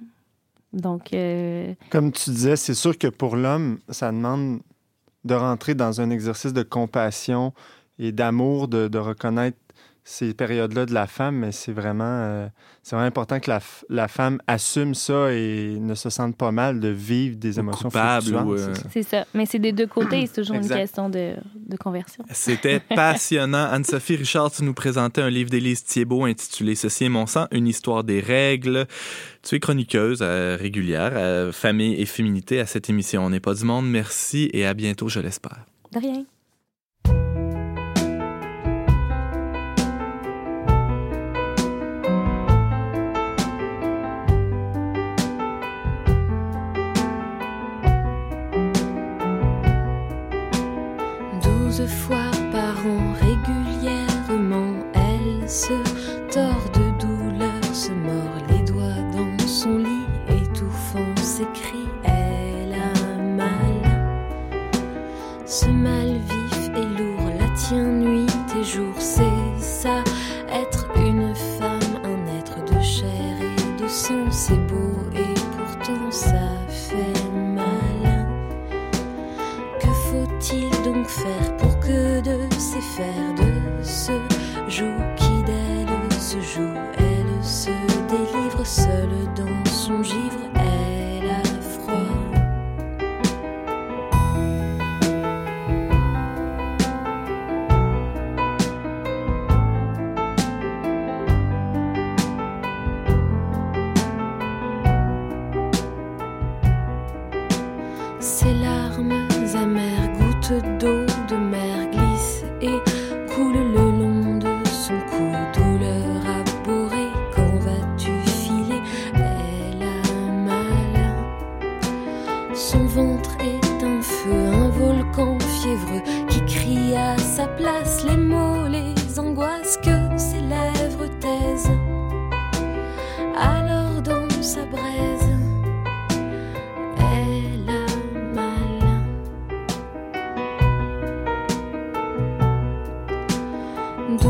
Donc... 0.73 1.13
Euh, 1.13 1.75
Comme 1.91 2.13
tu 2.13 2.31
disais, 2.31 2.57
c'est 2.57 2.75
sûr 2.75 2.99
que 2.99 3.09
pour 3.09 3.37
l'homme, 3.37 3.79
ça 3.89 4.11
demande 4.11 4.61
de 5.25 5.35
rentrer 5.35 5.75
dans 5.75 6.01
un 6.01 6.11
exercice 6.11 6.53
de 6.53 6.63
compassion 6.63 7.53
et 7.99 8.13
d'amour, 8.13 8.69
de, 8.69 8.89
de 8.89 8.99
reconnaître 8.99 9.59
ces 10.05 10.35
périodes-là 10.35 10.87
de 10.87 10.95
la 10.95 11.07
femme, 11.07 11.37
mais 11.37 11.53
c'est 11.53 11.73
vraiment, 11.73 12.05
euh, 12.05 12.49
c'est 12.83 12.97
vraiment 12.97 13.07
important 13.07 13.39
que 13.39 13.51
la, 13.51 13.61
la, 13.89 14.09
femme 14.09 14.41
assume 14.47 14.95
ça 14.95 15.33
et 15.33 15.77
ne 15.79 15.95
se 15.95 16.11
sente 16.11 16.37
pas 16.37 16.53
mal 16.53 16.81
de 16.81 16.89
vivre 16.89 17.37
des 17.37 17.59
émotions 17.59 17.91
fluctuantes. 17.91 18.59
Euh, 18.59 18.75
c'est 18.91 19.03
ça. 19.03 19.27
Mais 19.35 19.47
c'est 19.47 19.59
des 19.59 19.73
deux 19.73 19.87
côtés, 19.87 20.27
c'est 20.27 20.41
toujours 20.41 20.57
une 20.57 20.69
question 20.69 21.11
de, 21.11 21.35
de 21.55 21.77
conversion. 21.77 22.25
C'était 22.31 22.81
passionnant. 22.95 23.69
Anne-Sophie 23.71 24.17
Richard, 24.17 24.51
tu 24.51 24.65
nous 24.65 24.75
présentais 24.75 25.21
un 25.21 25.31
livre 25.31 25.51
d'Élise 25.51 25.85
Thiebaud 25.85 26.25
intitulé 26.25 26.75
Ceci 26.75 27.05
est 27.05 27.11
mon 27.11 27.27
sang, 27.27 27.47
une 27.53 27.67
histoire 27.69 28.03
des 28.03 28.21
règles. 28.21 28.87
Tu 29.43 29.57
es 29.57 29.61
chroniqueuse 29.61 30.21
euh, 30.23 30.57
régulière, 30.59 31.55
famille 31.55 31.95
et 32.01 32.07
féminité 32.07 32.59
à 32.61 32.67
cette 32.67 32.89
émission. 32.89 33.25
On 33.25 33.31
n'est 33.31 33.41
pas 33.41 33.55
du 33.55 33.65
monde. 33.65 33.89
Merci 33.89 34.51
et 34.53 34.67
à 34.67 34.75
bientôt, 34.75 35.09
je 35.09 35.21
l'espère. 35.21 35.67
De 35.93 35.99
rien. 35.99 36.25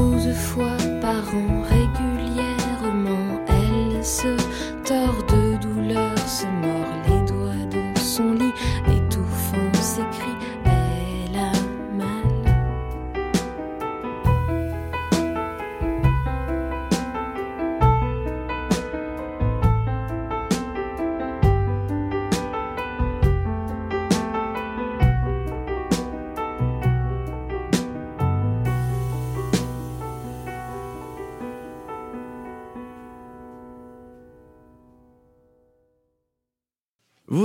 12 0.01 0.32
fois 0.32 0.78
par 1.03 1.22
an 1.34 1.61
régulièrement, 1.68 3.44
elle 3.48 4.03
se 4.03 4.34
tord 4.82 5.22
de 5.28 5.59
douleur, 5.62 6.18
se 6.26 6.46
mord. 6.46 6.80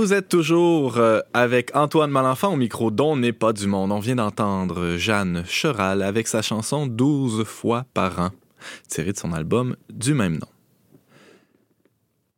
Vous 0.06 0.14
êtes 0.14 0.28
toujours 0.28 0.98
euh, 0.98 1.18
avec 1.34 1.74
Antoine 1.74 2.12
Malenfant 2.12 2.52
au 2.52 2.56
micro 2.56 2.92
dont 2.92 3.16
n'est 3.16 3.32
pas 3.32 3.52
du 3.52 3.66
monde. 3.66 3.90
On 3.90 3.98
vient 3.98 4.14
d'entendre 4.14 4.94
Jeanne 4.96 5.42
Choral 5.48 6.00
avec 6.00 6.28
sa 6.28 6.42
chanson 6.42 6.86
12 6.86 7.42
fois 7.42 7.86
par 7.92 8.20
an, 8.20 8.30
tirée 8.86 9.12
de 9.12 9.18
son 9.18 9.32
album 9.32 9.74
du 9.92 10.14
même 10.14 10.34
nom. 10.34 10.46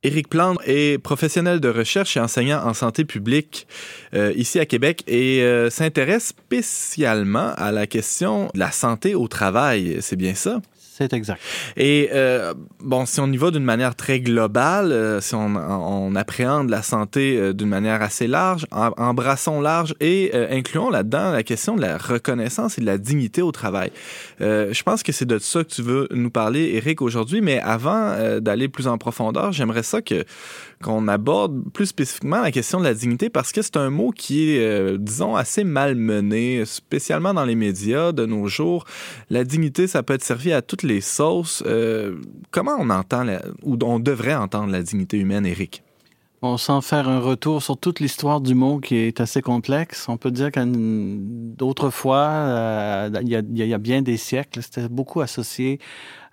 Éric 0.02 0.30
Plante 0.30 0.56
est 0.64 0.96
professionnel 0.96 1.60
de 1.60 1.68
recherche 1.68 2.16
et 2.16 2.20
enseignant 2.20 2.64
en 2.64 2.72
santé 2.72 3.04
publique 3.04 3.66
euh, 4.14 4.32
ici 4.34 4.58
à 4.58 4.64
Québec 4.64 5.04
et 5.06 5.42
euh, 5.42 5.68
s'intéresse 5.68 6.28
spécialement 6.28 7.52
à 7.58 7.70
la 7.70 7.86
question 7.86 8.48
de 8.54 8.60
la 8.60 8.72
santé 8.72 9.14
au 9.14 9.28
travail. 9.28 9.98
C'est 10.00 10.16
bien 10.16 10.34
ça? 10.34 10.62
C'est 10.98 11.12
exact. 11.12 11.40
Et 11.76 12.10
euh, 12.12 12.54
bon, 12.80 13.06
si 13.06 13.20
on 13.20 13.28
y 13.28 13.36
va 13.36 13.52
d'une 13.52 13.62
manière 13.62 13.94
très 13.94 14.18
globale, 14.18 14.90
euh, 14.90 15.20
si 15.20 15.36
on, 15.36 15.54
on, 15.54 16.16
appréhende 16.16 16.70
la 16.70 16.82
santé 16.82 17.38
euh, 17.38 17.52
d'une 17.52 17.68
manière 17.68 18.02
assez 18.02 18.26
large, 18.26 18.66
embrassons 18.72 19.60
large 19.60 19.94
et 20.00 20.32
incluons 20.50 20.90
là-dedans 20.90 21.30
la 21.30 21.44
question 21.44 21.76
de 21.76 21.82
la 21.82 21.98
reconnaissance 21.98 22.78
et 22.78 22.80
de 22.80 22.86
la 22.86 22.98
dignité 22.98 23.42
au 23.42 23.52
travail. 23.52 23.92
je 24.40 24.82
pense 24.82 25.04
que 25.04 25.12
c'est 25.12 25.24
de 25.24 25.38
ça 25.38 25.62
que 25.62 25.68
tu 25.68 25.82
veux 25.82 26.08
nous 26.10 26.30
parler, 26.30 26.72
Eric, 26.74 27.00
aujourd'hui. 27.00 27.42
Mais 27.42 27.60
avant 27.60 28.16
d'aller 28.40 28.68
plus 28.68 28.88
en 28.88 28.98
profondeur, 28.98 29.52
j'aimerais 29.52 29.84
ça 29.84 30.02
que 30.02 30.24
qu'on 30.82 31.08
aborde 31.08 31.70
plus 31.72 31.86
spécifiquement 31.86 32.40
la 32.40 32.50
question 32.50 32.78
de 32.78 32.84
la 32.84 32.94
dignité 32.94 33.30
parce 33.30 33.52
que 33.52 33.62
c'est 33.62 33.76
un 33.76 33.90
mot 33.90 34.10
qui 34.10 34.50
est, 34.50 34.60
euh, 34.60 34.96
disons, 34.98 35.36
assez 35.36 35.64
malmené, 35.64 36.64
spécialement 36.64 37.34
dans 37.34 37.44
les 37.44 37.54
médias 37.54 38.12
de 38.12 38.26
nos 38.26 38.46
jours. 38.46 38.84
La 39.30 39.44
dignité, 39.44 39.86
ça 39.86 40.02
peut 40.02 40.14
être 40.14 40.24
servi 40.24 40.52
à 40.52 40.62
toutes 40.62 40.82
les 40.82 41.00
sauces. 41.00 41.62
Euh, 41.66 42.16
comment 42.50 42.76
on 42.78 42.90
entend, 42.90 43.26
ou 43.62 43.76
on 43.82 43.98
devrait 43.98 44.34
entendre 44.34 44.72
la 44.72 44.82
dignité 44.82 45.18
humaine, 45.18 45.46
Eric? 45.46 45.82
Bon, 46.40 46.56
sans 46.56 46.80
faire 46.82 47.08
un 47.08 47.18
retour 47.18 47.62
sur 47.62 47.76
toute 47.76 47.98
l'histoire 47.98 48.40
du 48.40 48.54
mot 48.54 48.78
qui 48.78 48.94
est 48.94 49.20
assez 49.20 49.42
complexe, 49.42 50.08
on 50.08 50.16
peut 50.16 50.30
dire 50.30 50.50
qu'autrefois, 50.52 52.28
euh, 52.28 53.10
il, 53.22 53.28
y 53.28 53.66
y, 53.66 53.74
a 53.74 53.78
bien 53.78 54.02
des 54.02 54.16
siècles, 54.16 54.62
c'était 54.62 54.88
beaucoup 54.88 55.20
associé 55.20 55.80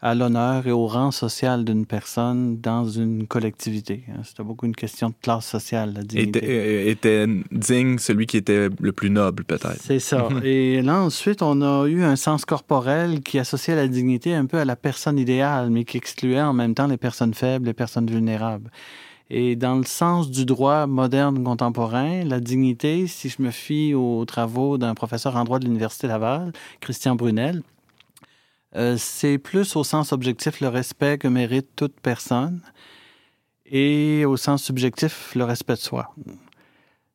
à 0.03 0.13
l'honneur 0.13 0.67
et 0.67 0.71
au 0.71 0.85
rang 0.85 1.09
social 1.09 1.65
d'une 1.65 1.87
personne 1.87 2.61
dans 2.61 2.87
une 2.87 3.25
collectivité. 3.25 4.03
Hein. 4.09 4.21
C'était 4.23 4.43
beaucoup 4.43 4.67
une 4.67 4.75
question 4.75 5.09
de 5.09 5.15
classe 5.19 5.47
sociale, 5.47 5.93
la 5.95 6.03
dignité. 6.03 6.89
Était, 6.89 6.91
était 6.91 7.25
digne 7.51 7.97
celui 7.97 8.27
qui 8.27 8.37
était 8.37 8.69
le 8.79 8.91
plus 8.91 9.09
noble, 9.09 9.43
peut-être. 9.43 9.81
C'est 9.81 9.97
ça. 9.97 10.27
et 10.43 10.83
là, 10.83 11.01
ensuite, 11.01 11.41
on 11.41 11.63
a 11.63 11.87
eu 11.87 12.03
un 12.03 12.15
sens 12.15 12.45
corporel 12.45 13.21
qui 13.21 13.39
associait 13.39 13.75
la 13.75 13.87
dignité 13.87 14.35
un 14.35 14.45
peu 14.45 14.59
à 14.59 14.65
la 14.65 14.75
personne 14.75 15.17
idéale, 15.17 15.71
mais 15.71 15.83
qui 15.83 15.97
excluait 15.97 16.41
en 16.41 16.53
même 16.53 16.75
temps 16.75 16.85
les 16.85 16.97
personnes 16.97 17.33
faibles, 17.33 17.65
les 17.65 17.73
personnes 17.73 18.05
vulnérables. 18.05 18.69
Et 19.29 19.55
dans 19.55 19.75
le 19.75 19.83
sens 19.83 20.29
du 20.29 20.45
droit 20.45 20.85
moderne 20.85 21.43
contemporain, 21.43 22.23
la 22.23 22.39
dignité, 22.39 23.07
si 23.07 23.29
je 23.29 23.41
me 23.41 23.49
fie 23.49 23.93
aux 23.95 24.23
travaux 24.25 24.77
d'un 24.77 24.93
professeur 24.93 25.35
en 25.35 25.43
droit 25.43 25.57
de 25.57 25.65
l'Université 25.65 26.07
Laval, 26.07 26.53
Christian 26.79 27.15
Brunel, 27.15 27.63
euh, 28.75 28.97
c'est 28.97 29.37
plus 29.37 29.75
au 29.75 29.83
sens 29.83 30.11
objectif 30.11 30.61
le 30.61 30.67
respect 30.67 31.17
que 31.17 31.27
mérite 31.27 31.67
toute 31.75 31.99
personne 31.99 32.61
et 33.65 34.25
au 34.25 34.37
sens 34.37 34.63
subjectif 34.63 35.33
le 35.33 35.43
respect 35.43 35.73
de 35.73 35.79
soi. 35.79 36.13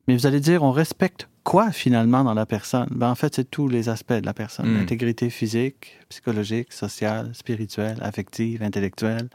Mais 0.09 0.17
vous 0.17 0.27
allez 0.27 0.41
dire, 0.41 0.65
on 0.65 0.73
respecte 0.73 1.30
quoi 1.45 1.73
finalement 1.73 2.25
dans 2.25 2.35
la 2.35 2.47
personne? 2.47 2.89
Ben, 2.91 3.11
En 3.11 3.15
fait, 3.15 3.35
c'est 3.35 3.51
tous 3.51 3.69
les 3.69 3.89
aspects 3.89 4.13
de 4.13 4.27
la 4.27 4.35
personne. 4.35 4.67
Hmm. 4.67 4.79
L'intégrité 4.79 5.31
physique, 5.31 5.99
psychologique, 6.09 6.73
sociale, 6.73 7.31
spirituelle, 7.35 7.99
affective, 8.03 8.63
intellectuelle. 8.63 9.29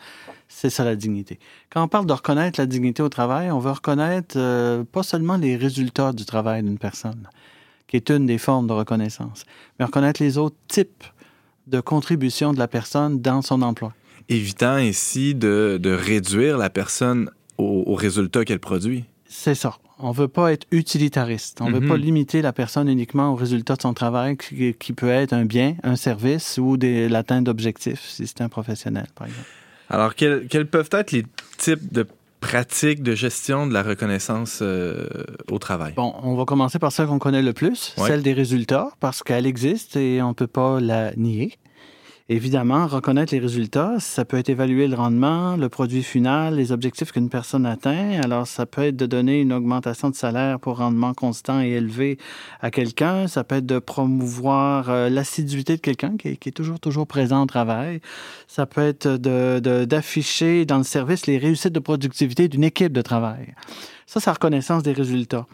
C'est 0.47 0.69
ça 0.69 0.83
la 0.83 0.95
dignité. 0.95 1.39
Quand 1.69 1.83
on 1.83 1.87
parle 1.87 2.05
de 2.05 2.13
reconnaître 2.13 2.59
la 2.59 2.65
dignité 2.65 3.01
au 3.01 3.09
travail, 3.09 3.51
on 3.51 3.59
veut 3.59 3.71
reconnaître 3.71 4.35
euh, 4.37 4.83
pas 4.83 5.03
seulement 5.03 5.37
les 5.37 5.55
résultats 5.55 6.13
du 6.13 6.25
travail 6.25 6.63
d'une 6.63 6.77
personne, 6.77 7.27
qui 7.87 7.95
est 7.95 8.09
une 8.09 8.25
des 8.25 8.37
formes 8.37 8.67
de 8.67 8.73
reconnaissance, 8.73 9.43
mais 9.79 9.85
reconnaître 9.85 10.21
les 10.21 10.37
autres 10.37 10.57
types 10.67 11.03
de 11.67 11.79
contribution 11.79 12.53
de 12.53 12.59
la 12.59 12.67
personne 12.67 13.21
dans 13.21 13.41
son 13.41 13.61
emploi. 13.61 13.93
Évitant 14.29 14.75
ainsi 14.75 15.35
de, 15.35 15.79
réduire 15.83 16.57
la 16.57 16.69
personne 16.69 17.29
au, 17.57 17.93
résultat 17.95 18.43
qu'elle 18.43 18.59
produit. 18.59 19.05
C'est 19.28 19.55
ça. 19.55 19.78
On 19.99 20.11
veut 20.11 20.28
pas 20.28 20.51
être 20.51 20.67
utilitariste. 20.71 21.61
On 21.61 21.69
ne 21.69 21.80
veut 21.80 21.88
pas 21.88 21.95
mhm. 21.95 22.03
limiter 22.03 22.41
la 22.41 22.51
personne 22.51 22.89
uniquement 22.89 23.32
au 23.32 23.36
résultat 23.36 23.76
de 23.76 23.82
son 23.82 23.93
travail, 23.93 24.36
qui, 24.38 24.93
peut 24.93 25.09
être 25.09 25.34
un 25.34 25.45
bien, 25.45 25.76
un 25.84 25.95
service 25.95 26.57
ou 26.57 26.78
l'atteinte 26.78 27.45
d'objectifs, 27.45 28.01
si 28.01 28.28
c'est 28.28 28.41
un 28.41 28.49
professionnel, 28.49 29.07
par 29.15 29.28
exemple. 29.28 29.47
Alors, 29.89 30.15
quels, 30.15 30.47
quels, 30.47 30.67
peuvent 30.67 30.89
être 30.91 31.11
les 31.11 31.26
types 31.57 31.93
de 31.93 32.05
pratique 32.41 33.03
de 33.03 33.15
gestion 33.15 33.67
de 33.67 33.73
la 33.73 33.84
reconnaissance 33.84 34.59
euh, 34.61 35.07
au 35.49 35.59
travail? 35.59 35.93
Bon, 35.93 36.13
on 36.23 36.36
va 36.36 36.45
commencer 36.45 36.78
par 36.78 36.91
celle 36.91 37.07
qu'on 37.07 37.19
connaît 37.19 37.41
le 37.41 37.53
plus, 37.53 37.93
celle 37.97 38.21
des 38.21 38.34
résultats, 38.34 38.89
parce 38.99 39.23
qu'elle 39.23 39.45
existe 39.45 39.95
et 39.95 40.21
on 40.21 40.30
ne 40.30 40.34
peut 40.34 40.47
pas 40.47 40.80
la 40.80 41.15
nier. 41.15 41.57
Évidemment, 42.28 42.88
reconnaître 42.88 43.36
les 43.36 43.39
résultats, 43.39 43.99
ça 43.99 44.26
peut 44.26 44.38
être 44.38 44.49
évaluer 44.49 44.88
le 44.88 44.95
rendement, 44.95 45.55
le 45.57 45.69
produit 45.69 46.01
final, 46.01 46.55
les 46.55 46.71
objectifs 46.71 47.11
qu'une 47.11 47.30
personne 47.30 47.67
atteint. 47.67 48.19
Alors, 48.23 48.47
ça 48.47 48.65
peut 48.65 48.82
être 48.82 48.95
de 48.95 49.05
donner 49.05 49.41
une 49.41 49.53
augmentation 49.53 50.09
de 50.09 50.15
salaire 50.15 50.59
pour 50.59 50.78
rendement 50.78 51.13
constant 51.13 51.61
et 51.61 51.69
élevé 51.69 52.17
à 52.61 52.71
quelqu'un. 52.71 53.28
Ça 53.28 53.43
peut 53.43 53.57
être 53.57 53.67
de 53.67 53.78
promouvoir 53.78 54.89
euh, 54.89 55.07
l'assiduité 55.07 55.76
de 55.76 55.82
quelqu'un 55.82 56.17
qui, 56.17 56.30
est 56.30 56.55
toujours, 56.55 56.80
toujours 56.80 57.05
présent 57.05 57.43
au 57.43 57.45
travail. 57.45 58.01
Ça 58.47 58.65
peut 58.65 58.82
être 58.82 59.07
d'afficher 59.86 60.65
dans 60.65 60.80
le 60.80 60.84
service 60.84 61.28
les 61.28 61.38
réussites 61.38 61.73
de 61.73 61.80
productivité 61.80 62.47
d'une 62.47 62.63
équipe 62.63 62.91
de 62.91 63.03
travail. 63.03 63.53
Ça, 64.05 64.19
c'est 64.19 64.29
la 64.29 64.33
reconnaissance 64.33 64.83
des 64.83 64.93
résultats. 64.93 65.47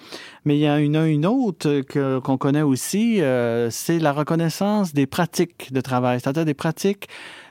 Mais 0.44 0.58
il 0.58 0.60
y 0.60 0.68
a 0.68 0.80
une, 0.80 0.98
une 0.98 1.26
autre 1.26 1.82
qu'on 2.20 2.38
connaît 2.38 2.62
aussi, 2.62 3.22
euh, 3.22 3.70
c'est 3.70 3.98
la 3.98 4.12
reconnaissance 4.12 4.94
des 4.94 5.06
pratiques 5.06 5.72
de 5.72 5.80
travail, 5.80 6.20
c'est-à-dire 6.20 6.44
des 6.44 6.54
pratiques 6.54 7.08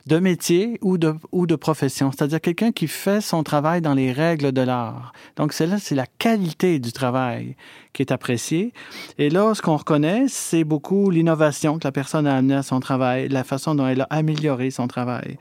de 0.07 0.19
métier 0.19 0.79
ou 0.83 0.99
de, 0.99 1.15
ou 1.33 1.47
de 1.47 1.57
profession, 1.57 2.11
c'est-à-dire 2.11 2.41
quelqu'un 2.41 2.73
qui 2.73 2.87
fait 2.87 3.21
son 3.21 3.43
travail 3.43 3.81
dans 3.81 3.95
les 3.95 4.13
règles 4.13 4.53
de 4.53 4.61
l'art. 4.61 5.13
Donc, 5.37 5.53
c'est 5.53 5.67
là, 5.67 5.79
c'est 5.79 5.95
la 5.95 6.07
qualité 6.19 6.79
du 6.79 6.93
travail 6.93 7.57
qui 7.93 8.03
est 8.03 8.13
appréciée. 8.13 8.73
Et 9.19 9.31
là, 9.31 9.55
ce 9.55 9.63
qu'on 9.63 9.77
reconnaît, 9.77 10.25
c'est 10.29 10.65
beaucoup 10.65 11.11
l'innovation 11.11 11.79
que 11.79 11.87
la 11.87 11.93
personne 11.93 12.27
a 12.27 12.37
amenée 12.37 12.55
à 12.55 12.63
son 12.63 12.81
travail, 12.81 13.29
la 13.29 13.45
façon 13.45 13.75
dont 13.75 13.87
elle 13.87 14.03
a 14.03 14.07
amélioré 14.11 14.71
son 14.71 14.87
travail. 14.87 15.39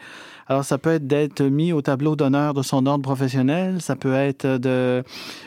Alors, 0.50 0.66
ça 0.66 0.80
peut 0.80 0.90
être 0.90 1.06
d'être 1.06 1.44
mis 1.44 1.74
au 1.74 1.84
tableau 1.84 2.16
d'honneur 2.16 2.56
de 2.56 2.64
son 2.64 2.88
ordre 2.88 3.04
professionnel. 3.04 3.82
Ça 3.82 3.96
peut 3.96 4.16
être 4.16 4.48
de, 4.48 5.04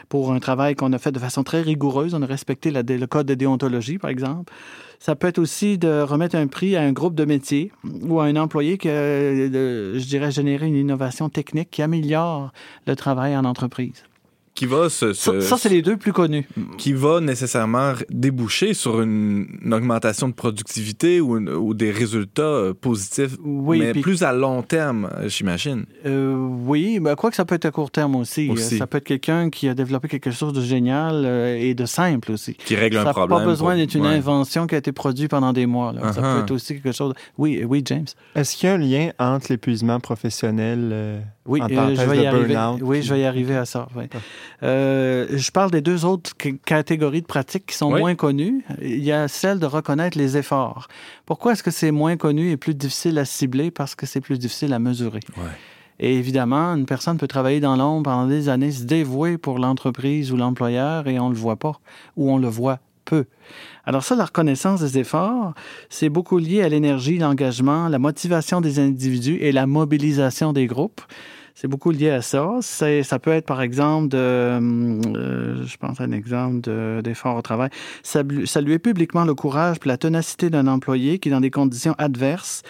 pour 0.09 0.33
un 0.33 0.39
travail 0.39 0.77
qu'on 0.77 0.93
a 0.93 0.99
fait 0.99 1.11
de 1.11 1.19
façon 1.19 1.43
très 1.43 1.61
rigoureuse. 1.61 2.15
On 2.15 2.23
a 2.23 2.27
respecté 2.27 2.71
le 2.71 3.07
code 3.07 3.27
de 3.27 3.35
déontologie, 3.35 3.99
par 3.99 4.11
exemple. 4.11 4.53
Ça 5.01 5.17
peut 5.17 5.27
être 5.27 5.41
aussi 5.41 5.77
de 5.77 6.03
remettre 6.03 6.37
un 6.37 6.47
prix 6.47 6.77
à 6.77 6.83
un 6.83 6.93
groupe 6.93 7.17
de 7.17 7.25
métier 7.25 7.73
ou 8.03 8.21
à 8.21 8.27
un 8.27 8.37
employé 8.37 8.79
qui 8.79 8.89
a, 8.89 8.93
je 8.93 10.07
dirais, 10.07 10.31
généré 10.31 10.69
une 10.69 10.77
innovation 10.77 11.29
technique 11.29 11.73
qui 11.73 11.83
améliore 11.83 12.53
le 12.87 12.95
travail 12.95 13.37
en 13.37 13.45
entreprise 13.45 14.05
qui 14.55 14.67
va 14.67 14.91
se, 14.91 15.15
ça, 15.15 15.57
c'est 15.57 15.71
les 15.71 15.81
deux 15.81 15.97
plus 15.97 16.13
connus. 16.13 16.47
qui 16.77 16.93
va 16.93 17.21
nécessairement 17.21 17.95
déboucher 18.11 18.75
sur 18.75 19.01
une, 19.01 19.47
augmentation 19.73 20.29
de 20.29 20.35
productivité 20.35 21.21
ou, 21.21 21.39
ou 21.39 21.73
des 21.75 21.91
résultats 21.91 22.43
euh, 22.43 22.75
positifs 22.75 23.37
oui, 23.43 23.79
mais 23.79 23.93
plus 23.95 24.23
à 24.23 24.33
long 24.33 24.63
terme 24.63 25.09
euh, 25.17 25.29
j'imagine. 25.29 25.87
Euh, 26.05 26.35
oui 26.37 27.01
mais 27.01 27.15
quoi 27.15 27.31
que 27.31 27.37
ça 27.37 27.47
peut 27.47 27.55
être 27.55 27.65
à 27.65 27.71
court 27.71 27.91
terme 27.91 28.15
aussi, 28.17 28.55
ça 28.57 28.87
peut 28.87 28.99
être 28.99 29.05
quelqu'un 29.05 29.49
qui 29.49 29.69
a 29.69 29.75
développé 29.75 30.09
quelque 30.09 30.31
chose 30.31 30.53
de 30.53 30.61
génial 30.61 31.25
et 31.59 31.75
de 31.75 31.87
simple 31.87 32.33
aussi. 32.33 32.55
Qui 32.55 32.77
règle 32.77 32.99
un 32.99 33.05
problème 33.05 33.29
ça 33.29 33.35
n'a 33.35 33.45
pas 33.45 33.51
besoin 33.51 33.77
d'être 33.77 33.95
une 33.95 34.07
invention 34.07 34.67
qui 34.67 34.75
a 34.75 34.79
été 34.79 34.93
produite 34.93 35.31
pendant 35.31 35.53
des 35.53 35.67
mois 35.67 35.95
ça 36.13 36.21
peut 36.21 36.27
uh-huh. 36.27 36.43
être 36.43 36.51
aussi 36.51 36.75
quelque 36.75 36.93
chose 36.93 37.15
oui 37.39 37.65
oui 37.65 37.83
James. 37.87 38.07
Est-ce 38.35 38.57
qu'il 38.57 38.69
y 38.69 38.73
a 38.73 38.75
un 38.75 38.79
lien 38.79 39.11
entre 39.19 39.47
l'épuisement 39.51 39.99
professionnel 39.99 41.23
oui, 41.45 41.61
euh, 41.61 41.95
je 41.97 42.03
vais 42.03 42.23
y 42.23 42.27
arriver. 42.27 42.57
Oui, 42.81 43.03
je 43.03 43.13
vais 43.13 43.21
y 43.21 43.25
arriver 43.25 43.57
à 43.57 43.65
ça. 43.65 43.89
Euh, 44.63 45.27
je 45.31 45.51
parle 45.51 45.71
des 45.71 45.81
deux 45.81 46.05
autres 46.05 46.33
catégories 46.65 47.23
de 47.23 47.27
pratiques 47.27 47.67
qui 47.67 47.77
sont 47.77 47.91
moins 47.91 48.15
connues. 48.15 48.65
Il 48.81 49.03
y 49.03 49.13
a 49.13 49.27
celle 49.29 49.59
de 49.59 49.67
reconnaître 49.67 50.17
les 50.17 50.37
efforts. 50.37 50.89
Pourquoi 51.27 51.53
est-ce 51.53 51.63
que 51.63 51.71
c'est 51.71 51.91
moins 51.91 52.17
connu 52.17 52.51
et 52.51 52.57
plus 52.57 52.75
difficile 52.75 53.19
à 53.19 53.25
cibler? 53.25 53.71
Parce 53.71 53.95
que 53.95 54.07
c'est 54.07 54.21
plus 54.21 54.39
difficile 54.39 54.73
à 54.73 54.79
mesurer. 54.79 55.21
Et 55.99 56.17
évidemment, 56.17 56.75
une 56.75 56.87
personne 56.87 57.17
peut 57.17 57.29
travailler 57.29 57.61
dans 57.61 57.77
l'ombre 57.77 58.05
pendant 58.05 58.27
des 58.27 58.49
années, 58.49 58.73
se 58.73 58.85
dévouer 58.85 59.39
pour 59.39 59.59
l'entreprise 59.59 60.33
ou 60.33 60.37
l'employeur 60.37 61.07
et 61.07 61.19
on 61.21 61.29
ne 61.29 61.35
le 61.35 61.41
voit 61.41 61.57
pas 61.57 61.79
ou 62.17 62.31
on 62.31 62.39
le 62.39 62.49
voit 62.49 62.79
peu. 63.05 63.27
Alors 63.85 64.05
ça, 64.05 64.15
la 64.15 64.27
reconnaissance 64.27 64.81
des 64.81 64.99
efforts, 64.99 65.55
c'est 65.89 66.09
beaucoup 66.09 66.39
lié 66.39 66.63
à 66.63 66.69
l'énergie, 66.69 67.19
l'engagement, 67.19 67.89
la 67.89 67.99
motivation 67.99 68.61
des 68.61 68.79
individus 68.79 69.39
et 69.41 69.51
la 69.51 69.67
mobilisation 69.67 70.53
des 70.53 70.67
groupes. 70.67 71.01
C'est 71.55 71.69
beaucoup 71.69 71.91
lié 71.91 72.11
à 72.11 72.23
ça. 72.23 72.59
Ça 72.61 73.19
peut 73.19 73.33
être, 73.33 73.45
par 73.45 73.61
exemple, 73.61 74.09
de, 74.09 74.17
euh, 74.19 75.67
je 75.67 75.77
pense 75.77 76.01
à 76.01 76.05
un 76.05 76.13
exemple 76.13 76.61
d'effort 77.03 77.37
au 77.37 77.43
travail, 77.43 77.71
saluer 78.03 78.79
publiquement 78.79 79.25
le 79.25 79.35
courage 79.35 79.77
et 79.85 79.89
la 79.89 79.99
ténacité 79.99 80.49
d'un 80.49 80.67
employé 80.67 81.19
qui, 81.19 81.29
dans 81.29 81.41
des 81.41 81.51
conditions 81.51 81.95
adverses, 81.99 82.63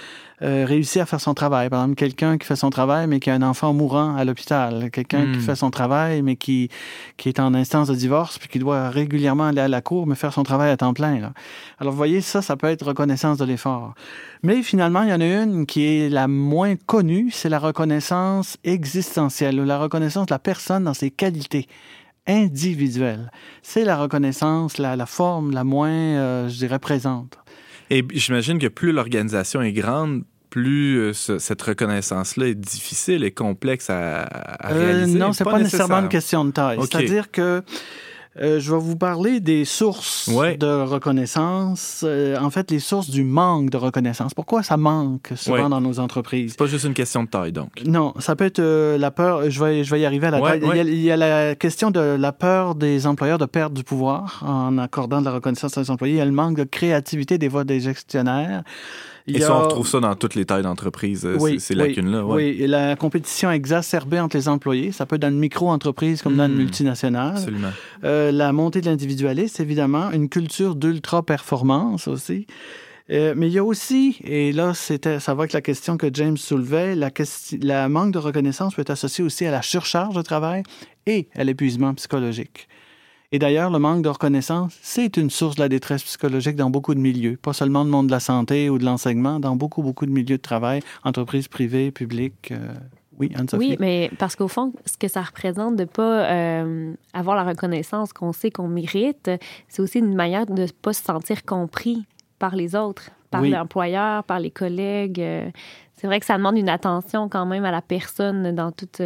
euh, 0.43 0.65
réussit 0.67 1.01
à 1.01 1.07
faire 1.07 1.21
son 1.21 1.35
travail. 1.35 1.69
Par 1.69 1.83
exemple, 1.83 1.97
quelqu'un 1.97 2.37
qui 2.39 2.47
fait 2.47 2.57
son 2.57 2.71
travail, 2.71 3.07
mais 3.07 3.21
qui 3.21 3.31
a 3.31 3.35
un 3.35 3.43
enfant 3.43 3.73
mourant 3.73 4.17
à 4.17 4.25
l'hôpital. 4.25 4.91
Quelqu'un 4.91 5.33
qui 5.33 5.39
hmm. 5.39 5.43
fait 5.43 5.57
son 5.57 5.71
travail, 5.71 6.23
mais 6.23 6.37
qui, 6.37 6.69
qui 7.17 7.29
est 7.29 7.39
en 7.39 7.55
instance 7.55 7.89
de 7.89 7.95
divorce, 7.95 8.39
puis 8.39 8.49
qui 8.49 8.59
doit 8.59 8.91
régulièrement 8.91 9.47
aller 9.49 9.61
à 9.61 9.69
la 9.69 9.81
cour, 9.81 10.07
mais 10.07 10.15
faire 10.15 10.33
son 10.33 10.43
travail 10.43 10.71
à 10.71 10.77
temps 10.77 10.95
plein. 10.95 11.21
Là. 11.21 11.33
Alors, 11.79 11.93
vous 11.93 11.97
voyez, 11.97 12.21
ça, 12.21 12.43
ça 12.43 12.57
peut 12.57 12.67
être 12.67 12.87
reconnaissance 12.87 13.39
de 13.39 13.45
l'effort. 13.45 13.95
Mais 14.43 14.63
finalement, 14.63 15.03
il 15.03 15.11
y 15.11 15.13
en 15.13 15.21
a 15.21 15.43
une 15.45 15.67
qui 15.67 15.85
est 15.85 16.09
la 16.09 16.27
moins 16.27 16.75
connue, 16.77 17.31
c'est 17.31 17.49
la 17.49 17.59
reconnaissance 17.59 18.57
existentielle, 18.65 19.61
ou 19.61 19.65
la 19.65 19.79
reconnaissance 19.79 20.27
de 20.27 20.35
la 20.35 20.39
personne 20.41 20.85
dans 20.85 20.95
ses 20.95 21.11
qualités 21.11 21.69
individuelles. 22.27 23.31
C'est 23.63 23.85
la 23.85 23.97
reconnaissance, 23.97 24.79
la, 24.79 24.97
la 24.97 25.07
forme 25.07 25.51
la 25.53 25.65
moins, 25.65 25.91
euh, 25.91 26.49
je 26.49 26.57
dirais, 26.57 26.79
présente. 26.79 27.39
Et 27.91 28.05
j'imagine 28.13 28.59
que 28.59 28.69
plus 28.69 28.93
l'organisation 28.93 29.61
est 29.61 29.73
grande, 29.73 30.25
plus 30.53 30.99
euh, 30.99 31.13
cette 31.15 31.63
reconnaissance-là 31.63 32.49
est 32.49 32.55
difficile 32.55 33.25
et 33.25 33.31
complexe 33.31 33.89
à, 33.89 34.21
à 34.25 34.73
euh, 34.73 34.79
réaliser? 34.79 35.19
non, 35.19 35.33
c'est 35.33 35.45
pas, 35.45 35.53
pas 35.53 35.59
nécessairement 35.59 36.01
une 36.01 36.11
question 36.11 36.45
de 36.45 36.51
taille. 36.51 36.79
C'est-à-dire 36.83 37.31
que 37.31 37.63
euh, 38.41 38.61
je 38.61 38.73
vais 38.73 38.81
vous 38.81 38.97
parler 38.97 39.41
des 39.41 39.67
sources 39.67 40.31
de 40.31 40.83
reconnaissance. 40.83 42.03
Euh, 42.03 42.39
en 42.39 42.49
fait, 42.49 42.71
les 42.71 42.79
sources 42.79 43.11
du 43.11 43.25
manque 43.25 43.69
de 43.69 43.77
reconnaissance. 43.77 44.33
Pourquoi 44.33 44.63
ça 44.63 44.79
manque 44.79 45.33
souvent 45.37 45.69
dans 45.69 45.83
nos 45.83 45.99
entreprises? 45.99 46.53
C'est 46.53 46.59
pas 46.59 46.67
juste 46.67 46.87
une 46.87 46.95
question 46.95 47.25
de 47.25 47.29
taille, 47.29 47.53
donc. 47.53 47.83
Non, 47.85 48.15
ça 48.21 48.35
peut 48.35 48.47
être 48.47 48.61
euh, 48.61 48.97
la 48.97 49.11
peur. 49.11 49.51
Je 49.51 49.63
vais, 49.63 49.85
je 49.85 49.91
vais 49.91 50.01
y 50.01 50.07
arriver 50.07 50.29
à 50.29 50.31
la 50.31 50.41
taille. 50.41 50.63
Il, 50.87 51.03
y 51.03 51.11
a, 51.11 51.17
la 51.17 51.55
question 51.55 51.91
de 51.91 52.01
la 52.01 52.33
peur 52.33 52.75
des 52.75 53.07
employeurs 53.07 53.39
de 53.39 53.45
perdre 53.45 53.77
du 53.77 53.85
pouvoir 53.85 54.43
en 54.47 54.79
accordant 54.79 55.21
de 55.21 55.27
la 55.27 55.33
reconnaissance 55.33 55.77
à 55.77 55.81
leurs 55.81 55.91
employés. 55.91 56.15
Il 56.15 56.19
y 56.19 56.23
a 56.23 56.25
le 56.25 56.33
manque 56.33 56.57
de 56.57 56.65
créativité 56.65 57.37
des 57.37 57.49
voix 57.49 57.65
des 57.65 57.81
gestionnaires. 57.81 58.63
Et 59.27 59.41
ça, 59.41 59.57
on 59.57 59.63
retrouve 59.65 59.87
ça 59.87 60.01
dans 60.01 60.15
toutes 60.15 60.35
les 60.35 60.45
tailles 60.45 60.63
d'entreprise, 60.63 61.25
euh, 61.25 61.37
oui, 61.39 61.61
ces 61.61 61.75
lacunes-là. 61.75 62.25
Oui, 62.25 62.57
et 62.61 62.67
la 62.67 62.97
compétition 62.97 63.51
exacerbée 63.51 64.21
entre 64.21 64.37
les 64.37 64.49
employés, 64.49 64.93
ça 64.93 65.07
peut 65.07 65.17
être 65.17 65.23
dans 65.23 65.31
une 65.31 65.39
micro-entreprise 65.39 66.23
comme 66.23 66.37
dans 66.37 66.47
une 66.47 66.55
hmm. 66.55 66.59
multinationale. 66.59 67.37
Absolument. 67.37 67.71
Euh, 68.05 68.33
la 68.33 68.53
montée 68.53 68.81
de 68.81 68.87
l'individualisme, 68.87 69.63
évidemment, 69.63 70.11
une 70.11 70.29
culture 70.29 70.75
d'ultra-performance 70.75 72.09
aussi. 72.09 72.47
Euh, 73.11 73.35
mais 73.37 73.49
il 73.49 73.53
y 73.53 73.59
a 73.59 73.65
aussi, 73.65 74.17
et 74.25 74.53
là, 74.53 74.75
c'était, 74.75 75.21
ça 75.21 75.35
va 75.35 75.43
avec 75.43 75.53
la 75.53 75.61
question 75.61 75.97
que 75.97 76.09
James 76.13 76.37
soulevait, 76.37 76.95
la, 76.95 77.11
la 77.61 77.89
manque 77.89 78.13
de 78.13 78.19
reconnaissance 78.19 78.75
peut 78.75 78.83
être 78.83 78.91
associée 78.91 79.25
aussi 79.25 79.45
à 79.45 79.51
la 79.51 79.63
surcharge 79.63 80.15
de 80.15 80.23
travail 80.23 80.63
et 81.07 81.29
à 81.35 81.45
l'épuisement 81.45 81.95
psychologique. 81.95 82.69
Et 83.35 83.39
d'ailleurs, 83.39 83.71
le 83.71 83.79
manque 83.79 84.03
de 84.03 84.11
reconnaissance, 84.11 84.79
c'est 84.83 85.17
une 85.17 85.31
source 85.31 85.57
de 85.57 85.63
la 85.63 85.71
détresse 85.71 86.03
psychologique 86.03 86.55
dans 86.55 86.69
beaucoup 86.69 86.95
de 86.95 87.01
milieux, 87.01 87.39
pas 87.39 87.55
seulement 87.55 87.83
le 87.83 87.89
monde 87.89 88.09
de 88.09 88.13
la 88.13 88.21
santé 88.21 88.69
ou 88.69 88.77
de 88.77 88.85
l'enseignement, 88.85 89.41
dans 89.41 89.57
beaucoup, 89.57 89.83
beaucoup 89.83 90.05
de 90.05 90.11
milieux 90.11 90.37
de 90.37 90.43
travail, 90.43 90.83
entreprises 91.03 91.49
privées, 91.49 91.91
publiques. 91.91 92.53
Euh, 92.53 92.75
oui, 93.19 93.33
Anne-Sophie? 93.35 93.71
Oui, 93.71 93.77
mais 93.81 94.11
parce 94.19 94.37
qu'au 94.37 94.49
fond, 94.49 94.75
ce 94.85 94.99
que 94.99 95.09
ça 95.09 95.23
représente 95.23 95.77
de 95.77 95.83
ne 95.83 95.89
pas 95.89 96.31
euh, 96.31 96.93
avoir 97.15 97.35
la 97.35 97.45
reconnaissance 97.45 98.13
qu'on 98.13 98.33
sait 98.35 98.51
qu'on 98.51 98.69
mérite, 98.69 99.31
c'est 99.67 99.81
aussi 99.81 100.01
une 100.01 100.15
manière 100.15 100.45
de 100.45 100.53
ne 100.53 100.67
pas 100.67 100.93
se 100.93 101.03
sentir 101.03 101.45
compris 101.45 102.05
par 102.39 102.55
les 102.55 102.77
autres, 102.77 103.11
par 103.31 103.41
l'employeur, 103.41 104.25
par 104.25 104.41
les 104.41 104.51
collègues. 104.51 105.21
Euh, 105.21 105.51
c'est 105.95 106.07
vrai 106.07 106.21
que 106.21 106.27
ça 106.27 106.37
demande 106.37 106.59
une 106.59 106.69
attention 106.69 107.31
quand 107.31 107.47
même 107.47 107.65
à 107.65 107.71
la 107.71 107.81
personne 107.81 108.55
dans 108.55 108.73
toute 108.73 109.01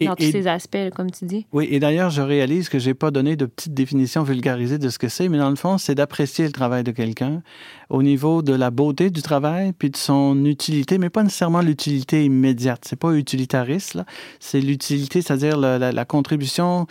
dans 0.00 0.14
tous 0.14 0.30
ces 0.30 0.46
aspects, 0.46 0.90
comme 0.94 1.10
tu 1.10 1.24
dis. 1.24 1.46
Oui, 1.52 1.68
et 1.70 1.80
d'ailleurs, 1.80 2.10
je 2.10 2.22
réalise 2.22 2.68
que 2.68 2.78
je 2.78 2.88
n'ai 2.88 2.94
pas 2.94 3.10
donné 3.10 3.36
de 3.36 3.46
petite 3.46 3.74
définition 3.74 4.22
vulgarisée 4.22 4.78
de 4.78 4.88
ce 4.88 4.98
que 4.98 5.08
c'est, 5.08 5.28
mais 5.28 5.38
dans 5.38 5.50
le 5.50 5.56
fond, 5.56 5.78
c'est 5.78 5.94
d'apprécier 5.94 6.46
le 6.46 6.52
travail 6.52 6.84
de 6.84 6.90
quelqu'un 6.90 7.42
au 7.90 8.02
niveau 8.02 8.42
de 8.42 8.52
la 8.52 8.70
beauté 8.70 9.10
du 9.10 9.22
travail, 9.22 9.72
puis 9.72 9.90
de 9.90 9.96
son 9.96 10.44
utilité, 10.44 10.98
mais 10.98 11.10
pas 11.10 11.22
nécessairement 11.22 11.60
l'utilité 11.60 12.24
immédiate. 12.24 12.84
C'est 12.86 12.98
pas 12.98 13.12
utilitariste, 13.12 13.94
là. 13.94 14.04
C'est 14.40 14.60
l'utilité, 14.60 15.22
c'est-à-dire 15.22 15.56
la, 15.56 16.04
contribution 16.04 16.86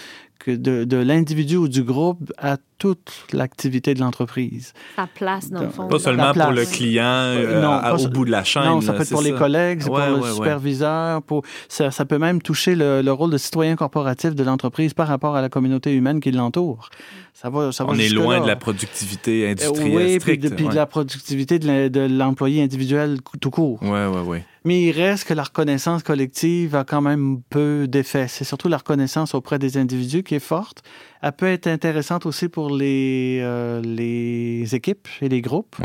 de, 0.47 0.83
de 0.83 0.97
l'individu 0.97 1.57
ou 1.57 1.67
du 1.67 1.83
groupe 1.83 2.31
à 2.37 2.57
toute 2.83 3.27
l'activité 3.31 3.93
de 3.93 4.01
l'entreprise. 4.01 4.73
Sa 4.97 5.07
place, 5.07 5.49
dans 5.49 5.61
le 5.61 5.69
fond. 5.69 5.87
Pas 5.87 5.99
seulement 5.99 6.33
pour 6.33 6.51
le 6.51 6.65
client 6.65 7.05
euh, 7.05 7.61
non, 7.61 7.95
au 7.95 8.09
bout 8.09 8.25
de 8.25 8.31
la 8.31 8.43
chaîne. 8.43 8.65
Non, 8.65 8.81
ça 8.81 8.91
peut 8.91 9.03
être 9.03 9.09
pour 9.09 9.21
les 9.21 9.31
collègues, 9.31 9.85
pour 9.85 9.97
le 9.97 10.21
superviseur. 10.33 11.21
Pour, 11.21 11.43
ça, 11.69 11.91
ça, 11.91 12.03
peut 12.03 12.17
même 12.17 12.41
toucher 12.41 12.75
le, 12.75 13.01
le, 13.01 13.13
rôle 13.13 13.31
de 13.31 13.37
citoyen 13.37 13.77
corporatif 13.77 14.35
de 14.35 14.43
l'entreprise 14.43 14.93
par 14.93 15.07
rapport 15.07 15.37
à 15.37 15.41
la 15.41 15.47
communauté 15.47 15.93
humaine 15.93 16.19
qui 16.19 16.31
l'entoure. 16.31 16.89
Ça 17.33 17.49
va, 17.49 17.71
ça 17.71 17.85
va 17.85 17.91
On 17.93 17.95
est 17.95 18.09
loin 18.09 18.41
de 18.41 18.47
la 18.47 18.57
productivité 18.57 19.49
industrielle 19.49 19.95
oui, 19.95 20.19
stricte. 20.19 20.53
Puis, 20.53 20.65
de, 20.65 20.69
de 20.69 20.75
la 20.75 20.85
productivité 20.85 21.59
de 21.59 22.17
l'employé 22.17 22.61
individuel 22.61 23.19
tout 23.39 23.49
court. 23.49 23.79
Oui, 23.81 23.89
oui, 23.89 24.19
oui. 24.25 24.39
Mais 24.65 24.81
il 24.81 24.91
reste 24.91 25.25
que 25.25 25.33
la 25.33 25.43
reconnaissance 25.43 26.03
collective 26.03 26.75
a 26.75 26.83
quand 26.85 27.01
même 27.01 27.41
peu 27.49 27.85
d'effet. 27.87 28.27
C'est 28.29 28.45
surtout 28.45 28.69
la 28.69 28.77
reconnaissance 28.77 29.33
auprès 29.35 29.59
des 29.59 29.77
individus 29.77 30.23
qui 30.23 30.35
est 30.35 30.39
forte. 30.39 30.83
Elle 31.25 31.31
peut 31.31 31.47
être 31.47 31.67
intéressante 31.67 32.25
aussi 32.25 32.49
pour 32.49 32.69
les, 32.75 33.39
euh, 33.41 34.65
équipes 34.73 35.07
et 35.21 35.29
les 35.29 35.41
groupes, 35.41 35.77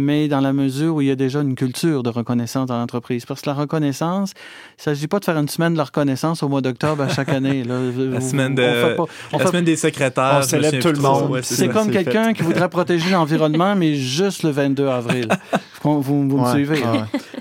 mais 0.00 0.28
dans 0.28 0.40
la 0.40 0.52
mesure 0.52 0.96
où 0.96 1.00
il 1.00 1.08
y 1.08 1.10
a 1.10 1.16
déjà 1.16 1.40
une 1.40 1.54
culture 1.54 2.02
de 2.02 2.10
reconnaissance 2.10 2.66
dans 2.66 2.78
l'entreprise. 2.78 3.26
Parce 3.26 3.42
que 3.42 3.50
la 3.50 3.54
reconnaissance, 3.54 4.32
il 4.32 4.80
ne 4.80 4.82
s'agit 4.82 5.06
pas 5.06 5.20
de 5.20 5.24
faire 5.24 5.38
une 5.38 5.48
semaine 5.48 5.72
de 5.74 5.78
la 5.78 5.84
reconnaissance 5.84 6.42
au 6.42 6.48
mois 6.48 6.60
d'octobre 6.60 7.02
à 7.02 7.08
chaque 7.08 7.28
année. 7.28 7.64
la 7.64 8.20
semaine, 8.20 8.54
de, 8.54 8.62
la 8.62 9.46
semaine 9.46 9.64
des 9.64 9.76
secrétaires. 9.76 10.38
On 10.38 10.42
célèbre 10.42 10.78
tout 10.78 10.92
le 10.92 11.00
monde. 11.00 11.40
c'est 11.42 11.68
comme 11.68 11.90
quelqu'un 11.90 12.32
qui 12.32 12.42
voudrait 12.42 12.68
protéger 12.68 13.10
l'environnement, 13.10 13.76
mais 13.76 13.94
juste 13.94 14.42
le 14.42 14.50
22 14.50 14.88
avril. 14.88 15.28
Vous, 15.82 16.02
vous 16.02 16.36
me 16.36 16.46
suivez? 16.50 16.82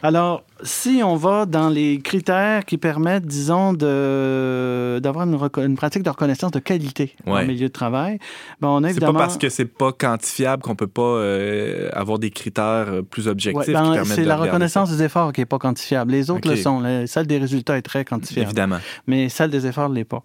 Alors, 0.01 0.43
si 0.63 1.01
on 1.03 1.15
va 1.15 1.45
dans 1.45 1.69
les 1.69 1.99
critères 1.99 2.65
qui 2.65 2.77
permettent, 2.77 3.25
disons, 3.25 3.73
d'avoir 3.73 5.25
une, 5.25 5.37
une, 5.57 5.75
pratique 5.75 6.03
de 6.03 6.09
reconnaissance 6.09 6.51
de 6.51 6.59
qualité 6.59 7.15
ouais. 7.25 7.45
milieu 7.45 7.67
de 7.67 7.73
travail, 7.73 8.19
ben 8.61 8.69
on 8.69 8.83
a 8.83 8.89
évidemment... 8.89 9.11
C'est 9.11 9.17
pas 9.17 9.25
parce 9.25 9.37
que 9.37 9.49
c'est 9.49 9.65
pas 9.65 9.91
quantifiable 9.91 10.63
qu'on 10.63 10.75
peut 10.75 10.87
pas 10.87 11.01
euh, 11.01 11.89
avoir 11.93 12.19
des 12.19 12.29
critères 12.29 12.48
euh, 12.57 13.01
plus 13.01 13.27
ouais, 13.27 13.35
ben, 13.67 14.03
C'est 14.05 14.23
la 14.23 14.37
reconnaissance 14.37 14.89
des 14.91 15.03
efforts 15.03 15.33
qui 15.33 15.41
est 15.41 15.45
pas 15.45 15.59
quantifiable. 15.59 16.11
Les 16.11 16.29
autres 16.29 16.49
le 16.49 16.55
sont. 16.55 17.05
Celle 17.05 17.27
des 17.27 17.37
résultats 17.37 17.77
est 17.77 17.81
très 17.81 18.05
quantifiable. 18.05 18.47
Évidemment. 18.47 18.79
Mais 19.07 19.29
celle 19.29 19.49
des 19.49 19.65
efforts 19.67 19.89
ne 19.89 19.95
l'est 19.95 20.05
pas. 20.05 20.23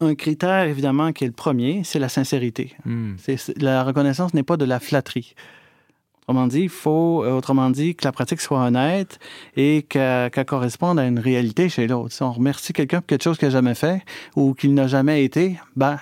Un 0.00 0.14
critère, 0.14 0.64
évidemment, 0.64 1.12
qui 1.12 1.24
est 1.24 1.26
le 1.26 1.32
premier, 1.32 1.82
c'est 1.84 1.98
la 1.98 2.08
sincérité. 2.08 2.76
Hmm. 2.84 3.14
La 3.56 3.82
reconnaissance 3.82 4.32
n'est 4.32 4.44
pas 4.44 4.56
de 4.56 4.64
la 4.64 4.78
flatterie. 4.78 5.34
Autrement 6.28 6.46
dit, 6.46 6.60
il 6.60 6.68
faut, 6.68 7.24
euh, 7.24 7.32
autrement 7.32 7.70
dit, 7.70 7.94
que 7.94 8.04
la 8.04 8.12
pratique 8.12 8.42
soit 8.42 8.62
honnête 8.62 9.18
et 9.56 9.86
qu'elle 9.88 10.30
corresponde 10.46 10.98
à 10.98 11.06
une 11.06 11.18
réalité 11.18 11.70
chez 11.70 11.86
l'autre. 11.86 12.12
Si 12.12 12.22
on 12.22 12.32
remercie 12.32 12.74
quelqu'un 12.74 12.98
pour 12.98 13.06
quelque 13.06 13.24
chose 13.24 13.38
qu'il 13.38 13.48
n'a 13.48 13.52
jamais 13.52 13.74
fait 13.74 14.02
ou 14.36 14.52
qu'il 14.52 14.74
n'a 14.74 14.86
jamais 14.86 15.24
été, 15.24 15.58
ben, 15.74 15.98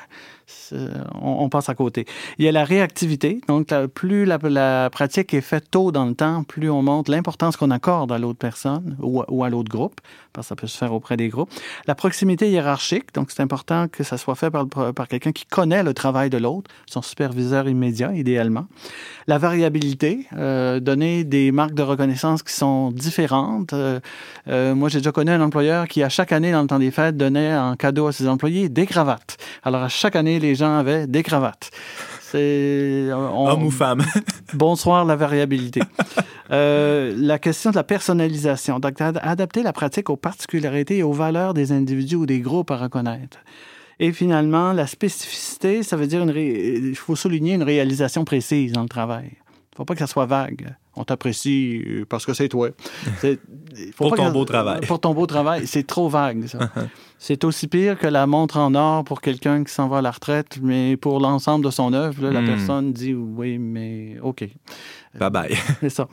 on, 1.21 1.49
passe 1.49 1.69
à 1.69 1.75
côté. 1.75 2.07
Il 2.39 2.45
y 2.45 2.49
a 2.49 2.53
la 2.53 2.65
réactivité. 2.65 3.41
Donc, 3.49 3.73
plus 3.95 4.25
la, 4.25 4.91
pratique 4.91 5.35
est 5.35 5.41
faite 5.41 5.71
tôt 5.71 5.93
dans 5.93 6.07
le 6.07 6.15
temps, 6.15 6.45
plus 6.45 6.71
on 6.71 6.83
montre 6.83 7.11
l'importance 7.11 7.57
qu'on 7.57 7.71
accorde 7.71 8.13
à 8.13 8.19
l'autre 8.19 8.39
personne 8.39 8.97
ou, 9.01 9.45
à 9.45 9.51
l'autre 9.51 9.71
groupe, 9.71 10.01
parce 10.33 10.47
que 10.47 10.49
ça 10.49 10.57
peut 10.57 10.67
se 10.67 10.77
faire 10.79 10.93
auprès 10.93 11.17
des 11.17 11.29
groupes. 11.29 11.51
La 11.87 11.95
proximité 11.95 12.51
hiérarchique. 12.51 13.15
Donc, 13.15 13.31
c'est 13.31 13.43
important 13.43 13.89
que 13.89 14.05
ça 14.05 14.19
soit 14.19 14.35
fait 14.35 14.51
par, 14.51 15.09
quelqu'un 15.09 15.33
qui 15.33 15.47
connaît 15.47 15.83
le 15.83 15.95
travail 15.95 16.31
de 16.31 16.39
l'autre, 16.39 16.71
son 16.87 17.03
superviseur 17.03 17.69
immédiat, 17.69 18.15
idéalement. 18.15 18.67
La 19.27 19.39
variabilité, 19.39 20.27
euh, 20.37 20.81
donner 20.81 21.25
des 21.25 21.53
marques 21.53 21.75
de 21.75 21.83
reconnaissance 21.83 22.43
qui 22.43 22.53
sont 22.53 22.91
différentes. 22.93 23.73
Euh, 23.73 24.01
euh, 24.49 24.75
moi, 24.75 24.89
j'ai 24.89 24.99
déjà 24.99 25.13
connu 25.13 25.31
un 25.31 25.41
employeur 25.41 25.89
qui, 25.89 26.03
à 26.03 26.09
chaque 26.09 26.33
année, 26.33 26.53
dans 26.53 26.63
le 26.63 26.69
temps 26.69 26.79
des 26.79 26.91
fêtes, 26.91 27.17
donnait 27.17 27.57
en 27.57 27.75
cadeau 27.77 28.07
à 28.07 28.13
ses 28.13 28.29
employés 28.29 28.69
des 28.69 28.87
cravates. 28.87 29.37
Alors, 29.65 29.83
à 29.83 29.89
chaque 29.89 30.17
année, 30.17 30.36
les 30.39 30.55
gens 30.55 30.79
avaient 30.79 31.07
des 31.07 31.23
cravates. 31.23 31.71
C'est 32.21 33.09
homme 33.13 33.65
ou 33.65 33.71
femme. 33.71 34.05
bonsoir 34.55 35.05
la 35.05 35.17
variabilité. 35.17 35.81
Euh, 36.51 37.15
la 37.17 37.39
question 37.39 37.71
de 37.71 37.77
la 37.77 37.85
personnalisation, 37.85 38.79
donc 38.79 39.01
adapter 39.01 39.63
la 39.63 39.73
pratique 39.73 40.11
aux 40.11 40.17
particularités 40.17 40.99
et 40.99 41.03
aux 41.03 41.13
valeurs 41.13 41.55
des 41.55 41.73
individus 41.73 42.17
ou 42.17 42.27
des 42.27 42.41
groupes 42.41 42.71
à 42.71 42.77
reconnaître. 42.77 43.39
Et 43.99 44.13
finalement, 44.13 44.73
la 44.73 44.87
spécificité, 44.87 45.83
ça 45.83 45.97
veut 45.97 46.07
dire 46.07 46.27
il 46.37 46.95
faut 46.97 47.17
souligner 47.17 47.55
une 47.55 47.63
réalisation 47.63 48.25
précise 48.25 48.73
dans 48.73 48.83
le 48.83 48.89
travail. 48.89 49.31
Il 49.33 49.73
ne 49.73 49.77
faut 49.77 49.85
pas 49.85 49.95
que 49.95 50.01
ça 50.01 50.07
soit 50.07 50.27
vague 50.27 50.75
on 50.97 51.05
t'apprécie 51.05 51.83
euh, 51.87 52.05
parce 52.09 52.27
que 52.27 52.33
c'est 52.33 52.49
toi. 52.49 52.71
Pour 53.97 54.15
ton 54.15 54.31
beau 54.31 54.45
travail. 54.45 54.81
Pour 54.87 55.01
ton 55.01 55.15
beau 55.15 55.27
travail. 55.27 55.67
C'est 55.67 55.87
trop 55.87 56.09
vague, 56.09 56.47
ça. 56.47 56.59
c'est 57.19 57.45
aussi 57.45 57.67
pire 57.67 57.99
que 57.99 58.07
la 58.07 58.27
montre 58.27 58.59
en 58.59 58.75
or 58.75 59.05
pour 59.05 59.21
quelqu'un 59.21 59.65
qui 59.65 59.73
s'en 59.73 59.89
va 59.89 59.99
à 59.99 60.03
la 60.03 60.11
retraite, 60.11 60.59
mais 60.63 60.97
pour 60.97 61.21
l'ensemble 61.21 61.65
de 61.65 61.71
son 61.71 61.93
œuvre, 61.93 62.29
la 62.29 62.41
hmm. 62.41 62.47
personne 62.47 62.93
dit 62.93 63.15
oui, 63.15 63.59
mais 63.59 64.17
OK. 64.23 64.49
Bye 65.19 65.31
bye. 65.31 65.57
c'est 65.81 65.91
ça. 65.91 66.09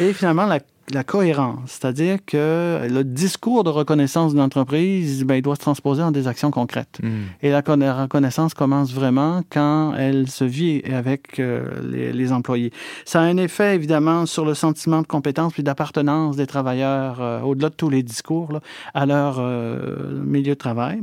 Et 0.00 0.12
finalement, 0.12 0.46
la 0.46 0.60
la 0.94 1.04
cohérence, 1.04 1.78
c'est-à-dire 1.80 2.18
que 2.24 2.86
le 2.88 3.04
discours 3.04 3.64
de 3.64 3.70
reconnaissance 3.70 4.32
d'une 4.32 4.40
entreprise, 4.40 5.24
ben, 5.24 5.36
il 5.36 5.42
doit 5.42 5.56
se 5.56 5.60
transposer 5.60 6.02
en 6.02 6.10
des 6.10 6.28
actions 6.28 6.50
concrètes. 6.50 6.98
Hmm. 7.02 7.24
Et 7.42 7.50
la, 7.50 7.60
reconnaissance 7.60 8.54
commence 8.54 8.92
vraiment 8.92 9.42
quand 9.50 9.94
elle 9.96 10.28
se 10.28 10.44
vit 10.44 10.82
avec 10.84 11.38
euh, 11.38 12.12
les, 12.12 12.32
employés. 12.32 12.72
Ça 13.04 13.20
a 13.20 13.24
un 13.24 13.36
effet, 13.36 13.74
évidemment, 13.74 14.26
sur 14.26 14.44
le 14.44 14.54
sentiment 14.54 15.02
de 15.02 15.06
compétence 15.06 15.52
puis 15.52 15.62
d'appartenance 15.62 16.36
des 16.36 16.46
travailleurs, 16.46 17.20
euh, 17.20 17.40
au-delà 17.40 17.70
de 17.70 17.74
tous 17.74 17.90
les 17.90 18.02
discours, 18.02 18.60
à 18.94 19.06
leur 19.06 19.36
euh, 19.38 20.22
milieu 20.24 20.54
de 20.54 20.58
travail. 20.58 21.02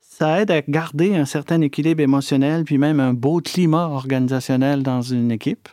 Ça 0.00 0.40
aide 0.40 0.50
à 0.50 0.60
garder 0.60 1.16
un 1.16 1.24
certain 1.24 1.60
équilibre 1.62 2.02
émotionnel, 2.02 2.64
puis 2.64 2.78
même 2.78 3.00
un 3.00 3.14
beau 3.14 3.40
climat 3.40 3.88
organisationnel 3.88 4.82
dans 4.82 5.02
une 5.02 5.32
équipe. 5.32 5.68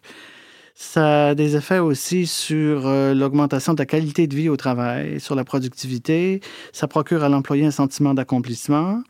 Ça 0.81 1.27
a 1.27 1.35
des 1.35 1.57
effets 1.57 1.79
aussi 1.79 2.25
sur 2.25 2.87
euh, 2.87 3.13
l'augmentation 3.13 3.73
de 3.73 3.79
la 3.79 3.85
qualité 3.85 4.27
de 4.27 4.35
vie 4.35 4.47
au 4.47 4.55
travail, 4.55 5.19
sur 5.19 5.35
la 5.35 5.43
productivité. 5.43 6.39
Ça 6.71 6.87
procure 6.87 7.21
à 7.21 7.27
l'employé 7.27 7.65
un 7.65 7.71
sentiment 7.71 8.13
d'accomplissement. 8.13 9.03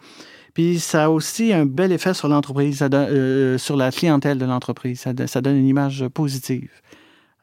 Puis 0.56 0.80
ça 0.80 1.04
a 1.04 1.10
aussi 1.10 1.54
un 1.54 1.68
bel 1.68 1.92
effet 1.92 2.16
sur 2.16 2.28
l'entreprise, 2.28 2.84
euh, 2.92 3.60
sur 3.60 3.78
la 3.78 3.92
clientèle 3.92 4.40
de 4.40 4.46
l'entreprise. 4.46 5.06
Ça, 5.28 5.42
donne 5.42 5.58
une 5.58 5.68
image 5.68 6.08
positive. 6.08 6.72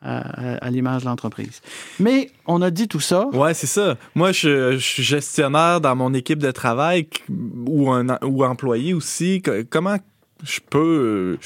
À, 0.02 0.70
l'image 0.70 1.02
de 1.02 1.06
l'entreprise. 1.06 1.60
Mais 2.00 2.30
on 2.46 2.62
a 2.62 2.70
dit 2.70 2.86
tout 2.86 3.00
ça. 3.00 3.28
Ouais, 3.28 3.54
c'est 3.54 3.66
ça. 3.66 3.96
Moi, 4.14 4.32
je, 4.32 4.76
suis 4.78 5.02
gestionnaire 5.04 5.80
dans 5.80 5.96
mon 5.96 6.12
équipe 6.14 6.40
de 6.40 6.50
travail 6.50 7.08
ou, 7.28 7.90
un, 7.90 8.18
ou 8.22 8.44
employé 8.44 8.92
aussi. 8.92 9.40
Comment 9.70 9.96
je 10.44 10.60
peux 10.68 11.38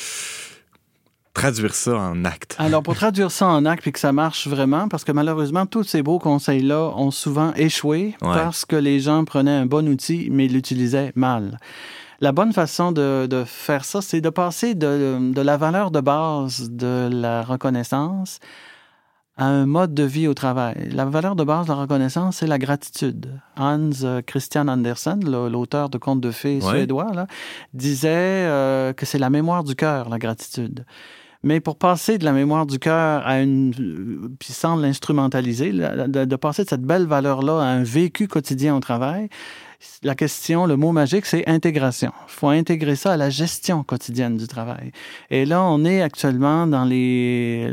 traduire 1.35 1.75
ça 1.75 1.97
en 1.97 2.25
acte? 2.25 2.57
Alors, 2.59 2.83
pour 2.83 2.95
traduire 2.95 3.31
ça 3.31 3.47
en 3.47 3.65
acte 3.65 3.87
et 3.87 3.93
que 3.93 3.99
ça 3.99 4.13
marche 4.13 4.47
vraiment, 4.47 4.89
parce 4.89 5.05
que 5.05 5.13
malheureusement, 5.13 5.67
tous 5.67 5.85
ces 5.85 6.03
beaux 6.03 6.19
conseils-là 6.19 6.93
ont 6.97 7.11
souvent 7.11 7.53
échoué 7.55 8.15
parce 8.21 8.65
que 8.65 8.77
les 8.77 9.01
gens 9.01 9.25
prenaient 9.25 9.51
un 9.51 9.67
bon 9.67 9.89
outil, 9.89 10.29
mais 10.31 10.49
l'utilisaient 10.49 11.13
mal. 11.15 11.59
La 12.21 12.33
bonne 12.33 12.53
façon 12.53 12.93
de, 12.93 13.45
faire 13.47 13.85
ça, 13.85 14.03
c'est 14.03 14.21
de 14.21 14.29
passer 14.29 14.75
de, 14.75 15.33
de, 15.33 15.41
la 15.41 15.57
valeur 15.57 15.91
de 15.91 16.01
base 16.01 16.71
de 16.71 17.09
la 17.11 17.43
reconnaissance 17.43 18.41
à 19.41 19.47
un 19.47 19.65
mode 19.65 19.95
de 19.95 20.03
vie 20.03 20.29
au 20.29 20.35
travail. 20.35 20.91
La 20.93 21.07
valeur 21.07 21.35
de 21.35 21.45
base 21.45 21.67
de 21.67 21.73
la 21.73 21.79
reconnaissance, 21.79 22.37
c'est 22.37 22.47
la 22.47 22.59
gratitude. 22.59 23.41
Hans 23.57 23.91
Christian 24.27 24.69
Andersen, 24.69 25.25
l'auteur 25.25 25.89
de 25.89 25.97
Contes 25.97 26.21
de 26.21 26.31
fées 26.31 26.61
suédois, 26.61 27.11
disait 27.73 28.11
euh, 28.11 28.93
que 28.93 29.07
c'est 29.07 29.19
la 29.19 29.31
mémoire 29.31 29.65
du 29.65 29.75
cœur, 29.75 30.11
la 30.11 30.19
gratitude. 30.19 30.85
Mais 31.43 31.61
pour 31.61 31.77
passer 31.77 32.19
de 32.19 32.25
la 32.25 32.33
mémoire 32.33 32.67
du 32.67 32.79
cœur 32.79 33.27
à 33.27 33.41
une, 33.41 33.73
puis 34.39 34.53
sans 34.53 34.77
l'instrumentaliser, 34.77 35.73
de, 35.73 36.37
passer 36.37 36.65
de 36.65 36.69
cette 36.69 36.83
belle 36.83 37.07
valeur-là 37.07 37.61
à 37.61 37.65
un 37.65 37.83
vécu 37.83 38.29
quotidien 38.29 38.77
au 38.77 38.81
travail, 38.81 39.29
la 40.03 40.15
question, 40.15 40.67
le 40.67 40.77
mot 40.77 40.93
magique, 40.93 41.25
c'est 41.25 41.49
intégration. 41.49 42.13
Il 42.29 42.33
faut 42.33 42.49
intégrer 42.49 42.97
ça 42.97 43.13
à 43.13 43.17
la 43.17 43.31
gestion 43.31 43.83
quotidienne 43.83 44.37
du 44.37 44.47
travail. 44.47 44.93
Et 45.31 45.47
là, 45.47 45.63
on 45.63 45.85
est 45.87 46.03
actuellement 46.03 46.67
dans 46.67 46.85
les, 46.85 47.71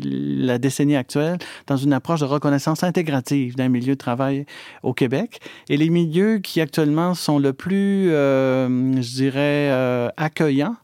la 0.00 0.58
décennie 0.58 0.96
actuelle 0.96 1.38
dans 1.68 1.76
une 1.76 1.92
approche 1.92 2.20
de 2.20 2.24
reconnaissance 2.24 2.82
intégrative 2.82 3.54
d'un 3.54 3.68
milieu 3.68 3.94
de 3.94 3.98
travail 3.98 4.44
au 4.82 4.92
Québec. 4.92 5.40
Et 5.68 5.76
les 5.76 5.88
milieux 5.88 6.38
qui 6.38 6.60
actuellement 6.60 7.14
sont 7.14 7.38
le 7.38 7.52
plus, 7.52 8.10
euh, 8.10 8.66
je 9.00 9.14
dirais, 9.14 9.70
euh, 9.70 10.08
accueillants, 10.16 10.76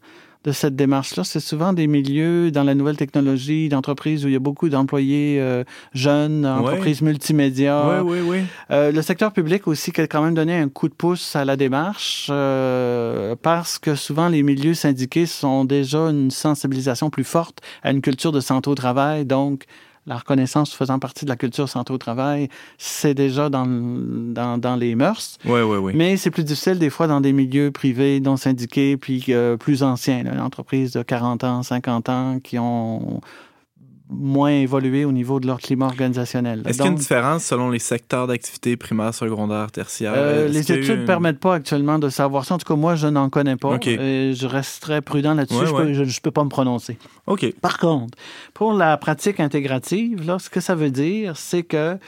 de 0.45 0.53
cette 0.53 0.77
démarche-là. 0.77 1.25
C'est 1.25 1.41
souvent 1.41 1.73
des 1.73 1.87
milieux 1.87 2.51
dans 2.51 2.65
la 2.65 2.75
nouvelle 2.75 2.97
technologie, 2.97 3.69
d'entreprises 3.69 4.25
où 4.25 4.29
il 4.29 4.35
y 4.35 4.37
a 4.37 4.41
beaucoup 4.41 4.69
d'employés 4.69 5.41
euh, 5.41 5.65
jeunes, 5.95 6.47
entreprises 6.47 7.01
multimédia. 7.03 8.03
Oui, 8.03 8.19
oui, 8.19 8.29
oui. 8.29 8.39
Euh, 8.71 8.93
le 8.93 9.03
secteur 9.03 9.33
public 9.33 9.67
aussi 9.67 9.91
qui 9.91 10.03
a 10.03 10.07
quand 10.07 10.23
même 10.23 10.35
donné 10.35 10.57
un 10.57 10.69
coup 10.69 10.89
de 10.89 10.95
pouce 10.95 11.35
à 11.35 11.45
la 11.45 11.57
démarche 11.57 12.29
euh, 12.31 13.35
parce 13.41 13.79
que 13.79 13.95
souvent 13.95 14.29
les 14.29 14.43
milieux 14.43 14.75
syndiqués 14.75 15.27
sont 15.27 15.65
déjà 15.65 15.99
une 15.99 16.31
sensibilisation 16.31 17.11
plus 17.11 17.25
forte 17.25 17.61
à 17.83 17.91
une 17.91 18.03
culture 18.03 18.33
de 18.33 18.41
santé 18.41 18.69
au 18.69 18.75
travail. 18.75 19.25
Donc, 19.25 19.65
la 20.07 20.19
reconnaissance 20.19 20.75
faisant 20.75 20.99
partie 20.99 21.25
de 21.25 21.31
la 21.31 21.37
culture 21.37 21.69
santé 21.69 21.93
au 21.93 21.99
travail, 21.99 22.49
c'est 22.79 23.15
déjà 23.15 23.49
dans, 23.49 23.67
dans, 23.67 24.59
dans, 24.59 24.77
les 24.77 24.95
mœurs. 24.95 25.39
Oui, 25.45 25.61
oui, 25.63 25.79
oui. 25.79 25.93
Mais 25.95 26.17
c'est 26.17 26.31
plus 26.31 26.45
difficile 26.45 26.79
des 26.79 26.91
fois 26.91 27.07
dans 27.07 27.21
des 27.21 27.33
milieux 27.33 27.71
privés, 27.71 28.21
non 28.21 28.37
syndiqués, 28.37 28.97
puis 28.97 29.25
euh, 29.31 29.57
plus 29.57 29.83
anciens, 29.83 30.21
une 30.21 30.41
entreprise 30.41 30.93
de 30.93 31.03
40 31.03 31.45
ans, 31.45 31.63
50 31.63 32.09
ans, 32.09 32.39
qui 32.43 32.59
ont 32.59 33.21
moins 34.09 34.51
évolué 34.51 35.05
au 35.05 35.13
niveau 35.13 35.41
de 35.41 35.47
leur 35.47 35.59
climat 35.59 35.87
organisationnel. 35.87 36.63
Est-ce 36.67 36.77
qu'il 36.77 36.85
y 36.85 36.89
a 36.89 36.93
une 36.93 36.99
différence 36.99 37.45
selon 37.45 37.71
les 37.71 37.79
secteurs 37.79 38.27
d'activité 38.27 38.77
primaire, 38.77 39.15
secondaire, 39.15 39.71
tertiaire? 39.71 40.13
Euh, 40.15 40.49
les 40.49 40.71
études 40.71 41.01
ne 41.01 41.07
permettent 41.07 41.41
pas 41.41 41.55
actuellement 41.55 41.99
de 41.99 42.11
savoir 42.11 42.45
ça. 42.45 42.55
En 42.55 42.59
tout 42.59 42.67
cas, 42.67 42.77
moi, 42.79 42.97
je 42.97 43.07
n'en 43.07 43.31
connais 43.31 43.57
pas. 43.57 43.79
je 43.81 44.47
resterai 44.47 45.01
prudent 45.01 45.35
là-dessus. 45.35 45.67
je 45.67 46.03
ne 46.03 46.21
peux, 46.23 46.31
pas 46.31 46.45
me 46.45 46.49
prononcer. 46.49 46.99
OK. 47.27 47.53
Par 47.61 47.79
contre, 47.79 48.19
pour 48.53 48.75
la 48.75 48.97
pratique 48.97 49.41
intégrative, 49.41 50.27
là, 50.27 50.39
ce 50.39 50.51
que 50.51 50.61
ça 50.61 50.75
veut 50.75 50.91
dire, 50.91 51.37
c'est 51.37 51.63
que 51.63 51.99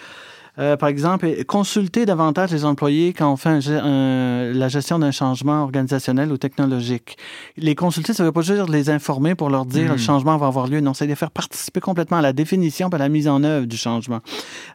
euh, 0.59 0.77
par 0.77 0.89
exemple, 0.89 1.29
consulter 1.45 2.07
davantage 2.07 2.51
les 2.51 2.65
employés 2.65 3.13
quand 3.13 3.33
on 3.33 3.37
fait 3.37 3.61
la 3.61 4.69
gestion 4.69 4.99
d'un 4.99 5.11
changement 5.11 5.63
organisationnel 5.63 6.33
ou 6.33 6.39
technologique. 6.39 7.19
Les 7.57 7.75
consulter, 7.75 8.13
ça 8.13 8.23
ne 8.23 8.29
veut 8.29 8.33
pas 8.33 8.41
juste 8.41 8.69
les 8.69 8.91
informer 8.91 9.35
pour 9.35 9.51
leur 9.51 9.67
dire 9.67 9.89
le 9.89 9.95
hmm. 9.95 9.99
changement 9.99 10.37
va 10.37 10.47
avoir 10.47 10.67
lieu. 10.67 10.81
Non, 10.81 10.95
c'est 10.95 11.07
les 11.07 11.15
faire 11.15 11.31
participer 11.31 11.81
complètement 11.81 12.19
à 12.19 12.23
la 12.23 12.33
définition 12.33 12.89
et 12.91 12.95
à 12.95 12.99
la 12.99 13.09
mise 13.09 13.29
en 13.29 13.43
œuvre 13.45 13.67
du 13.67 13.77
changement. 13.77 14.21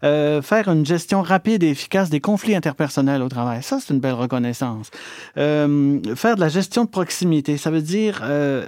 Euh, 0.04 0.42
faire 0.42 0.68
une 0.68 0.86
gestion 0.86 1.22
rapide 1.22 1.64
et 1.64 1.70
efficace 1.70 2.10
des 2.10 2.20
conflits 2.20 2.56
interpersonnels 2.56 3.22
au 3.22 3.30
travail. 3.30 3.64
Ça, 3.64 3.80
c'est 3.80 3.94
une 3.94 4.00
belle 4.00 4.14
reconnaissance. 4.14 4.92
Euh, 5.38 6.00
faire 6.16 6.36
de 6.36 6.42
la 6.42 6.50
gestion 6.50 6.86
de 6.86 6.90
proximité, 6.90 7.58
ça 7.58 7.72
veut 7.72 7.82
dire 7.82 8.22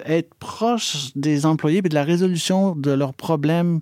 être 0.05 0.33
proche 0.35 1.11
des 1.15 1.45
employés 1.45 1.81
et 1.83 1.89
de 1.89 1.95
la 1.95 2.03
résolution 2.03 2.75
de 2.75 2.91
leurs 2.91 3.13
problèmes 3.13 3.81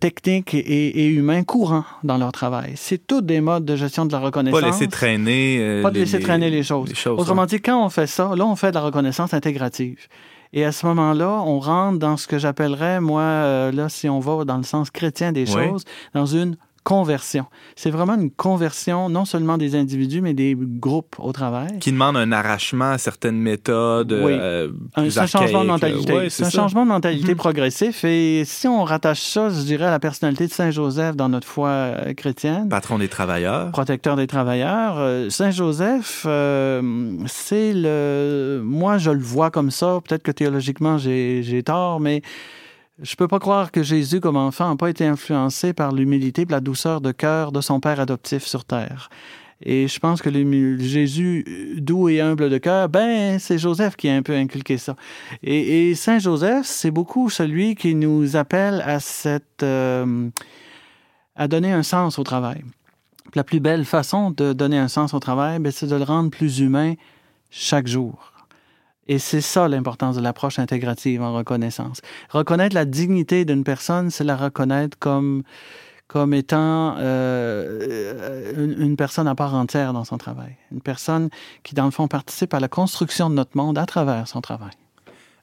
techniques 0.00 0.54
et, 0.54 1.06
humains 1.06 1.44
courants 1.44 1.84
dans 2.02 2.18
leur 2.18 2.32
travail. 2.32 2.72
C'est 2.76 3.06
tous 3.06 3.22
des 3.22 3.40
modes 3.40 3.64
de 3.64 3.76
gestion 3.76 4.06
de 4.06 4.12
la 4.12 4.18
reconnaissance. 4.18 4.60
Pas 4.60 4.66
laisser 4.66 4.88
traîner. 4.88 5.58
Euh, 5.60 5.82
pas 5.82 5.90
laisser 5.90 6.20
traîner 6.20 6.50
les 6.50 6.62
choses. 6.62 6.92
Autrement 7.06 7.46
dit, 7.46 7.60
quand 7.60 7.84
on 7.84 7.88
fait 7.88 8.06
ça, 8.06 8.32
là, 8.36 8.44
on 8.44 8.56
fait 8.56 8.70
de 8.70 8.74
la 8.74 8.82
reconnaissance 8.82 9.34
intégrative. 9.34 10.08
Et 10.52 10.64
à 10.64 10.72
ce 10.72 10.86
moment-là, 10.86 11.42
on 11.44 11.58
rentre 11.58 11.98
dans 11.98 12.16
ce 12.16 12.28
que 12.28 12.38
j'appellerais, 12.38 13.00
moi, 13.00 13.22
euh, 13.22 13.72
là, 13.72 13.88
si 13.88 14.08
on 14.08 14.20
va 14.20 14.44
dans 14.44 14.56
le 14.56 14.62
sens 14.62 14.90
chrétien 14.90 15.32
des 15.32 15.46
choses, 15.46 15.84
dans 16.14 16.26
une 16.26 16.56
conversion. 16.84 17.46
C'est 17.76 17.90
vraiment 17.90 18.14
une 18.14 18.30
conversion 18.30 19.08
non 19.08 19.24
seulement 19.24 19.56
des 19.56 19.74
individus, 19.74 20.20
mais 20.20 20.34
des 20.34 20.54
groupes 20.56 21.16
au 21.18 21.32
travail. 21.32 21.78
Qui 21.80 21.92
demande 21.92 22.16
un 22.16 22.30
arrachement 22.30 22.90
à 22.90 22.98
certaines 22.98 23.38
méthodes. 23.38 24.12
Oui. 24.12 24.32
Euh, 24.32 24.70
un 24.94 25.08
changement 25.26 25.62
de 25.62 25.68
mentalité. 25.68 26.30
c'est 26.30 26.44
un 26.44 26.50
changement 26.50 26.84
de 26.84 26.90
mentalité 26.90 27.30
mhm. 27.32 27.36
progressif. 27.36 28.04
Et 28.04 28.44
si 28.44 28.68
on 28.68 28.84
rattache 28.84 29.22
ça, 29.22 29.48
je 29.48 29.62
dirais, 29.62 29.86
à 29.86 29.90
la 29.90 29.98
personnalité 29.98 30.46
de 30.46 30.52
Saint 30.52 30.70
Joseph 30.70 31.16
dans 31.16 31.30
notre 31.30 31.48
foi 31.48 31.68
euh, 31.68 32.12
chrétienne. 32.12 32.68
Patron 32.68 32.98
des 32.98 33.08
travailleurs. 33.08 33.72
Protecteur 33.72 34.16
des 34.16 34.26
travailleurs. 34.26 34.96
Euh, 34.98 35.30
Saint 35.30 35.50
Joseph, 35.50 36.26
c'est 37.26 37.72
le. 37.74 38.60
Moi, 38.62 38.98
je 38.98 39.10
le 39.10 39.22
vois 39.22 39.50
comme 39.50 39.70
ça. 39.70 40.00
Peut-être 40.06 40.22
que 40.22 40.32
théologiquement, 40.32 40.98
j'ai 40.98 41.62
tort, 41.64 41.98
mais 41.98 42.20
je 43.02 43.16
peux 43.16 43.28
pas 43.28 43.40
croire 43.40 43.72
que 43.72 43.82
Jésus, 43.82 44.20
comme 44.20 44.36
enfant, 44.36 44.70
n'a 44.70 44.76
pas 44.76 44.88
été 44.88 45.04
influencé 45.04 45.72
par 45.72 45.92
l'humilité 45.92 46.42
et 46.42 46.46
la 46.46 46.60
douceur 46.60 47.00
de 47.00 47.12
cœur 47.12 47.50
de 47.50 47.60
son 47.60 47.80
père 47.80 47.98
adoptif 47.98 48.44
sur 48.44 48.64
terre. 48.64 49.08
Et 49.62 49.88
je 49.88 49.98
pense 49.98 50.20
que 50.20 50.30
Jésus, 50.78 51.76
doux 51.78 52.08
et 52.08 52.20
humble 52.20 52.50
de 52.50 52.58
cœur, 52.58 52.88
ben, 52.88 53.38
c'est 53.38 53.58
Joseph 53.58 53.96
qui 53.96 54.08
a 54.08 54.14
un 54.14 54.22
peu 54.22 54.34
inculqué 54.34 54.78
ça. 54.78 54.94
Et, 55.42 55.94
Saint 55.94 56.18
Joseph, 56.18 56.66
c'est 56.66 56.90
beaucoup 56.90 57.30
celui 57.30 57.74
qui 57.74 57.94
nous 57.94 58.36
appelle 58.36 58.82
à 58.84 59.00
cette, 59.00 59.62
euh, 59.62 60.28
à 61.34 61.48
donner 61.48 61.72
un 61.72 61.82
sens 61.82 62.18
au 62.18 62.24
travail. 62.24 62.62
La 63.34 63.42
plus 63.42 63.60
belle 63.60 63.84
façon 63.84 64.30
de 64.30 64.52
donner 64.52 64.78
un 64.78 64.88
sens 64.88 65.14
au 65.14 65.18
travail, 65.18 65.58
ben, 65.58 65.72
c'est 65.72 65.86
de 65.86 65.96
le 65.96 66.04
rendre 66.04 66.30
plus 66.30 66.60
humain 66.60 66.94
chaque 67.50 67.86
jour. 67.86 68.33
Et 69.06 69.18
c'est 69.18 69.40
ça 69.40 69.68
l'importance 69.68 70.16
de 70.16 70.22
l'approche 70.22 70.58
intégrative 70.58 71.22
en 71.22 71.34
reconnaissance. 71.34 72.00
Reconnaître 72.30 72.74
la 72.74 72.84
dignité 72.84 73.44
d'une 73.44 73.64
personne, 73.64 74.10
c'est 74.10 74.24
la 74.24 74.36
reconnaître 74.36 74.98
comme, 74.98 75.42
comme 76.08 76.32
étant 76.34 76.96
euh, 76.98 78.52
une, 78.56 78.80
une, 78.80 78.96
personne 78.96 79.28
à 79.28 79.34
part 79.34 79.54
entière 79.54 79.92
dans 79.92 80.04
son 80.04 80.18
travail. 80.18 80.56
Une 80.72 80.80
personne 80.80 81.28
qui, 81.62 81.74
dans 81.74 81.84
le 81.84 81.90
fond, 81.90 82.08
participe 82.08 82.54
à 82.54 82.60
la 82.60 82.68
construction 82.68 83.28
de 83.28 83.34
notre 83.34 83.56
monde 83.56 83.78
à 83.78 83.86
travers 83.86 84.26
son 84.28 84.40
travail. 84.40 84.72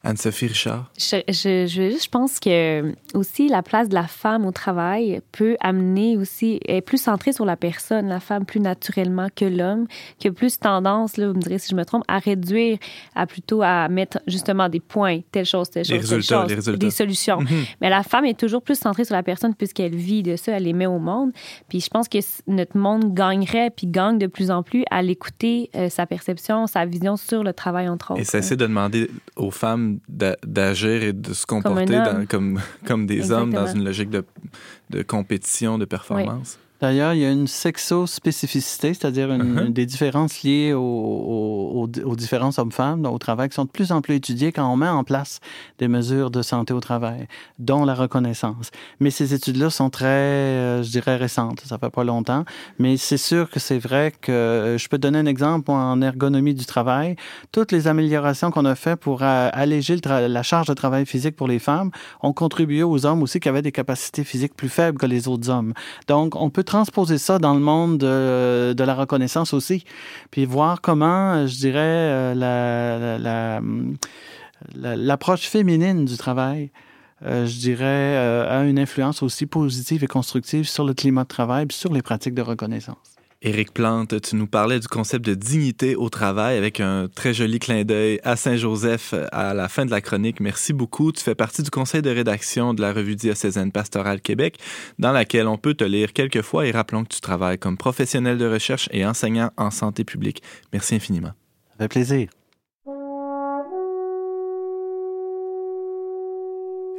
Anne-Sophie 0.04 0.48
Richard? 0.48 0.90
Je, 0.98 1.18
je, 1.28 1.68
je, 1.68 2.10
pense 2.10 2.40
que 2.40 2.96
aussi 3.14 3.48
la 3.48 3.62
place 3.62 3.88
de 3.88 3.94
la 3.94 4.08
femme 4.08 4.48
au 4.48 4.52
travail 4.52 5.22
peut 5.32 5.58
amener 5.60 6.18
aussi, 6.18 6.60
est 6.66 6.82
plus 6.82 7.00
centrée 7.00 7.34
sur 7.34 7.46
la 7.46 7.56
personne, 7.56 8.08
la 8.08 8.20
femme 8.20 8.46
plus 8.46 8.60
naturellement 8.60 9.28
que 9.36 9.46
l'homme, 9.46 9.86
qui 10.18 10.28
a 10.28 10.32
plus 10.32 10.58
tendance, 10.58 11.18
là, 11.18 11.28
vous 11.28 11.36
me 11.36 11.40
direz 11.40 11.60
si 11.60 11.70
je 11.70 11.76
me 11.76 11.86
trompe, 11.86 12.04
à 12.08 12.18
réduire, 12.18 12.80
à 13.14 13.28
plutôt 13.28 13.62
à 13.62 13.90
mettre 13.90 14.20
justement 14.26 14.70
des 14.70 14.80
points, 14.80 15.20
telle 15.32 15.46
chose, 15.46 15.70
telle 15.70 15.86
chose, 15.86 16.10
telle 16.10 16.24
chose, 16.24 16.78
des 16.80 16.90
solutions. 16.90 17.42
Mhm. 17.42 17.66
Mais 17.82 17.90
la 17.92 18.02
femme 18.02 18.26
est 18.26 18.40
toujours 18.40 18.64
plus 18.64 18.80
centrée 18.80 19.06
sur 19.06 19.16
la 19.16 19.24
personne 19.24 19.54
puisqu'elle 19.54 19.96
vit 19.96 20.24
de 20.24 20.36
ça, 20.36 20.54
elle 20.54 20.64
les 20.64 20.74
met 20.74 20.88
au 20.88 21.00
monde. 21.00 21.32
Puis 21.70 21.80
je 21.80 21.90
pense 21.90 22.08
que 22.08 22.18
notre 22.48 22.76
monde 22.76 23.14
gagnerait, 23.14 23.70
puis 23.70 23.86
gagne 23.86 24.18
de 24.18 24.28
plus 24.28 24.50
en 24.50 24.64
plus 24.64 24.84
à 24.90 25.04
l'écouter, 25.04 25.70
euh, 25.76 25.90
sa 25.90 26.08
perception, 26.08 26.66
sa 26.66 26.86
vision 26.86 27.18
sur 27.18 27.44
le 27.44 27.54
travail 27.54 27.88
entre 27.88 28.12
autres. 28.12 28.22
Et 28.22 28.24
cesser 28.24 28.56
de 28.56 28.66
demander 28.66 29.10
aux 29.36 29.52
femmes 29.52 29.91
d'agir 30.10 31.04
et 31.04 31.14
de 31.14 31.34
se 31.34 31.46
comporter 31.46 32.00
comme, 32.30 32.60
comme, 32.86 33.06
des 33.06 33.32
hommes 33.32 33.54
dans 33.54 33.68
une 33.68 33.84
logique 33.84 34.10
de, 34.10 34.24
de 34.90 35.02
compétition, 35.02 35.78
de 35.78 35.86
performance. 35.86 36.60
D'ailleurs, 36.82 37.14
il 37.14 37.20
y 37.20 37.26
a 37.26 37.32
une 37.32 37.46
sexo-spécificité, 37.46 38.96
c'est-à-dire 38.96 39.30
uh-huh. 39.30 39.72
des 39.72 39.86
différences 39.86 40.42
liées 40.42 40.74
aux, 40.74 41.88
différences 42.18 42.58
hommes-femmes 42.58 43.06
au 43.06 43.18
travail 43.20 43.50
qui 43.50 43.56
sont 43.56 43.66
de 43.66 43.70
plus 43.70 43.92
en 43.92 44.02
plus 44.02 44.16
étudiées 44.16 44.52
quand 44.52 44.68
on 44.68 44.78
met 44.78 44.88
en 44.88 45.04
place 45.04 45.40
des 45.78 45.88
mesures 45.88 46.32
de 46.32 46.42
santé 46.42 46.74
au 46.74 46.80
travail, 46.80 47.28
dont 47.60 47.86
la 47.86 47.94
reconnaissance. 47.94 48.72
Mais 49.00 49.12
ces 49.12 49.36
études-là 49.36 49.70
sont 49.70 49.92
très, 49.92 50.06
euh, 50.06 50.84
je 50.84 50.90
dirais, 50.90 51.18
récentes. 51.18 51.62
Ça 51.66 51.78
fait 51.78 51.90
pas 51.92 52.04
longtemps. 52.04 52.46
Mais 52.80 52.98
c'est 52.98 53.18
sûr 53.18 53.50
que 53.50 53.60
c'est 53.60 53.80
vrai 53.80 54.12
que 54.20 54.32
euh, 54.32 54.78
je 54.78 54.90
peux 54.90 54.98
donner 54.98 55.20
un 55.20 55.26
exemple 55.28 55.70
en 55.70 56.02
ergonomie 56.02 56.56
du 56.56 56.66
travail. 56.66 57.16
Toutes 57.52 57.72
les 57.72 57.88
améliorations 57.88 58.50
qu'on 58.50 58.66
a 58.66 58.76
faites 58.76 59.00
pour 59.00 59.22
euh, 59.22 59.50
alléger 59.54 59.98
la 60.04 60.44
charge 60.44 60.68
de 60.68 60.74
travail 60.74 61.06
physique 61.06 61.36
pour 61.36 61.48
les 61.48 61.60
femmes 61.60 61.92
ont 62.22 62.34
contribué 62.34 62.82
aux 62.82 63.06
hommes 63.06 63.22
aussi 63.22 63.40
qui 63.40 63.50
avaient 63.50 63.62
des 63.62 63.72
capacités 63.72 64.24
physiques 64.24 64.56
plus 64.56 64.70
faibles 64.70 64.98
que 64.98 65.06
les 65.06 65.28
autres 65.28 65.50
hommes. 65.50 65.74
Donc, 66.08 66.36
on 66.36 66.50
peut 66.50 66.64
transposer 66.72 67.18
ça 67.18 67.38
dans 67.38 67.54
le 67.54 67.60
monde 67.60 67.98
de, 67.98 68.84
la 68.84 68.96
reconnaissance 68.96 69.54
aussi, 69.54 69.84
puis 70.32 70.46
voir 70.46 70.80
comment, 70.80 71.46
je 71.46 71.58
dirais, 71.58 72.34
euh, 72.34 73.60
la, 74.74 74.96
l'approche 74.96 75.42
féminine 75.42 76.06
du 76.06 76.16
travail, 76.16 76.72
euh, 77.26 77.46
je 77.46 77.58
dirais, 77.58 78.16
euh, 78.16 78.60
a 78.60 78.64
une 78.64 78.80
influence 78.80 79.22
aussi 79.22 79.46
positive 79.46 80.06
et 80.06 80.08
constructive 80.08 80.66
sur 80.68 80.86
le 80.86 80.94
climat 80.94 81.24
de 81.24 81.28
travail 81.28 81.66
et 81.70 81.74
sur 81.74 81.92
les 81.92 82.02
pratiques 82.02 82.36
de 82.36 82.42
reconnaissance. 82.42 83.11
Éric 83.44 83.74
Plante, 83.74 84.22
tu 84.22 84.36
nous 84.36 84.46
parlais 84.46 84.80
du 84.80 84.88
concept 84.88 85.26
de 85.26 85.34
dignité 85.34 85.96
au 85.96 86.10
travail 86.10 86.58
avec 86.58 86.80
un 86.80 87.08
très 87.08 87.34
joli 87.34 87.58
clin 87.58 87.84
d'œil 87.84 88.20
à 88.24 88.36
Saint-Joseph 88.36 89.16
à 89.32 89.56
la 89.56 89.68
fin 89.68 89.84
de 89.84 89.90
la 89.90 90.00
chronique. 90.00 90.40
Merci 90.40 90.74
beaucoup. 90.74 91.12
Tu 91.12 91.24
fais 91.24 91.34
partie 91.34 91.64
du 91.64 91.72
conseil 91.72 92.04
de 92.04 92.12
rédaction 92.12 92.76
de 92.76 92.82
la 92.82 92.94
revue 92.94 93.16
diocésaine 93.16 93.72
pastorale 93.72 94.22
Québec, 94.22 94.60
dans 95.00 95.12
laquelle 95.12 95.48
on 95.48 95.58
peut 95.58 95.74
te 95.74 95.84
lire 95.84 96.14
quelques 96.14 96.44
fois 96.44 96.68
et 96.68 96.72
rappelons 96.72 97.04
que 97.04 97.16
tu 97.16 97.20
travailles 97.20 97.58
comme 97.58 97.78
professionnel 97.78 98.38
de 98.38 98.46
recherche 98.46 98.88
et 98.92 99.08
enseignant 99.08 99.50
en 99.58 99.72
santé 99.72 100.04
publique. 100.04 100.44
Merci 100.72 100.94
infiniment. 100.94 101.32
Ça 101.72 101.78
fait 101.80 101.88
plaisir. 101.88 102.30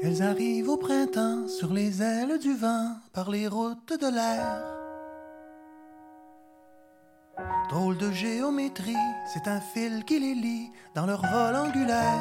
Elles 0.02 0.22
arrivent 0.22 0.70
au 0.70 0.76
printemps 0.76 1.46
sur 1.46 1.72
les 1.72 2.02
ailes 2.02 2.40
du 2.42 2.52
vent 2.56 2.96
par 3.12 3.30
les 3.30 3.46
routes 3.46 3.92
de 3.92 4.12
l'air. 4.12 4.91
Drôle 7.70 7.96
de 7.96 8.10
géométrie, 8.10 8.96
c'est 9.32 9.48
un 9.48 9.60
fil 9.60 10.04
qui 10.04 10.20
les 10.20 10.34
lie 10.34 10.70
dans 10.94 11.06
leur 11.06 11.22
vol 11.22 11.56
angulaire. 11.56 12.20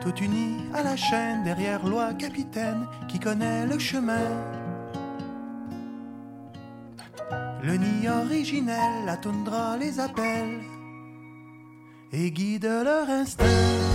Tout 0.00 0.14
uni 0.16 0.58
à 0.74 0.82
la 0.82 0.96
chaîne 0.96 1.42
derrière 1.42 1.86
loi 1.86 2.12
capitaine 2.14 2.86
qui 3.08 3.18
connaît 3.18 3.66
le 3.66 3.78
chemin. 3.78 4.28
Le 7.62 7.76
nid 7.76 8.08
originel, 8.08 9.04
la 9.06 9.16
toundra 9.16 9.76
les 9.76 10.00
appelle 10.00 10.60
et 12.12 12.30
guide 12.30 12.64
leur 12.64 13.08
instinct. 13.08 13.89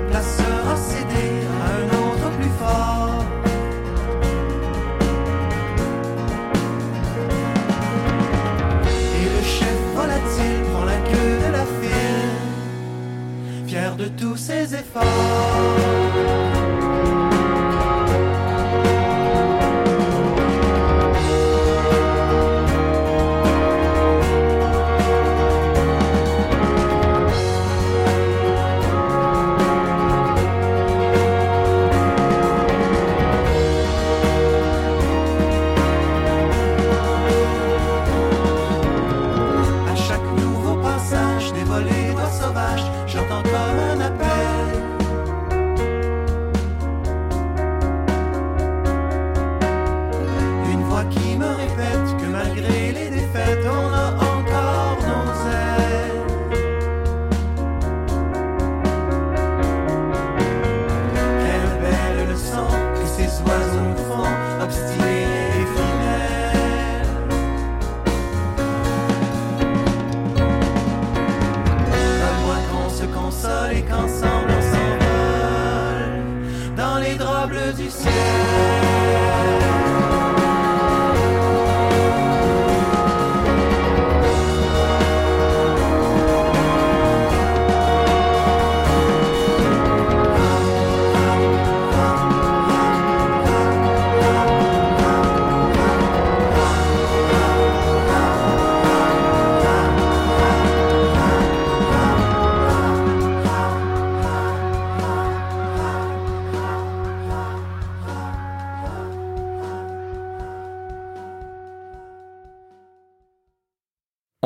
la 0.00 0.04
place 0.10 0.36
sera 0.36 0.76
cédée 0.76 1.34
à 1.60 1.66
un 1.80 1.86
autre 2.02 2.28
plus 2.38 2.54
fort. 2.60 3.24
Et 9.18 9.26
le 9.34 9.42
chef 9.56 9.78
volatile 9.96 10.60
prend 10.72 10.84
la 10.84 10.98
queue 11.10 11.38
de 11.46 11.50
la 11.52 11.66
file, 11.80 12.36
fier 13.66 13.96
de 13.96 14.06
tous 14.06 14.36
ses 14.36 14.74
efforts. 14.74 15.87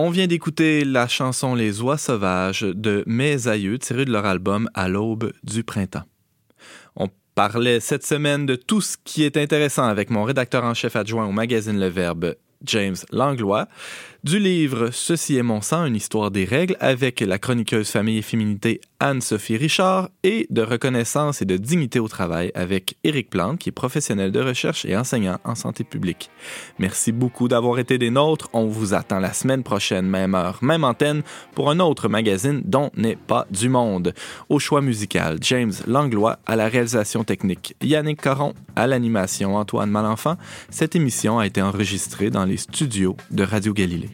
On 0.05 0.11
vient 0.11 0.26
d'écouter 0.26 0.84
la 0.84 1.07
chanson 1.07 1.55
Les 1.55 1.80
oies 1.80 1.96
sauvages 1.96 2.62
de 2.62 3.05
Mes 3.07 3.46
aïeux 3.46 3.78
tirée 3.78 4.05
de 4.05 4.11
leur 4.11 4.26
album 4.26 4.68
À 4.74 4.88
l'aube 4.88 5.32
du 5.44 5.62
printemps. 5.62 6.03
On 6.96 7.07
parlait 7.36 7.78
cette 7.78 8.05
semaine 8.05 8.44
de 8.44 8.57
tout 8.57 8.80
ce 8.80 8.96
qui 9.05 9.22
est 9.22 9.36
intéressant 9.36 9.84
avec 9.84 10.11
mon 10.11 10.24
rédacteur 10.24 10.64
en 10.64 10.74
chef 10.74 10.96
adjoint 10.96 11.26
au 11.26 11.30
magazine 11.30 11.78
Le 11.78 11.86
Verbe, 11.86 12.34
James 12.67 12.97
Langlois 13.11 13.69
du 14.25 14.39
livre 14.39 14.91
Ceci 14.93 15.37
est 15.37 15.43
mon 15.43 15.61
sang, 15.61 15.85
une 15.85 15.97
histoire 15.97 16.31
des 16.31 16.45
règles 16.45 16.77
avec 16.79 17.19
la 17.21 17.41
chroniqueuse 17.41 17.91
famille 17.91 18.19
et 18.19 18.23
féminité 18.23 18.81
Anne-Sophie 19.01 19.57
Richard 19.57 20.11
et 20.23 20.47
de 20.49 20.63
reconnaissance 20.63 21.43
et 21.43 21.45
de 21.45 21.57
dignité 21.57 21.99
au 21.99 22.07
travail 22.07 22.53
avec 22.55 22.97
Éric 23.03 23.31
Plante 23.31 23.59
qui 23.59 23.71
est 23.71 23.73
professionnel 23.73 24.31
de 24.31 24.39
recherche 24.39 24.85
et 24.85 24.97
enseignant 24.97 25.41
en 25.43 25.57
santé 25.57 25.83
publique. 25.83 26.31
Merci 26.79 27.11
beaucoup 27.11 27.49
d'avoir 27.49 27.81
été 27.81 27.99
des 27.99 28.11
nôtres. 28.11 28.49
On 28.53 28.67
vous 28.67 28.95
attend 28.95 29.19
la 29.19 29.33
semaine 29.33 29.65
prochaine, 29.65 30.07
même 30.07 30.37
heure, 30.37 30.61
même 30.63 30.85
antenne, 30.85 31.23
pour 31.57 31.69
un 31.69 31.81
autre 31.81 32.09
magazine 32.09 32.63
dont 32.65 32.91
n'est 32.97 33.17
pas 33.17 33.49
du 33.51 33.69
monde. 33.69 34.15
Au 34.49 34.61
choix 34.61 34.83
musical, 34.83 35.39
James 35.41 35.73
Langlois 35.89 36.39
à 36.47 36.55
la 36.55 36.69
réalisation 36.69 37.25
technique, 37.25 37.75
Yannick 37.83 38.23
Caron 38.23 38.55
à 38.77 38.87
l'animation, 38.87 39.57
Antoine 39.57 39.91
Malenfant. 39.91 40.37
Cette 40.71 40.95
émission 40.95 41.41
a 41.41 41.47
été 41.47 41.61
enregistrée 41.61 42.31
dans 42.31 42.45
les 42.45 42.51
les 42.53 42.59
studios 42.59 43.16
de 43.30 43.44
Radio 43.44 43.72
Galilée. 43.72 44.11